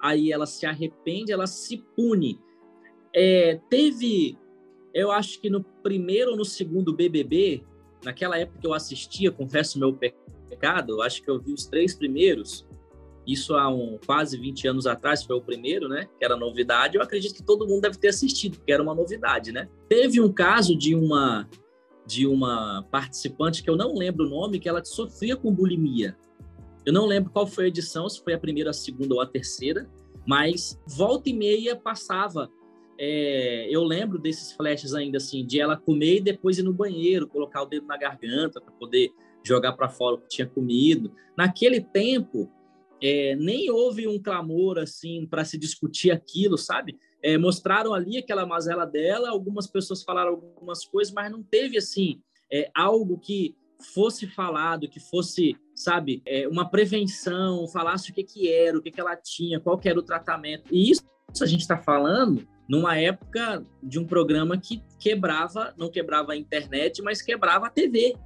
aí 0.00 0.32
ela 0.32 0.46
se 0.46 0.66
arrepende, 0.66 1.32
ela 1.32 1.46
se 1.46 1.78
pune. 1.94 2.40
É, 3.14 3.60
teve, 3.68 4.38
eu 4.94 5.10
acho 5.10 5.40
que 5.40 5.50
no 5.50 5.62
primeiro 5.82 6.32
ou 6.32 6.36
no 6.36 6.44
segundo 6.44 6.94
BBB, 6.94 7.64
naquela 8.04 8.38
época 8.38 8.60
que 8.60 8.66
eu 8.66 8.74
assistia, 8.74 9.32
confesso 9.32 9.78
meu 9.78 9.92
pecado, 9.92 11.02
acho 11.02 11.22
que 11.22 11.30
eu 11.30 11.40
vi 11.40 11.52
os 11.52 11.66
três 11.66 11.94
primeiros, 11.94 12.66
isso 13.26 13.54
há 13.54 13.68
um, 13.68 13.98
quase 14.06 14.38
20 14.38 14.68
anos 14.68 14.86
atrás, 14.86 15.24
foi 15.24 15.36
o 15.36 15.40
primeiro, 15.40 15.88
né? 15.88 16.08
Que 16.18 16.24
era 16.24 16.36
novidade. 16.36 16.96
Eu 16.96 17.02
acredito 17.02 17.34
que 17.34 17.42
todo 17.42 17.66
mundo 17.66 17.82
deve 17.82 17.98
ter 17.98 18.08
assistido, 18.08 18.58
porque 18.58 18.72
era 18.72 18.82
uma 18.82 18.94
novidade, 18.94 19.50
né? 19.50 19.68
Teve 19.88 20.20
um 20.20 20.32
caso 20.32 20.76
de 20.76 20.94
uma 20.94 21.48
de 22.06 22.24
uma 22.24 22.86
participante 22.88 23.64
que 23.64 23.68
eu 23.68 23.76
não 23.76 23.92
lembro 23.92 24.26
o 24.26 24.28
nome, 24.28 24.60
que 24.60 24.68
ela 24.68 24.84
sofria 24.84 25.36
com 25.36 25.52
bulimia. 25.52 26.16
Eu 26.84 26.92
não 26.92 27.04
lembro 27.04 27.32
qual 27.32 27.48
foi 27.48 27.64
a 27.64 27.68
edição, 27.68 28.08
se 28.08 28.22
foi 28.22 28.32
a 28.32 28.38
primeira, 28.38 28.70
a 28.70 28.72
segunda 28.72 29.12
ou 29.12 29.20
a 29.20 29.26
terceira, 29.26 29.90
mas 30.24 30.80
volta 30.86 31.28
e 31.28 31.34
meia 31.34 31.74
passava. 31.74 32.48
É, 32.96 33.66
eu 33.68 33.82
lembro 33.82 34.20
desses 34.20 34.52
flashes 34.52 34.94
ainda 34.94 35.16
assim, 35.18 35.44
de 35.44 35.60
ela 35.60 35.76
comer 35.76 36.18
e 36.18 36.20
depois 36.20 36.58
ir 36.58 36.62
no 36.62 36.72
banheiro, 36.72 37.26
colocar 37.26 37.62
o 37.62 37.66
dedo 37.66 37.86
na 37.86 37.96
garganta 37.96 38.60
para 38.60 38.72
poder 38.72 39.12
jogar 39.42 39.72
para 39.72 39.88
fora 39.88 40.14
o 40.14 40.18
que 40.18 40.28
tinha 40.28 40.46
comido. 40.46 41.12
Naquele 41.36 41.80
tempo, 41.80 42.48
é, 43.02 43.36
nem 43.36 43.70
houve 43.70 44.06
um 44.06 44.20
clamor 44.20 44.78
assim 44.78 45.26
para 45.26 45.44
se 45.44 45.58
discutir 45.58 46.10
aquilo, 46.10 46.56
sabe? 46.56 46.98
É, 47.22 47.36
mostraram 47.36 47.92
ali 47.92 48.18
aquela 48.18 48.46
mazela 48.46 48.86
dela, 48.86 49.30
algumas 49.30 49.66
pessoas 49.66 50.02
falaram 50.02 50.30
algumas 50.32 50.84
coisas, 50.84 51.12
mas 51.12 51.30
não 51.30 51.42
teve 51.42 51.76
assim 51.76 52.20
é, 52.52 52.70
algo 52.74 53.18
que 53.18 53.56
fosse 53.94 54.26
falado, 54.26 54.88
que 54.88 55.00
fosse, 55.00 55.56
sabe, 55.74 56.22
é, 56.26 56.48
uma 56.48 56.68
prevenção, 56.68 57.66
falasse 57.68 58.10
o 58.10 58.14
que 58.14 58.24
que 58.24 58.50
era, 58.50 58.78
o 58.78 58.82
que 58.82 58.90
que 58.90 59.00
ela 59.00 59.16
tinha, 59.16 59.60
qual 59.60 59.78
que 59.78 59.88
era 59.88 59.98
o 59.98 60.02
tratamento. 60.02 60.74
E 60.74 60.90
isso 60.90 61.02
a 61.40 61.46
gente 61.46 61.60
está 61.60 61.76
falando 61.76 62.46
numa 62.68 62.98
época 62.98 63.64
de 63.82 63.98
um 63.98 64.06
programa 64.06 64.58
que 64.58 64.82
quebrava, 64.98 65.74
não 65.76 65.90
quebrava 65.90 66.32
a 66.32 66.36
internet, 66.36 67.02
mas 67.02 67.22
quebrava 67.22 67.66
a 67.66 67.70
TV, 67.70 68.16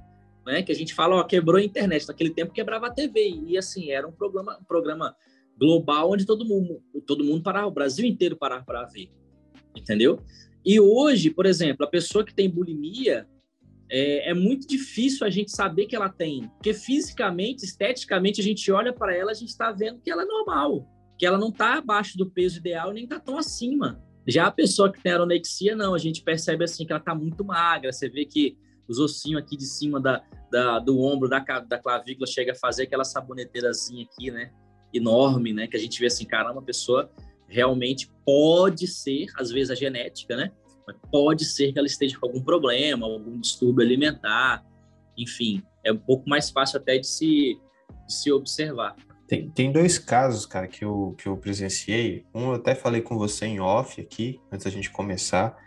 né? 0.45 0.63
Que 0.63 0.71
a 0.71 0.75
gente 0.75 0.93
fala, 0.93 1.15
ó, 1.15 1.23
quebrou 1.23 1.57
a 1.57 1.63
internet. 1.63 2.07
Naquele 2.07 2.31
tempo 2.31 2.53
quebrava 2.53 2.87
a 2.87 2.91
TV 2.91 3.41
e 3.47 3.57
assim 3.57 3.91
era 3.91 4.07
um 4.07 4.11
programa, 4.11 4.57
um 4.59 4.63
programa 4.63 5.15
global 5.57 6.11
onde 6.11 6.25
todo 6.25 6.45
mundo, 6.45 6.81
todo 7.05 7.23
mundo 7.23 7.43
parava, 7.43 7.67
o 7.67 7.71
Brasil 7.71 8.05
inteiro 8.05 8.35
parava 8.35 8.65
para 8.65 8.83
ver, 8.85 9.11
entendeu? 9.75 10.19
E 10.65 10.79
hoje, 10.79 11.29
por 11.29 11.45
exemplo, 11.45 11.85
a 11.85 11.89
pessoa 11.89 12.25
que 12.25 12.33
tem 12.33 12.49
bulimia 12.49 13.27
é, 13.89 14.31
é, 14.31 14.33
muito 14.33 14.67
difícil 14.67 15.27
a 15.27 15.29
gente 15.29 15.51
saber 15.51 15.85
que 15.85 15.95
ela 15.95 16.09
tem, 16.09 16.49
porque 16.55 16.73
fisicamente, 16.73 17.65
esteticamente, 17.65 18.39
a 18.39 18.43
gente 18.43 18.71
olha 18.71 18.93
para 18.93 19.15
ela, 19.15 19.31
a 19.31 19.35
gente 19.35 19.49
está 19.49 19.71
vendo 19.71 19.99
que 19.99 20.09
ela 20.09 20.23
é 20.23 20.25
normal, 20.25 20.87
que 21.17 21.25
ela 21.25 21.37
não 21.37 21.49
está 21.49 21.77
abaixo 21.77 22.17
do 22.17 22.29
peso 22.29 22.59
ideal 22.59 22.91
nem 22.91 23.03
está 23.03 23.19
tão 23.19 23.37
acima. 23.37 24.01
Já 24.27 24.47
a 24.47 24.51
pessoa 24.51 24.91
que 24.91 25.01
tem 25.01 25.11
anorexia, 25.11 25.75
não, 25.75 25.93
a 25.93 25.97
gente 25.97 26.23
percebe 26.23 26.63
assim 26.63 26.85
que 26.85 26.91
ela 26.91 26.99
está 26.99 27.13
muito 27.13 27.43
magra, 27.43 27.91
você 27.91 28.07
vê 28.07 28.23
que 28.23 28.57
os 28.87 28.99
ossinhos 28.99 29.41
aqui 29.41 29.55
de 29.55 29.65
cima 29.65 29.99
da, 29.99 30.23
da, 30.51 30.79
do 30.79 30.99
ombro, 30.99 31.29
da, 31.29 31.39
da 31.39 31.77
clavícula, 31.77 32.27
chega 32.27 32.51
a 32.51 32.55
fazer 32.55 32.83
aquela 32.83 33.03
saboneteirazinha 33.03 34.05
aqui, 34.05 34.31
né? 34.31 34.51
Enorme, 34.93 35.53
né? 35.53 35.67
Que 35.67 35.77
a 35.77 35.79
gente 35.79 35.99
vê 35.99 36.07
assim, 36.07 36.25
caramba, 36.25 36.59
a 36.59 36.63
pessoa 36.63 37.11
realmente 37.47 38.11
pode 38.25 38.87
ser, 38.87 39.27
às 39.37 39.51
vezes, 39.51 39.71
a 39.71 39.75
genética, 39.75 40.35
né? 40.35 40.51
Mas 40.87 40.97
pode 41.11 41.45
ser 41.45 41.71
que 41.71 41.79
ela 41.79 41.87
esteja 41.87 42.17
com 42.19 42.27
algum 42.27 42.41
problema, 42.41 43.05
algum 43.05 43.39
distúrbio 43.39 43.85
alimentar, 43.85 44.65
enfim, 45.17 45.61
é 45.83 45.91
um 45.91 45.97
pouco 45.97 46.29
mais 46.29 46.49
fácil 46.49 46.79
até 46.79 46.97
de 46.97 47.07
se, 47.07 47.59
de 48.07 48.13
se 48.13 48.31
observar. 48.31 48.95
Tem, 49.27 49.49
tem 49.49 49.71
dois 49.71 49.97
casos, 49.97 50.45
cara, 50.45 50.67
que 50.67 50.83
eu, 50.83 51.15
que 51.17 51.27
eu 51.27 51.37
presenciei. 51.37 52.25
Um 52.33 52.49
eu 52.49 52.55
até 52.55 52.75
falei 52.75 53.01
com 53.01 53.17
você 53.17 53.45
em 53.45 53.59
off 53.59 54.01
aqui, 54.01 54.41
antes 54.51 54.65
da 54.65 54.71
gente 54.71 54.91
começar. 54.91 55.57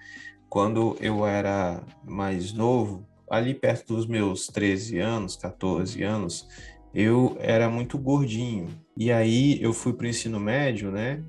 Quando 0.48 0.96
eu 1.00 1.26
era 1.26 1.82
mais 2.04 2.52
novo, 2.52 3.06
ali 3.30 3.54
perto 3.54 3.94
dos 3.94 4.06
meus 4.06 4.46
13 4.46 4.98
anos, 4.98 5.36
14 5.36 6.02
anos, 6.02 6.48
eu 6.94 7.36
era 7.40 7.68
muito 7.68 7.98
gordinho. 7.98 8.68
E 8.96 9.10
aí 9.10 9.60
eu 9.60 9.72
fui 9.72 9.92
para 9.92 10.06
o 10.06 10.08
ensino 10.08 10.38
médio, 10.38 10.90
né? 10.90 11.22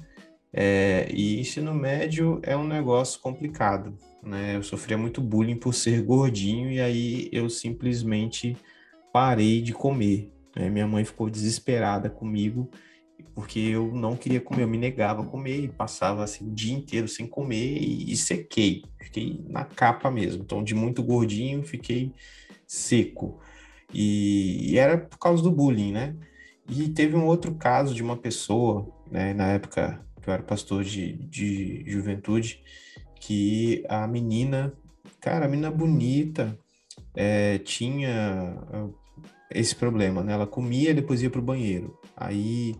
É, 0.53 1.07
e 1.11 1.39
ensino 1.39 1.73
médio 1.73 2.39
é 2.43 2.55
um 2.55 2.65
negócio 2.65 3.19
complicado, 3.19 3.97
né? 4.23 4.55
Eu 4.55 4.63
sofria 4.63 4.97
muito 4.97 5.19
bullying 5.19 5.57
por 5.57 5.73
ser 5.73 6.01
gordinho 6.01 6.71
e 6.71 6.79
aí 6.79 7.29
eu 7.31 7.49
simplesmente 7.49 8.55
parei 9.11 9.61
de 9.61 9.73
comer. 9.73 10.31
Né? 10.55 10.69
Minha 10.69 10.87
mãe 10.87 11.03
ficou 11.03 11.29
desesperada 11.29 12.09
comigo 12.09 12.69
porque 13.35 13.59
eu 13.59 13.93
não 13.93 14.15
queria 14.15 14.39
comer, 14.39 14.63
eu 14.63 14.67
me 14.67 14.77
negava 14.77 15.21
a 15.21 15.25
comer 15.25 15.59
e 15.59 15.67
passava 15.67 16.23
assim, 16.23 16.47
o 16.47 16.53
dia 16.53 16.73
inteiro 16.73 17.05
sem 17.05 17.27
comer 17.27 17.77
e, 17.77 18.13
e 18.13 18.15
sequei, 18.15 18.83
fiquei 18.97 19.45
na 19.49 19.65
capa 19.65 20.09
mesmo. 20.09 20.41
Então, 20.41 20.63
de 20.63 20.73
muito 20.73 21.03
gordinho, 21.03 21.61
fiquei 21.61 22.13
seco. 22.65 23.41
E, 23.93 24.71
e, 24.71 24.77
era 24.77 24.97
por 24.97 25.19
causa 25.19 25.43
do 25.43 25.51
bullying, 25.51 25.91
né? 25.91 26.15
E 26.69 26.87
teve 26.89 27.15
um 27.15 27.25
outro 27.25 27.53
caso 27.55 27.93
de 27.93 28.01
uma 28.01 28.15
pessoa, 28.15 28.89
né, 29.11 29.33
na 29.33 29.49
época 29.49 30.03
que 30.21 30.29
eu 30.29 30.33
era 30.33 30.41
pastor 30.41 30.83
de, 30.83 31.13
de 31.27 31.83
juventude, 31.85 32.63
que 33.19 33.83
a 33.89 34.07
menina, 34.07 34.73
cara, 35.19 35.45
a 35.45 35.49
menina 35.49 35.69
bonita, 35.69 36.57
é, 37.13 37.57
tinha 37.59 38.57
ah, 38.71 38.87
esse 39.51 39.75
problema, 39.75 40.23
né? 40.23 40.33
Ela 40.33 40.47
comia 40.47 40.91
e 40.91 40.93
depois 40.93 41.21
ia 41.21 41.29
pro 41.29 41.41
banheiro. 41.41 41.99
Aí 42.15 42.75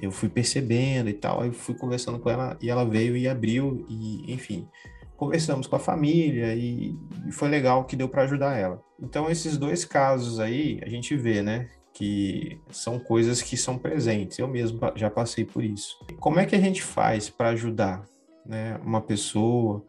eu 0.00 0.10
fui 0.10 0.28
percebendo 0.28 1.08
e 1.08 1.14
tal, 1.14 1.42
aí 1.42 1.52
fui 1.52 1.74
conversando 1.74 2.18
com 2.18 2.28
ela 2.28 2.56
e 2.60 2.70
ela 2.70 2.84
veio 2.84 3.16
e 3.16 3.26
abriu 3.26 3.84
e, 3.88 4.32
enfim, 4.32 4.68
conversamos 5.16 5.66
com 5.66 5.76
a 5.76 5.80
família 5.80 6.54
e, 6.54 6.94
e 7.26 7.32
foi 7.32 7.48
legal 7.48 7.84
que 7.84 7.96
deu 7.96 8.08
para 8.08 8.22
ajudar 8.22 8.56
ela. 8.56 8.82
Então 9.00 9.30
esses 9.30 9.56
dois 9.56 9.84
casos 9.84 10.38
aí 10.38 10.80
a 10.82 10.88
gente 10.88 11.16
vê, 11.16 11.42
né, 11.42 11.68
que 11.92 12.60
são 12.70 12.98
coisas 12.98 13.40
que 13.40 13.56
são 13.56 13.78
presentes. 13.78 14.38
Eu 14.38 14.46
mesmo 14.46 14.78
já 14.94 15.08
passei 15.08 15.44
por 15.44 15.64
isso. 15.64 15.98
Como 16.20 16.38
é 16.38 16.44
que 16.44 16.54
a 16.54 16.60
gente 16.60 16.82
faz 16.82 17.30
para 17.30 17.50
ajudar, 17.50 18.04
né, 18.44 18.78
uma 18.84 19.00
pessoa 19.00 19.82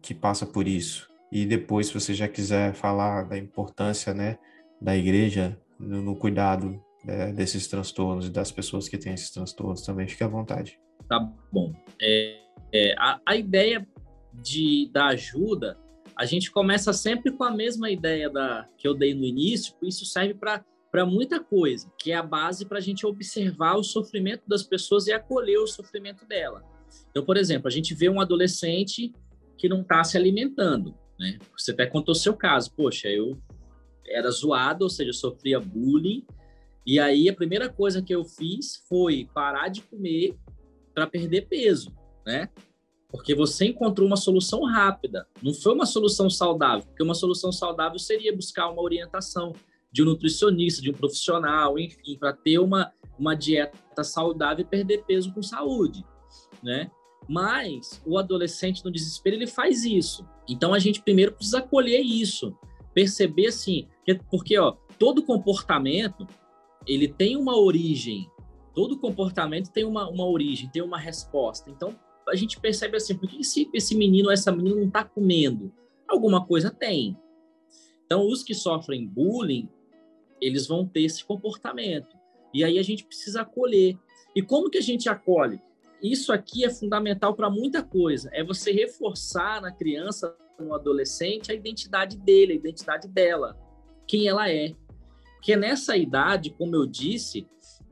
que 0.00 0.14
passa 0.14 0.46
por 0.46 0.66
isso? 0.66 1.08
E 1.30 1.44
depois, 1.44 1.88
se 1.88 1.94
você 1.94 2.14
já 2.14 2.26
quiser 2.26 2.72
falar 2.72 3.24
da 3.24 3.36
importância, 3.36 4.14
né, 4.14 4.38
da 4.80 4.96
igreja 4.96 5.56
no, 5.78 6.00
no 6.00 6.16
cuidado 6.16 6.82
é, 7.06 7.32
desses 7.32 7.66
transtornos 7.66 8.26
e 8.26 8.30
das 8.30 8.52
pessoas 8.52 8.88
que 8.88 8.98
têm 8.98 9.14
esses 9.14 9.30
transtornos 9.30 9.82
também, 9.82 10.08
fique 10.08 10.24
à 10.24 10.28
vontade. 10.28 10.78
Tá 11.08 11.18
bom. 11.52 11.72
É, 12.00 12.40
é, 12.72 12.94
a, 12.98 13.20
a, 13.26 13.36
ideia 13.36 13.86
de, 14.32 14.90
da 14.92 15.06
ajuda, 15.08 15.78
a 16.16 16.24
gente 16.24 16.50
começa 16.50 16.92
sempre 16.92 17.32
com 17.32 17.44
a 17.44 17.50
mesma 17.50 17.90
ideia 17.90 18.28
da, 18.28 18.68
que 18.76 18.86
eu 18.86 18.94
dei 18.94 19.14
no 19.14 19.24
início, 19.24 19.74
isso 19.82 20.04
serve 20.04 20.34
para 20.34 21.06
muita 21.06 21.40
coisa, 21.40 21.90
que 21.98 22.12
é 22.12 22.16
a 22.16 22.22
base 22.22 22.66
para 22.66 22.78
a 22.78 22.82
gente 22.82 23.06
observar 23.06 23.76
o 23.76 23.82
sofrimento 23.82 24.42
das 24.46 24.62
pessoas 24.62 25.06
e 25.06 25.12
acolher 25.12 25.58
o 25.58 25.66
sofrimento 25.66 26.26
dela. 26.26 26.62
Então, 27.10 27.24
por 27.24 27.36
exemplo, 27.36 27.68
a 27.68 27.70
gente 27.70 27.94
vê 27.94 28.08
um 28.08 28.20
adolescente 28.20 29.12
que 29.56 29.68
não 29.68 29.82
está 29.82 30.02
se 30.04 30.16
alimentando, 30.16 30.94
né? 31.18 31.38
Você 31.56 31.72
até 31.72 31.86
contou 31.86 32.14
seu 32.14 32.34
caso, 32.34 32.72
poxa, 32.74 33.08
eu 33.08 33.40
era 34.06 34.30
zoado, 34.30 34.84
ou 34.84 34.90
seja, 34.90 35.10
eu 35.10 35.14
sofria 35.14 35.60
bullying, 35.60 36.24
e 36.86 36.98
aí 36.98 37.28
a 37.28 37.34
primeira 37.34 37.68
coisa 37.68 38.02
que 38.02 38.14
eu 38.14 38.24
fiz 38.24 38.84
foi 38.88 39.28
parar 39.34 39.68
de 39.68 39.82
comer 39.82 40.36
para 40.94 41.06
perder 41.06 41.46
peso, 41.46 41.94
né? 42.26 42.48
Porque 43.08 43.34
você 43.34 43.66
encontrou 43.66 44.06
uma 44.06 44.16
solução 44.16 44.64
rápida, 44.64 45.26
não 45.42 45.52
foi 45.52 45.74
uma 45.74 45.86
solução 45.86 46.30
saudável, 46.30 46.86
porque 46.86 47.02
uma 47.02 47.14
solução 47.14 47.50
saudável 47.50 47.98
seria 47.98 48.34
buscar 48.34 48.70
uma 48.70 48.82
orientação 48.82 49.52
de 49.92 50.02
um 50.02 50.06
nutricionista, 50.06 50.80
de 50.80 50.90
um 50.90 50.94
profissional, 50.94 51.78
enfim, 51.78 52.16
para 52.18 52.32
ter 52.32 52.58
uma, 52.58 52.92
uma 53.18 53.34
dieta 53.34 54.04
saudável 54.04 54.64
e 54.64 54.68
perder 54.68 55.04
peso 55.04 55.32
com 55.34 55.42
saúde, 55.42 56.04
né? 56.62 56.90
Mas 57.28 58.00
o 58.06 58.16
adolescente 58.16 58.84
no 58.84 58.90
desespero 58.90 59.36
ele 59.36 59.46
faz 59.46 59.84
isso. 59.84 60.26
Então 60.48 60.72
a 60.72 60.78
gente 60.78 61.02
primeiro 61.02 61.32
precisa 61.32 61.58
acolher 61.58 62.00
isso, 62.00 62.56
perceber 62.94 63.48
assim, 63.48 63.88
porque 64.30 64.58
ó, 64.58 64.76
todo 64.98 65.22
comportamento 65.22 66.26
ele 66.94 67.08
tem 67.08 67.36
uma 67.36 67.58
origem. 67.58 68.30
Todo 68.74 68.98
comportamento 68.98 69.70
tem 69.70 69.84
uma, 69.84 70.08
uma 70.08 70.26
origem, 70.26 70.68
tem 70.70 70.82
uma 70.82 70.98
resposta. 70.98 71.70
Então, 71.70 71.98
a 72.28 72.34
gente 72.34 72.60
percebe 72.60 72.96
assim, 72.96 73.16
por 73.16 73.28
que 73.28 73.40
esse, 73.40 73.68
esse 73.72 73.94
menino 73.94 74.28
ou 74.28 74.32
essa 74.32 74.52
menina 74.52 74.76
não 74.76 74.86
está 74.86 75.04
comendo? 75.04 75.72
Alguma 76.08 76.44
coisa 76.44 76.70
tem. 76.70 77.16
Então, 78.04 78.26
os 78.26 78.42
que 78.42 78.54
sofrem 78.54 79.06
bullying, 79.06 79.68
eles 80.40 80.66
vão 80.66 80.86
ter 80.86 81.02
esse 81.02 81.24
comportamento. 81.24 82.16
E 82.52 82.64
aí 82.64 82.78
a 82.78 82.82
gente 82.82 83.04
precisa 83.04 83.42
acolher. 83.42 83.96
E 84.34 84.42
como 84.42 84.70
que 84.70 84.78
a 84.78 84.82
gente 84.82 85.08
acolhe? 85.08 85.60
isso 86.02 86.32
aqui 86.32 86.64
é 86.64 86.70
fundamental 86.70 87.34
para 87.34 87.50
muita 87.50 87.82
coisa. 87.82 88.30
É 88.32 88.42
você 88.42 88.72
reforçar 88.72 89.60
na 89.60 89.70
criança, 89.70 90.34
no 90.58 90.74
adolescente, 90.74 91.52
a 91.52 91.54
identidade 91.54 92.16
dele, 92.16 92.52
a 92.52 92.56
identidade 92.56 93.08
dela, 93.08 93.56
quem 94.06 94.26
ela 94.26 94.50
é. 94.50 94.74
Porque 95.40 95.56
nessa 95.56 95.96
idade, 95.96 96.50
como 96.50 96.76
eu 96.76 96.84
disse, 96.84 97.48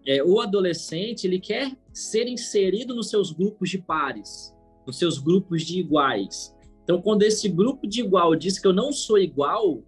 é, 0.07 0.23
o 0.23 0.39
adolescente 0.39 1.27
ele 1.27 1.41
quer 1.41 1.75
ser 1.95 2.29
inserido 2.29 2.95
nos 2.95 3.09
seus 3.09 3.33
grupos 3.33 3.71
de 3.71 3.79
pares, 3.79 4.55
nos 4.87 4.99
seus 4.99 5.19
grupos 5.19 5.63
de 5.63 5.81
iguais. 5.81 6.55
Então, 6.85 7.01
quando 7.01 7.23
esse 7.23 7.49
grupo 7.49 7.89
de 7.89 8.03
igual 8.03 8.37
diz 8.37 8.59
que 8.59 8.67
eu 8.67 8.73
não 8.75 8.93
sou 8.93 9.19
igual, 9.19 9.83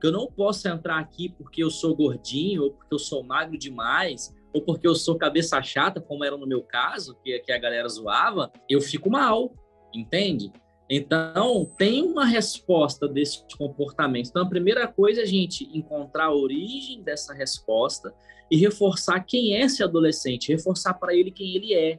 que 0.00 0.08
eu 0.08 0.10
não 0.10 0.26
posso 0.26 0.66
entrar 0.66 0.98
aqui 0.98 1.28
porque 1.28 1.62
eu 1.62 1.70
sou 1.70 1.94
gordinho, 1.94 2.64
ou 2.64 2.72
porque 2.72 2.92
eu 2.92 2.98
sou 2.98 3.22
magro 3.22 3.56
demais, 3.56 4.34
ou 4.52 4.60
porque 4.60 4.86
eu 4.86 4.94
sou 4.96 5.16
cabeça 5.16 5.62
chata, 5.62 6.00
como 6.00 6.24
era 6.24 6.36
no 6.36 6.48
meu 6.48 6.64
caso, 6.64 7.16
que, 7.22 7.38
que 7.38 7.52
a 7.52 7.58
galera 7.58 7.88
zoava, 7.88 8.50
eu 8.68 8.80
fico 8.80 9.08
mal, 9.08 9.54
entende? 9.94 10.50
Então, 10.88 11.64
tem 11.78 12.02
uma 12.02 12.26
resposta 12.26 13.08
desse 13.08 13.42
comportamento. 13.56 14.28
Então, 14.28 14.42
a 14.42 14.48
primeira 14.48 14.86
coisa 14.86 15.20
é 15.20 15.24
a 15.24 15.26
gente 15.26 15.64
encontrar 15.76 16.26
a 16.26 16.34
origem 16.34 17.02
dessa 17.02 17.32
resposta 17.32 18.14
e 18.50 18.56
reforçar 18.56 19.20
quem 19.20 19.54
é 19.54 19.62
esse 19.62 19.82
adolescente, 19.82 20.52
reforçar 20.52 20.94
para 20.94 21.14
ele 21.14 21.30
quem 21.30 21.56
ele 21.56 21.72
é, 21.72 21.98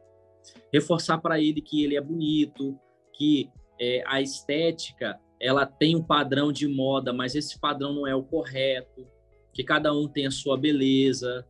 reforçar 0.72 1.18
para 1.18 1.40
ele 1.40 1.62
que 1.62 1.84
ele 1.84 1.96
é 1.96 2.02
bonito, 2.02 2.80
que 3.14 3.50
é, 3.80 4.04
a 4.06 4.22
estética 4.22 5.20
ela 5.40 5.66
tem 5.66 5.96
um 5.96 6.04
padrão 6.04 6.52
de 6.52 6.68
moda, 6.68 7.12
mas 7.12 7.36
esse 7.36 7.60
padrão 7.60 7.94
não 7.94 8.08
é 8.08 8.16
o 8.16 8.24
correto, 8.24 9.06
que 9.54 9.64
cada 9.64 9.94
um 9.94 10.08
tem 10.08 10.28
a 10.28 10.32
sua 10.32 10.58
beleza, 10.58 11.46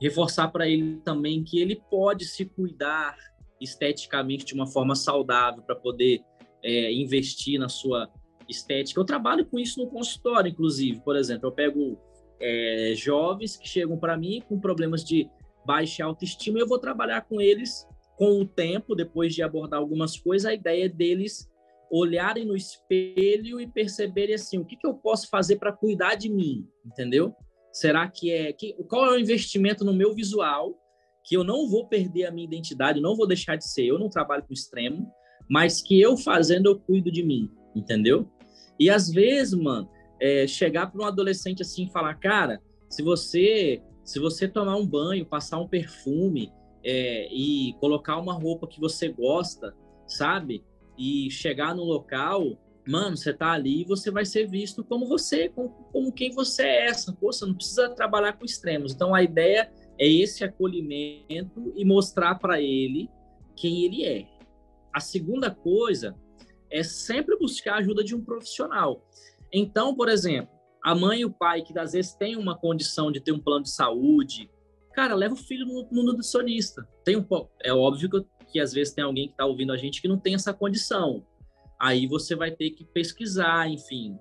reforçar 0.00 0.48
para 0.48 0.68
ele 0.68 1.00
também 1.04 1.44
que 1.44 1.60
ele 1.60 1.76
pode 1.90 2.24
se 2.24 2.44
cuidar 2.44 3.16
esteticamente 3.60 4.44
de 4.44 4.54
uma 4.54 4.66
forma 4.66 4.94
saudável 4.94 5.62
para 5.62 5.76
poder 5.76 6.22
é, 6.62 6.92
investir 6.92 7.58
na 7.58 7.68
sua 7.68 8.10
estética. 8.48 9.00
Eu 9.00 9.04
trabalho 9.04 9.46
com 9.46 9.58
isso 9.58 9.82
no 9.82 9.88
consultório, 9.88 10.50
inclusive. 10.50 11.00
Por 11.00 11.16
exemplo, 11.16 11.48
eu 11.48 11.52
pego 11.52 11.98
é, 12.40 12.94
jovens 12.96 13.56
que 13.56 13.68
chegam 13.68 13.98
para 13.98 14.16
mim 14.16 14.42
com 14.48 14.58
problemas 14.58 15.04
de 15.04 15.28
baixa 15.64 16.04
autoestima 16.04 16.58
e 16.58 16.62
eu 16.62 16.66
vou 16.66 16.78
trabalhar 16.78 17.22
com 17.22 17.40
eles 17.40 17.86
com 18.16 18.40
o 18.40 18.46
tempo, 18.46 18.94
depois 18.94 19.34
de 19.34 19.42
abordar 19.42 19.80
algumas 19.80 20.16
coisas, 20.18 20.44
a 20.44 20.52
ideia 20.52 20.88
deles 20.88 21.48
olharem 21.90 22.44
no 22.44 22.54
espelho 22.54 23.58
e 23.60 23.66
perceberem 23.66 24.34
assim, 24.34 24.58
o 24.58 24.64
que, 24.64 24.76
que 24.76 24.86
eu 24.86 24.94
posso 24.94 25.28
fazer 25.28 25.56
para 25.56 25.72
cuidar 25.72 26.14
de 26.14 26.28
mim, 26.28 26.68
entendeu? 26.84 27.34
Será 27.72 28.08
que 28.08 28.30
é 28.30 28.52
que 28.52 28.74
qual 28.88 29.06
é 29.06 29.10
o 29.12 29.18
investimento 29.18 29.84
no 29.84 29.94
meu 29.94 30.14
visual 30.14 30.78
que 31.24 31.36
eu 31.36 31.42
não 31.42 31.68
vou 31.68 31.86
perder 31.86 32.26
a 32.26 32.30
minha 32.30 32.46
identidade, 32.46 33.00
não 33.00 33.16
vou 33.16 33.26
deixar 33.26 33.56
de 33.56 33.66
ser, 33.66 33.86
eu 33.86 33.98
não 33.98 34.08
trabalho 34.08 34.44
com 34.44 34.52
extremo, 34.52 35.10
mas 35.50 35.82
que 35.82 36.00
eu 36.00 36.16
fazendo 36.16 36.66
eu 36.66 36.78
cuido 36.78 37.10
de 37.10 37.22
mim, 37.22 37.50
entendeu? 37.74 38.28
E 38.78 38.88
às 38.88 39.10
vezes, 39.10 39.52
mano, 39.52 39.90
é, 40.20 40.46
chegar 40.46 40.90
para 40.90 41.02
um 41.02 41.04
adolescente 41.04 41.60
assim 41.62 41.86
e 41.86 41.90
falar, 41.90 42.14
cara, 42.14 42.60
se 42.88 43.02
você 43.02 43.82
se 44.04 44.18
você 44.18 44.48
tomar 44.48 44.76
um 44.76 44.86
banho, 44.86 45.26
passar 45.26 45.58
um 45.58 45.68
perfume 45.68 46.52
é, 46.82 47.28
e 47.32 47.74
colocar 47.80 48.16
uma 48.16 48.32
roupa 48.32 48.66
que 48.66 48.80
você 48.80 49.08
gosta, 49.08 49.74
sabe? 50.06 50.64
E 50.98 51.30
chegar 51.30 51.74
no 51.74 51.84
local 51.84 52.58
mano, 52.86 53.16
você 53.16 53.32
tá 53.32 53.52
ali 53.52 53.82
e 53.82 53.84
você 53.84 54.10
vai 54.10 54.24
ser 54.24 54.48
visto 54.48 54.82
como 54.82 55.06
você, 55.06 55.48
como, 55.48 55.68
como 55.92 56.12
quem 56.12 56.32
você 56.32 56.62
é, 56.62 56.86
essa. 56.86 57.16
Você 57.20 57.46
não 57.46 57.54
precisa 57.54 57.88
trabalhar 57.90 58.32
com 58.32 58.44
extremos. 58.44 58.92
Então 58.92 59.14
a 59.14 59.22
ideia 59.22 59.70
é 59.98 60.06
esse 60.06 60.42
acolhimento 60.42 61.72
e 61.76 61.84
mostrar 61.84 62.36
para 62.36 62.60
ele 62.60 63.08
quem 63.56 63.84
ele 63.84 64.04
é. 64.04 64.26
A 64.92 65.00
segunda 65.00 65.50
coisa 65.50 66.14
é 66.70 66.82
sempre 66.82 67.36
buscar 67.36 67.74
a 67.74 67.78
ajuda 67.78 68.04
de 68.04 68.14
um 68.14 68.24
profissional. 68.24 69.04
Então, 69.52 69.94
por 69.94 70.08
exemplo, 70.08 70.50
a 70.82 70.94
mãe 70.94 71.20
e 71.20 71.24
o 71.24 71.30
pai 71.30 71.62
que 71.62 71.76
às 71.78 71.92
vezes 71.92 72.14
tem 72.14 72.36
uma 72.36 72.56
condição 72.56 73.10
de 73.10 73.20
ter 73.20 73.32
um 73.32 73.40
plano 73.40 73.64
de 73.64 73.70
saúde, 73.70 74.50
cara, 74.94 75.14
leva 75.14 75.34
o 75.34 75.36
filho 75.36 75.66
no, 75.66 75.88
no 75.90 76.02
nutricionista. 76.04 76.88
Tem 77.04 77.16
um, 77.16 77.26
é 77.62 77.72
óbvio 77.72 78.08
que, 78.08 78.26
que 78.52 78.60
às 78.60 78.72
vezes 78.72 78.94
tem 78.94 79.04
alguém 79.04 79.26
que 79.26 79.32
está 79.32 79.44
ouvindo 79.44 79.72
a 79.72 79.76
gente 79.76 80.00
que 80.00 80.08
não 80.08 80.18
tem 80.18 80.34
essa 80.34 80.54
condição 80.54 81.24
aí 81.80 82.06
você 82.06 82.36
vai 82.36 82.50
ter 82.50 82.70
que 82.70 82.84
pesquisar, 82.84 83.68
enfim, 83.68 84.18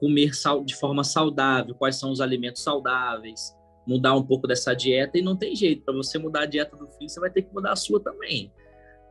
comer 0.00 0.30
de 0.64 0.74
forma 0.74 1.04
saudável, 1.04 1.74
quais 1.74 1.96
são 1.96 2.10
os 2.10 2.22
alimentos 2.22 2.62
saudáveis, 2.62 3.54
mudar 3.86 4.14
um 4.16 4.22
pouco 4.22 4.48
dessa 4.48 4.74
dieta 4.74 5.18
e 5.18 5.22
não 5.22 5.36
tem 5.36 5.54
jeito 5.54 5.84
para 5.84 5.94
você 5.94 6.18
mudar 6.18 6.42
a 6.42 6.46
dieta 6.46 6.74
do 6.74 6.86
filho, 6.86 7.10
você 7.10 7.20
vai 7.20 7.30
ter 7.30 7.42
que 7.42 7.52
mudar 7.52 7.72
a 7.72 7.76
sua 7.76 8.00
também, 8.00 8.50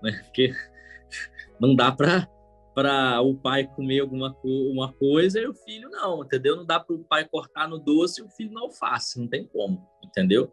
né? 0.01 0.19
Porque 0.23 0.51
não 1.59 1.75
dá 1.75 1.91
para 1.91 2.27
para 2.73 3.21
o 3.21 3.33
pai 3.33 3.65
comer 3.65 4.01
alguma 4.01 4.35
uma 4.43 4.91
coisa 4.91 5.39
e 5.39 5.47
o 5.47 5.53
filho 5.53 5.89
não, 5.89 6.25
entendeu? 6.25 6.57
Não 6.57 6.65
dá 6.65 6.77
para 6.77 6.93
o 6.93 7.05
pai 7.05 7.23
cortar 7.23 7.69
no 7.69 7.79
doce 7.79 8.19
e 8.19 8.23
o 8.25 8.29
filho 8.29 8.51
não 8.51 8.63
alface, 8.63 9.17
não 9.17 9.29
tem 9.29 9.47
como, 9.47 9.81
entendeu? 10.03 10.51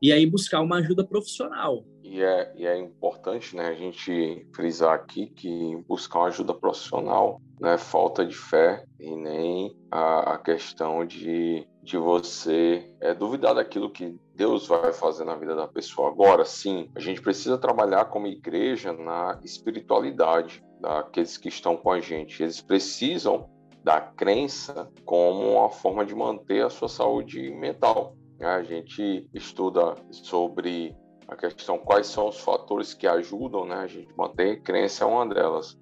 E 0.00 0.12
aí 0.12 0.26
buscar 0.26 0.60
uma 0.60 0.76
ajuda 0.76 1.04
profissional. 1.04 1.84
E 2.02 2.22
é, 2.22 2.52
e 2.56 2.66
é 2.66 2.78
importante 2.78 3.54
né, 3.54 3.68
a 3.68 3.74
gente 3.74 4.46
frisar 4.54 4.94
aqui 4.94 5.26
que 5.26 5.76
buscar 5.86 6.20
uma 6.20 6.28
ajuda 6.28 6.54
profissional 6.54 7.40
não 7.60 7.70
é 7.70 7.76
falta 7.76 8.24
de 8.24 8.34
fé 8.34 8.84
e 8.98 9.14
nem 9.14 9.76
a, 9.90 10.34
a 10.34 10.38
questão 10.38 11.04
de, 11.04 11.66
de 11.82 11.98
você 11.98 12.94
é, 13.00 13.12
duvidar 13.12 13.54
daquilo 13.54 13.90
que 13.90 14.16
Deus 14.34 14.66
vai 14.66 14.92
fazer 14.92 15.24
na 15.24 15.34
vida 15.34 15.54
da 15.54 15.66
pessoa. 15.66 16.08
Agora, 16.08 16.44
sim, 16.44 16.88
a 16.94 17.00
gente 17.00 17.20
precisa 17.20 17.58
trabalhar 17.58 18.06
como 18.06 18.26
igreja 18.26 18.92
na 18.92 19.38
espiritualidade 19.42 20.62
daqueles 20.80 21.36
que 21.36 21.48
estão 21.48 21.76
com 21.76 21.90
a 21.90 22.00
gente. 22.00 22.42
Eles 22.42 22.60
precisam 22.60 23.50
da 23.82 24.00
crença 24.00 24.90
como 25.04 25.56
uma 25.56 25.70
forma 25.70 26.04
de 26.04 26.14
manter 26.14 26.64
a 26.64 26.70
sua 26.70 26.88
saúde 26.88 27.50
mental. 27.50 28.16
A 28.40 28.62
gente 28.62 29.28
estuda 29.34 29.94
sobre 30.10 30.96
a 31.26 31.36
questão 31.36 31.78
quais 31.78 32.06
são 32.06 32.28
os 32.28 32.40
fatores 32.40 32.94
que 32.94 33.06
ajudam 33.06 33.66
né, 33.66 33.74
a 33.74 33.86
gente 33.86 34.08
manter 34.16 34.62
crença 34.62 35.04
é 35.04 35.06
uma 35.06 35.26
delas. 35.26 35.78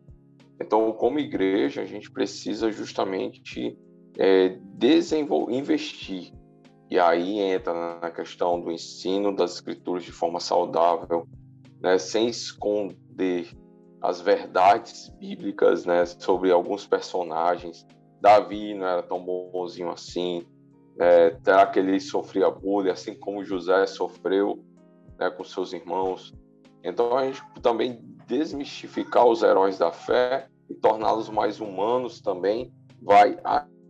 Então, 0.61 0.91
como 0.93 1.19
igreja, 1.19 1.83
a 1.83 1.85
gente 1.85 2.11
precisa 2.11 2.73
justamente 2.73 3.79
é, 4.19 4.59
investir. 5.51 6.33
E 6.91 6.99
aí 6.99 7.39
entra 7.41 8.01
na 8.01 8.11
questão 8.11 8.61
do 8.61 8.73
ensino 8.73 9.35
das 9.35 9.55
escrituras 9.55 10.03
de 10.03 10.13
forma 10.13 10.41
saudável, 10.41 11.29
né, 11.81 11.99
sem 11.99 12.29
esconder 12.29 13.49
as 14.01 14.21
verdades 14.21 15.11
bíblicas 15.19 15.85
né, 15.85 16.07
sobre 16.07 16.51
alguns 16.51 16.87
personagens. 16.87 17.87
Davi 18.21 18.75
não 18.75 18.87
era 18.87 19.03
tão 19.03 19.23
bonzinho 19.23 19.91
assim, 19.91 20.47
é, 20.99 21.31
terá 21.31 21.67
que 21.67 21.79
ele 21.79 22.01
sofria 22.01 22.51
bullying, 22.51 22.91
assim 22.91 23.15
como 23.15 23.45
José 23.45 23.87
sofreu 23.87 24.65
né, 25.19 25.31
com 25.31 25.45
seus 25.45 25.73
irmãos. 25.73 26.35
Então 26.83 27.17
a 27.17 27.27
gente 27.27 27.43
também 27.63 28.01
desmistificar 28.27 29.27
os 29.27 29.43
heróis 29.43 29.79
da 29.79 29.93
fé 29.93 30.49
e 30.69 30.75
torná-los 30.75 31.29
mais 31.29 31.61
humanos 31.61 32.21
também 32.21 32.73
vai 33.01 33.39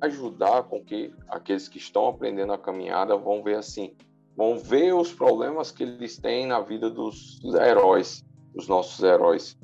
ajudar 0.00 0.64
com 0.64 0.82
que 0.84 1.12
aqueles 1.28 1.68
que 1.68 1.78
estão 1.78 2.06
aprendendo 2.06 2.52
a 2.52 2.58
caminhada 2.58 3.16
vão 3.16 3.42
ver 3.42 3.56
assim, 3.56 3.94
vão 4.36 4.58
ver 4.58 4.94
os 4.94 5.12
problemas 5.12 5.70
que 5.70 5.82
eles 5.82 6.18
têm 6.18 6.46
na 6.46 6.60
vida 6.60 6.90
dos 6.90 7.40
heróis, 7.54 8.24
os 8.54 8.68
nossos 8.68 9.02
heróis 9.02 9.58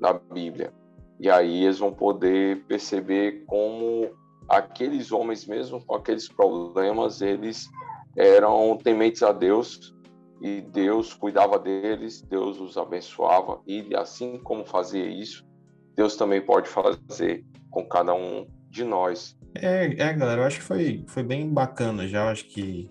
da 0.00 0.12
Bíblia. 0.14 0.72
E 1.18 1.30
aí 1.30 1.64
eles 1.64 1.78
vão 1.78 1.92
poder 1.92 2.64
perceber 2.66 3.44
como 3.46 4.10
aqueles 4.48 5.12
homens, 5.12 5.46
mesmo 5.46 5.84
com 5.84 5.94
aqueles 5.94 6.28
problemas, 6.28 7.20
eles 7.20 7.68
eram 8.16 8.76
tementes 8.82 9.22
a 9.22 9.32
Deus 9.32 9.94
e 10.40 10.60
Deus 10.60 11.14
cuidava 11.14 11.58
deles, 11.58 12.22
Deus 12.22 12.60
os 12.60 12.76
abençoava 12.76 13.60
e 13.66 13.94
assim 13.94 14.38
como 14.38 14.64
fazia 14.64 15.06
isso, 15.06 15.46
Deus 15.94 16.16
também 16.16 16.40
pode 16.40 16.68
fazer 16.68 17.44
com 17.70 17.86
cada 17.86 18.14
um 18.14 18.46
de 18.70 18.84
nós. 18.84 19.36
É, 19.54 19.86
é 19.86 20.12
galera, 20.12 20.42
eu 20.42 20.46
acho 20.46 20.58
que 20.58 20.64
foi, 20.64 21.04
foi 21.08 21.22
bem 21.22 21.48
bacana 21.52 22.06
já, 22.06 22.24
eu 22.24 22.28
acho 22.28 22.46
que 22.46 22.90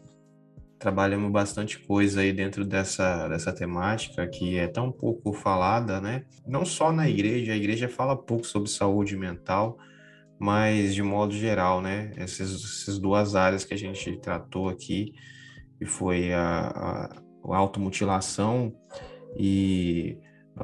trabalhamos 0.79 1.31
bastante 1.31 1.79
coisa 1.79 2.21
aí 2.21 2.33
dentro 2.33 2.65
dessa, 2.65 3.27
dessa 3.27 3.53
temática 3.53 4.27
que 4.27 4.57
é 4.57 4.67
tão 4.67 4.91
pouco 4.91 5.33
falada, 5.33 6.01
né? 6.01 6.25
Não 6.45 6.65
só 6.65 6.91
na 6.91 7.09
igreja, 7.09 7.53
a 7.53 7.55
igreja 7.55 7.87
fala 7.87 8.15
pouco 8.15 8.45
sobre 8.45 8.69
saúde 8.69 9.15
mental, 9.15 9.77
mas 10.39 10.93
de 10.93 11.01
modo 11.01 11.33
geral, 11.33 11.81
né? 11.81 12.11
Essas, 12.15 12.53
essas 12.53 12.99
duas 12.99 13.35
áreas 13.35 13.63
que 13.63 13.73
a 13.73 13.77
gente 13.77 14.17
tratou 14.17 14.69
aqui, 14.69 15.13
que 15.77 15.85
foi 15.85 16.33
a, 16.33 16.67
a, 16.67 17.53
a 17.53 17.57
automutilação 17.57 18.73
e 19.37 20.17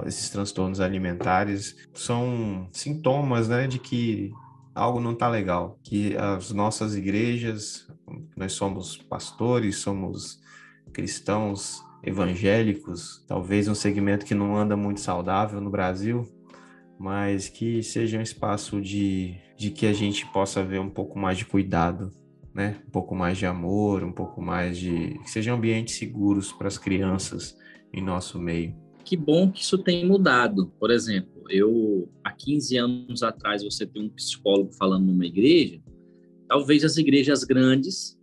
esses 0.06 0.30
transtornos 0.30 0.80
alimentares, 0.80 1.76
são 1.94 2.70
sintomas, 2.72 3.50
né, 3.50 3.68
de 3.68 3.78
que 3.78 4.32
algo 4.74 5.02
não 5.02 5.12
está 5.12 5.28
legal, 5.28 5.78
que 5.84 6.16
as 6.16 6.52
nossas 6.52 6.96
igrejas, 6.96 7.88
nós 8.36 8.54
somos 8.54 8.96
pastores, 8.96 9.78
somos 9.78 10.40
cristãos 10.94 11.84
evangélicos, 12.04 13.24
talvez 13.28 13.68
um 13.68 13.76
segmento 13.76 14.26
que 14.26 14.34
não 14.34 14.56
anda 14.56 14.76
muito 14.76 15.02
saudável 15.02 15.60
no 15.60 15.70
Brasil, 15.70 16.26
mas 16.98 17.50
que 17.50 17.84
seja 17.84 18.18
um 18.18 18.22
espaço 18.22 18.82
de, 18.82 19.38
de 19.62 19.70
que 19.70 19.86
a 19.86 19.93
gente 19.93 20.26
possa 20.26 20.64
ver 20.64 20.80
um 20.80 20.89
pouco 20.89 21.20
mais 21.20 21.38
de 21.38 21.45
cuidado, 21.45 22.12
né? 22.51 22.82
Um 22.88 22.89
pouco 22.89 23.14
mais 23.14 23.38
de 23.38 23.45
amor, 23.45 24.03
um 24.03 24.12
pouco 24.12 24.41
mais 24.41 24.76
de 24.76 25.20
que 25.20 25.30
sejam 25.30 25.55
ambientes 25.55 25.95
seguros 25.95 26.51
para 26.51 26.68
as 26.68 26.80
crianças 26.80 27.55
em 27.93 28.01
nosso 28.01 28.39
meio. 28.39 28.76
Que 29.05 29.16
bom 29.16 29.51
que 29.51 29.62
isso 29.62 29.78
tem 29.78 30.03
mudado. 30.03 30.74
Por 30.80 30.89
exemplo, 30.89 31.43
eu 31.47 32.09
há 32.24 32.32
15 32.32 32.78
anos 32.78 33.22
atrás 33.22 33.64
você 33.64 33.86
tem 33.86 34.05
um 34.05 34.09
psicólogo 34.09 34.74
falando 34.74 35.05
numa 35.05 35.28
igreja, 35.28 35.80
talvez 36.47 36.84
as 36.84 36.97
igrejas 36.97 37.43
grandes 37.43 38.20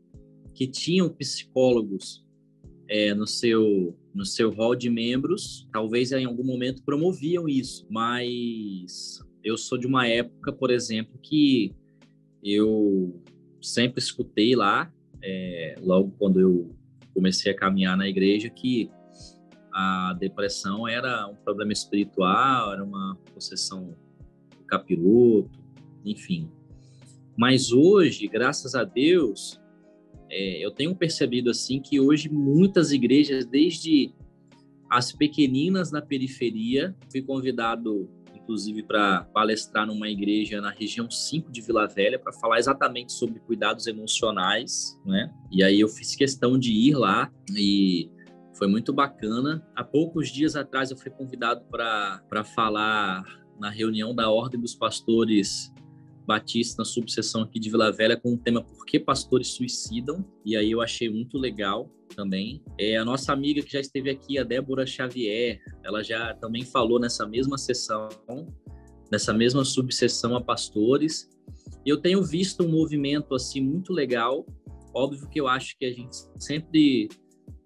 que 0.53 0.67
tinham 0.67 1.09
psicólogos 1.09 2.27
é, 2.89 3.15
no 3.15 3.29
seu 3.29 3.97
no 4.13 4.25
seu 4.25 4.51
hall 4.51 4.75
de 4.75 4.91
membros, 4.91 5.69
talvez 5.73 6.11
em 6.11 6.25
algum 6.25 6.43
momento 6.43 6.83
promoviam 6.83 7.49
isso, 7.49 7.87
mas 7.89 9.21
eu 9.43 9.57
sou 9.57 9.79
de 9.79 9.87
uma 9.87 10.07
época, 10.07 10.53
por 10.53 10.71
exemplo, 10.71 11.19
que 11.23 11.75
eu 12.43 13.23
sempre 13.61 14.01
escutei 14.01 14.55
lá, 14.55 14.93
é, 15.23 15.75
logo 15.83 16.13
quando 16.19 16.41
eu 16.41 16.75
comecei 17.15 17.51
a 17.51 17.57
caminhar 17.57 17.97
na 17.97 18.09
igreja, 18.09 18.49
que 18.49 18.91
a 19.73 20.17
depressão 20.19 20.87
era 20.87 21.27
um 21.27 21.35
problema 21.37 21.73
espiritual, 21.73 22.73
era 22.73 22.85
uma 22.85 23.17
possessão 23.35 23.95
capiroto, 24.67 25.59
enfim. 26.05 26.51
Mas 27.37 27.73
hoje, 27.73 28.27
graças 28.27 28.75
a 28.75 28.85
Deus, 28.85 29.61
é, 30.31 30.65
eu 30.65 30.71
tenho 30.71 30.95
percebido 30.95 31.51
assim 31.51 31.81
que 31.81 32.01
hoje 32.01 32.29
muitas 32.29 32.93
igrejas, 32.93 33.47
desde 33.47 34.13
as 34.91 35.13
pequeninas 35.13 35.93
na 35.93 36.01
periferia, 36.01 36.97
fui 37.11 37.23
convidado 37.23 38.09
inclusive 38.49 38.83
para 38.83 39.25
palestrar 39.25 39.87
numa 39.87 40.09
igreja 40.09 40.59
na 40.59 40.71
região 40.71 41.11
5 41.11 41.53
de 41.53 41.61
Vila 41.61 41.87
Velha 41.87 42.19
para 42.19 42.33
falar 42.33 42.59
exatamente 42.59 43.13
sobre 43.13 43.39
cuidados 43.41 43.87
emocionais, 43.87 44.99
né? 45.05 45.31
E 45.53 45.63
aí 45.63 45.79
eu 45.79 45.89
fiz 45.89 46.17
questão 46.17 46.59
de 46.59 46.73
ir 46.73 46.95
lá 46.95 47.31
e 47.55 48.11
foi 48.55 48.67
muito 48.67 48.91
bacana. 48.91 49.63
Há 49.77 49.85
poucos 49.85 50.31
dias 50.31 50.57
atrás 50.57 50.91
eu 50.91 50.97
fui 50.97 51.11
convidado 51.11 51.63
para 51.71 52.43
falar 52.43 53.23
na 53.61 53.69
reunião 53.69 54.15
da 54.15 54.31
Ordem 54.31 54.59
dos 54.59 54.75
Pastores 54.75 55.71
Batista 56.29 56.83
na 56.83 56.85
subseção 56.85 57.41
aqui 57.41 57.59
de 57.59 57.71
Vila 57.71 57.91
Velha 57.91 58.15
com 58.15 58.35
o 58.35 58.37
tema 58.37 58.63
Por 58.63 58.85
que 58.85 59.01
pastores 59.01 59.49
suicidam? 59.49 60.23
E 60.45 60.55
aí 60.55 60.71
eu 60.71 60.83
achei 60.83 61.09
muito 61.09 61.39
legal 61.39 61.91
também. 62.15 62.63
É 62.79 62.99
a 62.99 63.05
nossa 63.05 63.33
amiga 63.33 63.63
que 63.63 63.73
já 63.73 63.81
esteve 63.81 64.11
aqui, 64.11 64.39
a 64.39 64.45
Débora 64.45 64.87
Xavier, 64.87 65.59
ela 65.83 66.03
já 66.03 66.35
também 66.35 66.67
falou 66.67 67.01
nessa 67.01 67.27
mesma 67.27 67.57
sessão, 67.57 68.11
nessa 69.11 69.33
mesma 69.33 69.65
subseção 69.65 70.37
a 70.37 70.41
pastores. 70.43 71.31
E 71.87 71.89
eu 71.89 71.97
tenho 71.97 72.23
visto 72.23 72.63
um 72.63 72.69
movimento 72.69 73.35
assim 73.35 73.63
muito 73.63 73.95
legal. 73.95 74.47
Óbvio 74.95 75.31
que 75.31 75.41
eu 75.41 75.49
acho 75.49 75.79
que 75.79 75.87
a 75.87 75.93
gente 75.93 76.15
sempre 76.39 77.09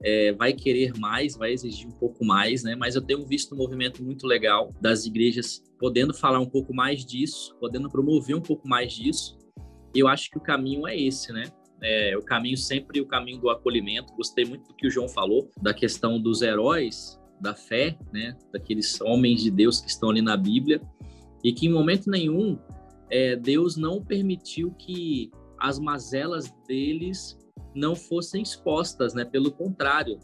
é, 0.03 0.33
vai 0.33 0.53
querer 0.53 0.93
mais, 0.99 1.37
vai 1.37 1.53
exigir 1.53 1.87
um 1.87 1.93
pouco 1.93 2.25
mais, 2.25 2.63
né? 2.63 2.75
Mas 2.75 2.95
eu 2.95 3.03
tenho 3.03 3.25
visto 3.25 3.55
um 3.55 3.59
movimento 3.59 4.03
muito 4.03 4.27
legal 4.27 4.71
das 4.81 5.07
igrejas 5.07 5.63
podendo 5.79 6.13
falar 6.13 6.41
um 6.41 6.49
pouco 6.49 6.75
mais 6.75 7.05
disso, 7.05 7.57
podendo 7.61 7.89
promover 7.89 8.35
um 8.37 8.41
pouco 8.41 8.67
mais 8.69 8.93
disso. 8.93 9.39
E 9.95 10.01
eu 10.01 10.09
acho 10.09 10.31
que 10.31 10.39
o 10.39 10.41
caminho 10.41 10.87
é 10.87 10.99
esse, 10.99 11.33
né? 11.33 11.45
É, 11.83 12.17
o 12.17 12.23
caminho 12.23 12.57
sempre 12.57 13.01
o 13.01 13.07
caminho 13.07 13.39
do 13.39 13.51
acolhimento. 13.51 14.13
Gostei 14.15 14.45
muito 14.45 14.69
do 14.69 14.75
que 14.75 14.87
o 14.87 14.91
João 14.91 15.09
falou 15.09 15.51
da 15.61 15.75
questão 15.75 16.21
dos 16.21 16.43
heróis 16.43 17.21
da 17.41 17.55
fé, 17.55 17.97
né? 18.13 18.37
Daqueles 18.53 19.01
homens 19.01 19.43
de 19.43 19.51
Deus 19.51 19.81
que 19.81 19.89
estão 19.89 20.11
ali 20.11 20.23
na 20.23 20.37
Bíblia 20.37 20.81
e 21.45 21.53
que 21.53 21.67
em 21.67 21.73
momento 21.73 22.09
nenhum 22.11 22.59
é, 23.11 23.37
Deus 23.37 23.77
não 23.77 24.03
permitiu 24.03 24.73
que 24.73 25.31
as 25.59 25.79
mazelas 25.79 26.53
deles 26.67 27.37
não 27.75 27.95
fossem 27.95 28.43
expostas, 28.43 29.15
né? 29.15 29.25
Pelo 29.25 29.51
contrário, 29.51 30.19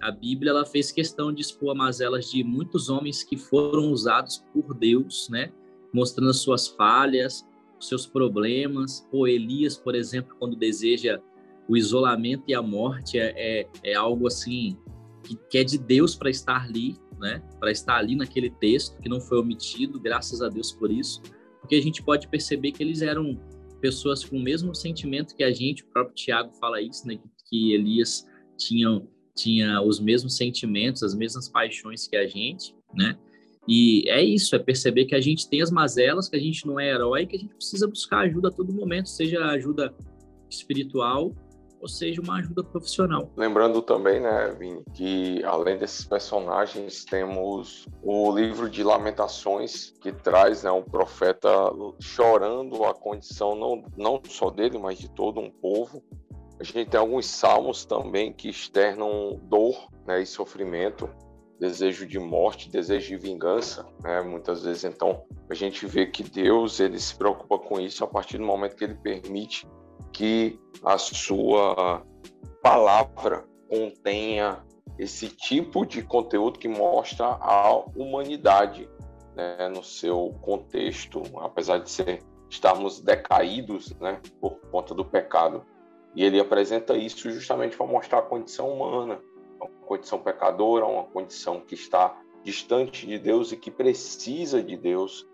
a 0.00 0.10
Bíblia 0.10 0.50
ela 0.50 0.66
fez 0.66 0.90
questão 0.90 1.32
de 1.32 1.42
expor 1.42 1.74
mazelas 1.74 2.30
de 2.30 2.42
muitos 2.42 2.88
homens 2.88 3.22
que 3.22 3.36
foram 3.36 3.90
usados 3.92 4.44
por 4.52 4.74
Deus, 4.74 5.28
né? 5.30 5.52
Mostrando 5.92 6.30
as 6.30 6.38
suas 6.38 6.68
falhas, 6.68 7.46
seus 7.78 8.06
problemas. 8.06 9.06
O 9.12 9.26
Elias, 9.26 9.76
por 9.76 9.94
exemplo, 9.94 10.36
quando 10.38 10.56
deseja 10.56 11.20
o 11.68 11.76
isolamento 11.76 12.44
e 12.48 12.54
a 12.54 12.62
morte, 12.62 13.18
é, 13.18 13.32
é, 13.36 13.68
é 13.82 13.94
algo 13.94 14.26
assim 14.26 14.76
que, 15.22 15.36
que 15.36 15.58
é 15.58 15.64
de 15.64 15.78
Deus 15.78 16.14
para 16.14 16.30
estar 16.30 16.64
ali, 16.64 16.96
né? 17.18 17.42
Para 17.60 17.70
estar 17.70 17.96
ali 17.96 18.16
naquele 18.16 18.50
texto 18.50 18.98
que 19.00 19.08
não 19.08 19.20
foi 19.20 19.38
omitido, 19.38 20.00
graças 20.00 20.42
a 20.42 20.48
Deus 20.48 20.72
por 20.72 20.90
isso, 20.90 21.22
porque 21.60 21.76
a 21.76 21.82
gente 21.82 22.02
pode 22.02 22.26
perceber 22.28 22.72
que 22.72 22.82
eles 22.82 23.02
eram 23.02 23.38
pessoas 23.82 24.24
com 24.24 24.36
o 24.36 24.42
mesmo 24.42 24.74
sentimento 24.74 25.34
que 25.34 25.42
a 25.42 25.52
gente, 25.52 25.82
o 25.82 25.86
próprio 25.86 26.14
Tiago 26.14 26.52
fala 26.54 26.80
isso, 26.80 27.06
né, 27.06 27.18
que 27.50 27.74
Elias 27.74 28.24
tinha, 28.56 29.02
tinha 29.36 29.82
os 29.82 29.98
mesmos 29.98 30.36
sentimentos, 30.36 31.02
as 31.02 31.14
mesmas 31.14 31.48
paixões 31.48 32.06
que 32.06 32.16
a 32.16 32.26
gente, 32.26 32.74
né? 32.94 33.18
E 33.68 34.08
é 34.08 34.22
isso, 34.22 34.56
é 34.56 34.58
perceber 34.58 35.04
que 35.04 35.14
a 35.14 35.20
gente 35.20 35.48
tem 35.48 35.62
as 35.62 35.70
mazelas, 35.70 36.28
que 36.28 36.36
a 36.36 36.40
gente 36.40 36.66
não 36.66 36.80
é 36.80 36.90
herói, 36.90 37.26
que 37.26 37.36
a 37.36 37.38
gente 37.38 37.54
precisa 37.54 37.86
buscar 37.86 38.20
ajuda 38.20 38.48
a 38.48 38.50
todo 38.50 38.72
momento, 38.72 39.08
seja 39.08 39.44
ajuda 39.46 39.94
espiritual 40.50 41.34
ou 41.82 41.88
seja, 41.88 42.22
uma 42.22 42.36
ajuda 42.38 42.62
profissional. 42.62 43.28
Lembrando 43.36 43.82
também, 43.82 44.20
né, 44.20 44.54
Vini, 44.56 44.84
que 44.94 45.42
além 45.44 45.76
desses 45.76 46.04
personagens, 46.04 47.04
temos 47.04 47.88
o 48.00 48.30
livro 48.30 48.70
de 48.70 48.84
Lamentações, 48.84 49.90
que 50.00 50.12
traz 50.12 50.62
né, 50.62 50.70
um 50.70 50.84
profeta 50.84 51.50
chorando 52.00 52.84
a 52.84 52.94
condição 52.94 53.56
não, 53.56 53.84
não 53.96 54.22
só 54.28 54.48
dele, 54.48 54.78
mas 54.78 54.96
de 54.96 55.10
todo 55.10 55.40
um 55.40 55.50
povo. 55.50 56.00
A 56.60 56.62
gente 56.62 56.88
tem 56.88 57.00
alguns 57.00 57.26
salmos 57.26 57.84
também 57.84 58.32
que 58.32 58.48
externam 58.48 59.40
dor 59.42 59.88
né, 60.06 60.22
e 60.22 60.26
sofrimento, 60.26 61.10
desejo 61.58 62.06
de 62.06 62.20
morte, 62.20 62.70
desejo 62.70 63.08
de 63.08 63.16
vingança, 63.16 63.84
né? 64.02 64.20
Muitas 64.20 64.64
vezes, 64.64 64.84
então, 64.84 65.24
a 65.48 65.54
gente 65.54 65.86
vê 65.86 66.06
que 66.06 66.22
Deus 66.22 66.80
ele 66.80 66.98
se 66.98 67.14
preocupa 67.14 67.58
com 67.58 67.80
isso 67.80 68.02
a 68.02 68.06
partir 68.06 68.38
do 68.38 68.44
momento 68.44 68.76
que 68.76 68.84
ele 68.84 68.94
permite 68.94 69.66
que 70.12 70.58
a 70.84 70.98
sua 70.98 72.04
palavra 72.62 73.44
contenha 73.68 74.64
esse 74.98 75.28
tipo 75.28 75.86
de 75.86 76.02
conteúdo 76.02 76.58
que 76.58 76.68
mostra 76.68 77.26
a 77.26 77.74
humanidade 77.96 78.88
né, 79.34 79.68
no 79.68 79.82
seu 79.82 80.34
contexto, 80.42 81.22
apesar 81.38 81.78
de 81.78 81.90
ser, 81.90 82.22
estarmos 82.48 83.00
decaídos 83.00 83.94
né, 83.98 84.20
por 84.40 84.60
conta 84.70 84.94
do 84.94 85.04
pecado. 85.04 85.64
E 86.14 86.22
ele 86.22 86.38
apresenta 86.38 86.96
isso 86.96 87.30
justamente 87.30 87.76
para 87.76 87.86
mostrar 87.86 88.18
a 88.18 88.22
condição 88.22 88.68
humana, 88.68 89.18
uma 89.58 89.68
condição 89.86 90.18
pecadora, 90.18 90.84
uma 90.84 91.04
condição 91.04 91.60
que 91.60 91.74
está 91.74 92.20
distante 92.44 93.06
de 93.06 93.18
Deus 93.18 93.52
e 93.52 93.56
que 93.56 93.70
precisa 93.70 94.62
de 94.62 94.76
Deus, 94.76 95.26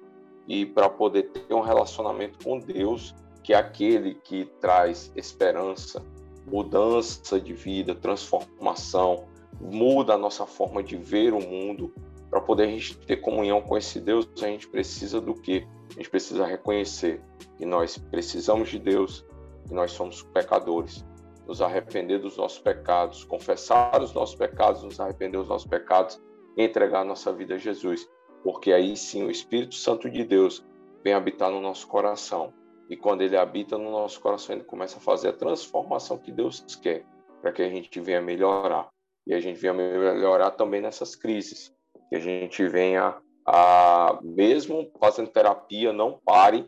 e 0.46 0.64
para 0.64 0.88
poder 0.88 1.24
ter 1.24 1.52
um 1.52 1.60
relacionamento 1.60 2.42
com 2.44 2.58
Deus, 2.58 3.14
que 3.48 3.54
aquele 3.54 4.14
que 4.16 4.44
traz 4.60 5.10
esperança, 5.16 6.04
mudança 6.46 7.40
de 7.40 7.54
vida, 7.54 7.94
transformação, 7.94 9.24
muda 9.58 10.12
a 10.12 10.18
nossa 10.18 10.44
forma 10.44 10.82
de 10.82 10.98
ver 10.98 11.32
o 11.32 11.40
mundo. 11.40 11.90
Para 12.28 12.42
poder 12.42 12.64
a 12.64 12.66
gente 12.66 12.98
ter 12.98 13.16
comunhão 13.16 13.62
com 13.62 13.74
esse 13.78 14.00
Deus, 14.00 14.28
a 14.42 14.46
gente 14.48 14.68
precisa 14.68 15.18
do 15.18 15.32
quê? 15.32 15.66
A 15.88 15.94
gente 15.94 16.10
precisa 16.10 16.44
reconhecer 16.44 17.22
que 17.56 17.64
nós 17.64 17.96
precisamos 17.96 18.68
de 18.68 18.78
Deus, 18.78 19.24
que 19.66 19.72
nós 19.72 19.92
somos 19.92 20.22
pecadores, 20.24 21.02
nos 21.46 21.62
arrepender 21.62 22.18
dos 22.18 22.36
nossos 22.36 22.58
pecados, 22.58 23.24
confessar 23.24 24.02
os 24.02 24.12
nossos 24.12 24.36
pecados, 24.36 24.82
nos 24.82 25.00
arrepender 25.00 25.38
dos 25.38 25.48
nossos 25.48 25.66
pecados 25.66 26.20
entregar 26.54 27.02
nossa 27.02 27.32
vida 27.32 27.54
a 27.54 27.58
Jesus. 27.58 28.06
Porque 28.44 28.74
aí 28.74 28.94
sim 28.94 29.24
o 29.24 29.30
Espírito 29.30 29.74
Santo 29.74 30.10
de 30.10 30.22
Deus 30.22 30.62
vem 31.02 31.14
habitar 31.14 31.50
no 31.50 31.62
nosso 31.62 31.88
coração 31.88 32.52
e 32.88 32.96
quando 32.96 33.20
ele 33.20 33.36
habita 33.36 33.76
no 33.76 33.90
nosso 33.90 34.20
coração, 34.20 34.54
ele 34.54 34.64
começa 34.64 34.96
a 34.96 35.00
fazer 35.00 35.28
a 35.28 35.32
transformação 35.32 36.16
que 36.16 36.32
Deus 36.32 36.64
quer, 36.80 37.04
para 37.42 37.52
que 37.52 37.60
a 37.60 37.68
gente 37.68 38.00
venha 38.00 38.22
melhorar. 38.22 38.88
E 39.26 39.34
a 39.34 39.40
gente 39.40 39.60
venha 39.60 39.74
melhorar 39.74 40.52
também 40.52 40.80
nessas 40.80 41.14
crises. 41.14 41.70
Que 42.08 42.16
a 42.16 42.20
gente 42.20 42.66
venha 42.66 43.14
a, 43.46 44.18
mesmo 44.22 44.90
fazendo 44.98 45.28
terapia, 45.28 45.92
não 45.92 46.18
pare. 46.24 46.66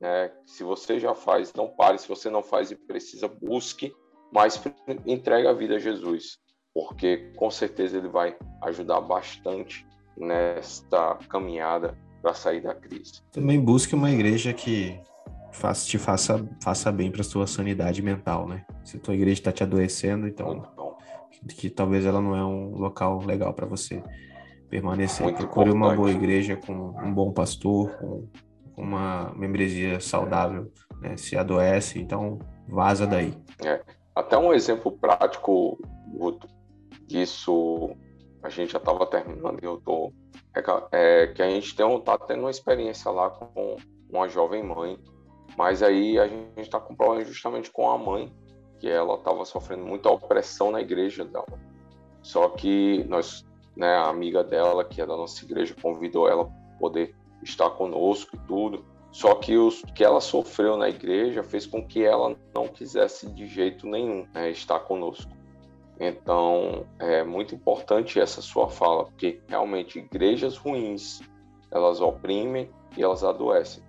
Né? 0.00 0.32
Se 0.44 0.64
você 0.64 0.98
já 0.98 1.14
faz, 1.14 1.52
não 1.54 1.68
pare. 1.68 1.98
Se 1.98 2.08
você 2.08 2.28
não 2.28 2.42
faz 2.42 2.72
e 2.72 2.76
precisa, 2.76 3.28
busque, 3.28 3.94
mas 4.32 4.60
entregue 5.06 5.46
a 5.46 5.52
vida 5.52 5.76
a 5.76 5.78
Jesus. 5.78 6.38
Porque 6.74 7.32
com 7.36 7.52
certeza 7.52 7.98
ele 7.98 8.08
vai 8.08 8.36
ajudar 8.62 9.00
bastante 9.00 9.86
nesta 10.16 11.14
caminhada 11.28 11.96
para 12.20 12.34
sair 12.34 12.60
da 12.60 12.74
crise. 12.74 13.22
Também 13.30 13.60
busque 13.60 13.94
uma 13.94 14.10
igreja 14.10 14.52
que 14.52 15.00
faça, 15.52 15.86
te 15.86 15.98
faça, 15.98 16.48
faça 16.62 16.90
bem 16.90 17.10
para 17.10 17.22
sua 17.22 17.46
sanidade 17.46 18.02
mental, 18.02 18.48
né? 18.48 18.64
Se 18.84 18.96
a 18.96 19.00
tua 19.00 19.14
igreja 19.14 19.40
está 19.40 19.52
te 19.52 19.62
adoecendo, 19.62 20.26
então 20.26 20.62
que 21.48 21.68
talvez 21.68 22.04
ela 22.04 22.20
não 22.20 22.36
é 22.36 22.44
um 22.44 22.76
local 22.76 23.22
legal 23.24 23.52
para 23.52 23.66
você 23.66 24.02
permanecer. 24.68 25.24
Muito 25.24 25.38
Procure 25.38 25.70
uma 25.70 25.94
boa 25.94 26.10
igreja 26.10 26.56
com 26.56 26.72
um 26.72 27.12
bom 27.12 27.32
pastor, 27.32 27.90
com 27.98 28.28
uma 28.76 29.32
membresia 29.34 30.00
saudável, 30.00 30.72
né? 31.00 31.16
Se 31.16 31.36
adoece, 31.36 32.00
então 32.00 32.38
vaza 32.68 33.06
daí. 33.06 33.34
Até 34.14 34.36
um 34.36 34.52
exemplo 34.52 34.92
prático 34.92 35.78
Guto, 36.14 36.46
disso, 37.06 37.90
a 38.42 38.48
gente 38.48 38.72
já 38.72 38.78
estava 38.78 39.06
terminando 39.06 39.62
e 39.62 39.66
eu 39.66 39.78
tô 39.78 40.12
é, 40.92 41.28
que 41.28 41.42
a 41.42 41.48
gente 41.48 41.74
tem 41.74 41.84
um, 41.86 41.98
tá 41.98 42.18
tendo 42.18 42.40
uma 42.40 42.50
experiência 42.50 43.10
lá 43.10 43.30
com 43.30 43.76
uma 44.10 44.28
jovem 44.28 44.62
mãe, 44.62 44.98
mas 45.56 45.82
aí 45.82 46.18
a 46.18 46.26
gente 46.26 46.60
está 46.60 46.80
com 46.80 46.94
problema 46.94 47.24
justamente 47.24 47.70
com 47.70 47.90
a 47.90 47.98
mãe, 47.98 48.32
que 48.78 48.88
ela 48.88 49.14
estava 49.14 49.44
sofrendo 49.44 49.84
muita 49.84 50.10
opressão 50.10 50.70
na 50.70 50.80
igreja 50.80 51.24
dela. 51.24 51.60
Só 52.22 52.48
que 52.48 53.04
nós, 53.04 53.46
né, 53.76 53.94
a 53.94 54.08
amiga 54.08 54.42
dela, 54.42 54.84
que 54.84 55.00
é 55.00 55.06
da 55.06 55.16
nossa 55.16 55.44
igreja, 55.44 55.74
convidou 55.80 56.28
ela 56.28 56.44
para 56.44 56.78
poder 56.78 57.14
estar 57.42 57.70
conosco 57.70 58.36
e 58.36 58.38
tudo. 58.40 58.84
Só 59.10 59.34
que 59.34 59.56
o 59.56 59.70
que 59.94 60.02
ela 60.02 60.20
sofreu 60.20 60.76
na 60.76 60.88
igreja 60.88 61.42
fez 61.42 61.66
com 61.66 61.86
que 61.86 62.02
ela 62.02 62.34
não 62.54 62.66
quisesse 62.66 63.30
de 63.30 63.46
jeito 63.46 63.86
nenhum 63.86 64.26
né, 64.32 64.50
estar 64.50 64.80
conosco. 64.80 65.30
Então, 66.00 66.86
é 66.98 67.22
muito 67.22 67.54
importante 67.54 68.18
essa 68.18 68.40
sua 68.40 68.68
fala, 68.68 69.04
porque 69.04 69.40
realmente 69.46 69.98
igrejas 69.98 70.56
ruins, 70.56 71.20
elas 71.70 72.00
oprimem 72.00 72.70
e 72.96 73.02
elas 73.02 73.22
adoecem. 73.22 73.82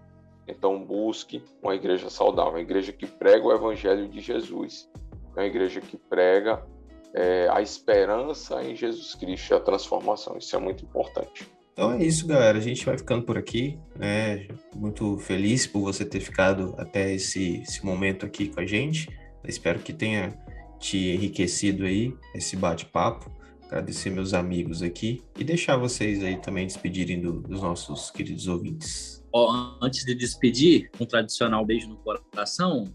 Então, 0.47 0.83
busque 0.83 1.43
uma 1.61 1.75
igreja 1.75 2.09
saudável, 2.09 2.53
uma 2.53 2.61
igreja 2.61 2.91
que 2.91 3.05
prega 3.05 3.45
o 3.45 3.53
evangelho 3.53 4.07
de 4.07 4.19
Jesus, 4.19 4.89
uma 5.33 5.45
igreja 5.45 5.79
que 5.81 5.97
prega 5.97 6.65
é, 7.13 7.47
a 7.49 7.61
esperança 7.61 8.63
em 8.63 8.75
Jesus 8.75 9.15
Cristo 9.15 9.53
e 9.53 9.55
a 9.55 9.59
transformação. 9.59 10.37
Isso 10.37 10.55
é 10.55 10.59
muito 10.59 10.83
importante. 10.83 11.47
Então 11.73 11.91
é 11.93 12.03
isso, 12.03 12.27
galera. 12.27 12.57
A 12.57 12.61
gente 12.61 12.85
vai 12.85 12.97
ficando 12.97 13.23
por 13.23 13.37
aqui. 13.37 13.79
Né? 13.95 14.47
Muito 14.75 15.17
feliz 15.17 15.65
por 15.65 15.81
você 15.81 16.05
ter 16.05 16.19
ficado 16.19 16.75
até 16.77 17.13
esse, 17.13 17.61
esse 17.61 17.85
momento 17.85 18.25
aqui 18.25 18.47
com 18.47 18.59
a 18.59 18.65
gente. 18.65 19.09
Espero 19.47 19.79
que 19.79 19.91
tenha 19.91 20.37
te 20.79 20.97
enriquecido 20.97 21.85
aí 21.85 22.13
esse 22.35 22.55
bate-papo. 22.55 23.31
Agradecer 23.67 24.09
meus 24.09 24.33
amigos 24.33 24.81
aqui 24.81 25.23
e 25.37 25.43
deixar 25.43 25.77
vocês 25.77 26.23
aí 26.23 26.39
também 26.39 26.67
despedirem 26.67 27.21
do, 27.21 27.41
dos 27.41 27.61
nossos 27.61 28.11
queridos 28.11 28.47
ouvintes. 28.47 29.23
Ó, 29.31 29.77
antes 29.81 30.05
de 30.05 30.13
despedir, 30.13 30.91
um 30.99 31.05
tradicional 31.05 31.65
beijo 31.65 31.89
no 31.89 31.97
coração, 31.97 32.93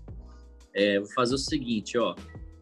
é, 0.73 1.01
vou 1.01 1.09
fazer 1.13 1.35
o 1.35 1.39
seguinte, 1.39 1.99
ó. 1.99 2.15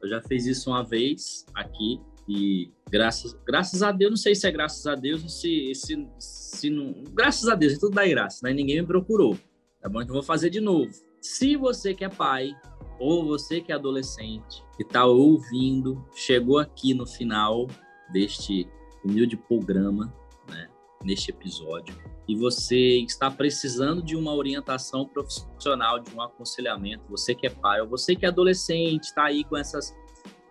Eu 0.02 0.08
já 0.08 0.22
fiz 0.22 0.46
isso 0.46 0.70
uma 0.70 0.82
vez 0.82 1.44
aqui 1.54 2.00
e 2.28 2.70
graças, 2.90 3.36
graças 3.46 3.82
a 3.82 3.92
Deus, 3.92 4.10
não 4.10 4.16
sei 4.16 4.34
se 4.34 4.46
é 4.46 4.50
graças 4.50 4.86
a 4.86 4.94
Deus 4.94 5.22
ou 5.22 5.28
se, 5.28 5.72
se, 5.74 6.08
se 6.18 6.70
não. 6.70 7.04
Graças 7.12 7.48
a 7.48 7.54
Deus, 7.54 7.74
é 7.74 7.78
tudo 7.78 7.94
dá 7.94 8.06
graça, 8.06 8.40
né? 8.42 8.52
Ninguém 8.52 8.80
me 8.80 8.86
procurou. 8.86 9.38
Tá 9.80 9.88
bom? 9.88 10.00
Então 10.00 10.14
eu 10.14 10.20
vou 10.20 10.26
fazer 10.26 10.50
de 10.50 10.60
novo. 10.60 10.90
Se 11.20 11.56
você 11.56 11.92
que 11.92 12.04
é 12.04 12.08
pai, 12.08 12.54
ou 12.98 13.24
você 13.24 13.60
que 13.60 13.72
é 13.72 13.74
adolescente, 13.74 14.62
que 14.76 14.82
está 14.82 15.04
ouvindo, 15.04 16.04
chegou 16.14 16.58
aqui 16.58 16.94
no 16.94 17.06
final 17.06 17.66
deste 18.12 18.68
humilde 19.04 19.36
programa, 19.36 20.12
né? 20.48 20.68
Neste 21.04 21.30
episódio, 21.30 21.94
e 22.26 22.34
você 22.34 23.00
está 23.00 23.30
precisando 23.30 24.02
de 24.02 24.16
uma 24.16 24.34
orientação 24.34 25.06
profissional, 25.06 25.98
de 26.00 26.12
um 26.14 26.20
aconselhamento, 26.20 27.04
você 27.08 27.34
que 27.34 27.46
é 27.46 27.50
pai, 27.50 27.80
ou 27.80 27.86
você 27.86 28.16
que 28.16 28.24
é 28.24 28.28
adolescente, 28.28 29.04
está 29.04 29.24
aí 29.24 29.44
com 29.44 29.56
essas 29.56 29.94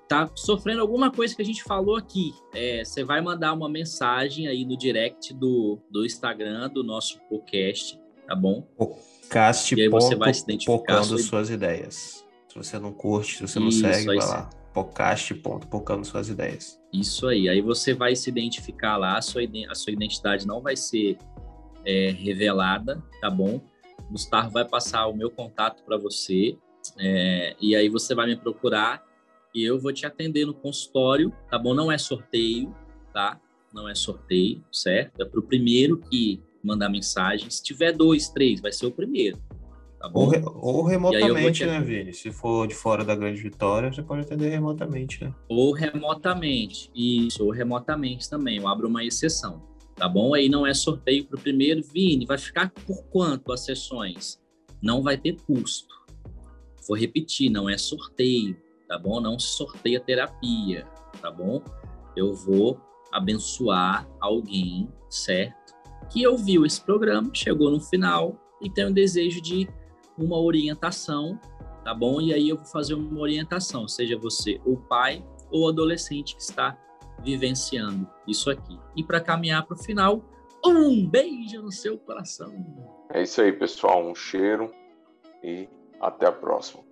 tá 0.07 0.29
sofrendo 0.35 0.81
alguma 0.81 1.11
coisa 1.11 1.35
que 1.35 1.41
a 1.41 1.45
gente 1.45 1.63
falou 1.63 1.95
aqui, 1.95 2.33
é, 2.53 2.85
você 2.85 3.03
vai 3.03 3.21
mandar 3.21 3.53
uma 3.53 3.67
mensagem 3.67 4.47
aí 4.47 4.63
no 4.63 4.77
direct 4.77 5.33
do, 5.33 5.79
do 5.89 6.05
Instagram 6.05 6.69
do 6.69 6.83
nosso 6.83 7.19
podcast, 7.27 7.99
tá 8.27 8.35
bom? 8.35 8.61
Podcast 8.77 9.73
E 9.75 9.81
aí 9.81 9.89
você 9.89 10.09
ponto 10.09 10.19
vai 10.19 10.33
se 10.33 10.43
identificar 10.43 11.03
sua- 11.03 11.17
suas 11.17 11.49
ideias. 11.49 12.23
Se 12.47 12.55
você 12.55 12.77
não 12.77 12.93
curte, 12.93 13.37
se 13.37 13.41
você 13.41 13.59
não 13.59 13.69
Isso, 13.69 13.81
segue, 13.81 14.05
vai 14.05 14.21
sim. 14.21 14.27
lá. 14.27 14.49
Podcast 14.73 15.33
ponto 15.35 15.67
pocando 15.67 16.05
suas 16.05 16.29
ideias. 16.29 16.79
Isso 16.99 17.27
aí. 17.27 17.49
Aí 17.49 17.61
você 17.61 17.93
vai 17.93 18.15
se 18.15 18.29
identificar 18.29 18.97
lá, 18.97 19.17
a 19.17 19.21
sua, 19.21 19.41
a 19.69 19.75
sua 19.75 19.91
identidade 19.93 20.47
não 20.47 20.61
vai 20.61 20.75
ser 20.75 21.17
é, 21.85 22.11
revelada, 22.11 23.03
tá 23.21 23.29
bom? 23.29 23.61
Gustavo 24.09 24.51
vai 24.51 24.65
passar 24.65 25.07
o 25.07 25.15
meu 25.15 25.31
contato 25.31 25.83
para 25.83 25.97
você, 25.97 26.57
é, 26.97 27.55
e 27.59 27.75
aí 27.75 27.89
você 27.89 28.13
vai 28.13 28.27
me 28.27 28.35
procurar 28.35 29.03
e 29.53 29.63
eu 29.63 29.79
vou 29.79 29.91
te 29.91 30.05
atender 30.05 30.45
no 30.45 30.53
consultório, 30.53 31.33
tá 31.49 31.57
bom? 31.57 31.73
Não 31.73 31.91
é 31.91 31.97
sorteio, 31.97 32.75
tá? 33.13 33.39
Não 33.73 33.89
é 33.89 33.95
sorteio, 33.95 34.63
certo? 34.71 35.21
É 35.21 35.25
para 35.25 35.39
o 35.39 35.43
primeiro 35.43 35.97
que 35.97 36.41
mandar 36.63 36.89
mensagem. 36.89 37.49
Se 37.49 37.63
tiver 37.63 37.91
dois, 37.93 38.29
três, 38.29 38.61
vai 38.61 38.71
ser 38.71 38.85
o 38.85 38.91
primeiro, 38.91 39.37
tá? 40.09 40.19
Ou, 40.19 40.27
re- 40.27 40.41
ou 40.45 40.83
remotamente, 40.83 41.59
te 41.59 41.65
né. 41.65 41.79
Vini? 41.81 42.13
Se 42.13 42.31
for 42.31 42.67
de 42.67 42.73
fora 42.75 43.03
da 43.03 43.15
Grande 43.15 43.41
Vitória, 43.41 43.91
você 43.91 44.01
pode 44.01 44.21
atender 44.21 44.49
remotamente, 44.49 45.23
né? 45.23 45.33
ou 45.49 45.71
remotamente. 45.73 46.89
Isso, 46.95 47.43
ou 47.43 47.51
remotamente 47.51 48.29
também. 48.29 48.57
Eu 48.57 48.67
abro 48.67 48.87
uma 48.87 49.03
exceção, 49.03 49.63
tá 49.95 50.07
bom? 50.07 50.33
Aí 50.33 50.49
não 50.49 50.65
é 50.65 50.73
sorteio 50.73 51.25
para 51.25 51.37
o 51.37 51.41
primeiro. 51.41 51.81
Vini, 51.83 52.25
vai 52.25 52.37
ficar 52.37 52.71
por 52.85 53.03
quanto 53.05 53.51
as 53.51 53.65
sessões? 53.65 54.41
Não 54.81 55.01
vai 55.01 55.17
ter 55.17 55.35
custo. 55.47 55.93
Vou 56.87 56.95
repetir, 56.97 57.49
não 57.49 57.67
é 57.67 57.77
sorteio, 57.77 58.55
tá 58.87 58.99
bom? 58.99 59.19
Não 59.19 59.39
se 59.39 59.47
sorteia 59.47 59.99
terapia, 59.99 60.85
tá 61.21 61.31
bom? 61.31 61.61
Eu 62.15 62.33
vou 62.33 62.79
abençoar 63.11 64.07
alguém, 64.19 64.87
certo? 65.09 65.73
Que 66.11 66.27
ouviu 66.27 66.65
esse 66.65 66.79
programa, 66.79 67.29
chegou 67.33 67.71
no 67.71 67.79
final 67.79 68.39
e 68.61 68.69
tem 68.69 68.85
o 68.85 68.93
desejo 68.93 69.41
de 69.41 69.67
uma 70.17 70.39
orientação, 70.39 71.39
tá 71.83 71.93
bom? 71.93 72.21
E 72.21 72.33
aí 72.33 72.49
eu 72.49 72.57
vou 72.57 72.65
fazer 72.65 72.93
uma 72.93 73.19
orientação, 73.19 73.87
seja 73.87 74.17
você 74.17 74.59
o 74.65 74.77
pai 74.77 75.23
ou 75.51 75.65
o 75.65 75.67
adolescente 75.69 76.35
que 76.35 76.41
está 76.41 76.77
vivenciando 77.23 78.07
isso 78.27 78.49
aqui. 78.49 78.77
E 78.95 79.03
para 79.03 79.21
caminhar 79.21 79.65
para 79.65 79.75
o 79.75 79.77
final, 79.77 80.23
um 80.65 81.07
beijo 81.07 81.61
no 81.61 81.71
seu 81.71 81.97
coração. 81.97 82.53
É 83.09 83.21
isso 83.21 83.41
aí, 83.41 83.51
pessoal. 83.51 84.05
Um 84.05 84.15
cheiro 84.15 84.71
e 85.43 85.67
até 86.01 86.27
a 86.27 86.31
próxima. 86.31 86.83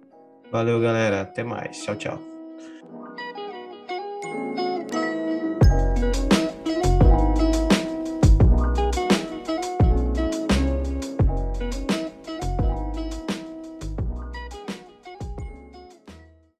Valeu, 0.51 0.79
galera. 0.79 1.21
Até 1.21 1.43
mais. 1.43 1.83
Tchau, 1.83 1.95
tchau. 1.95 2.19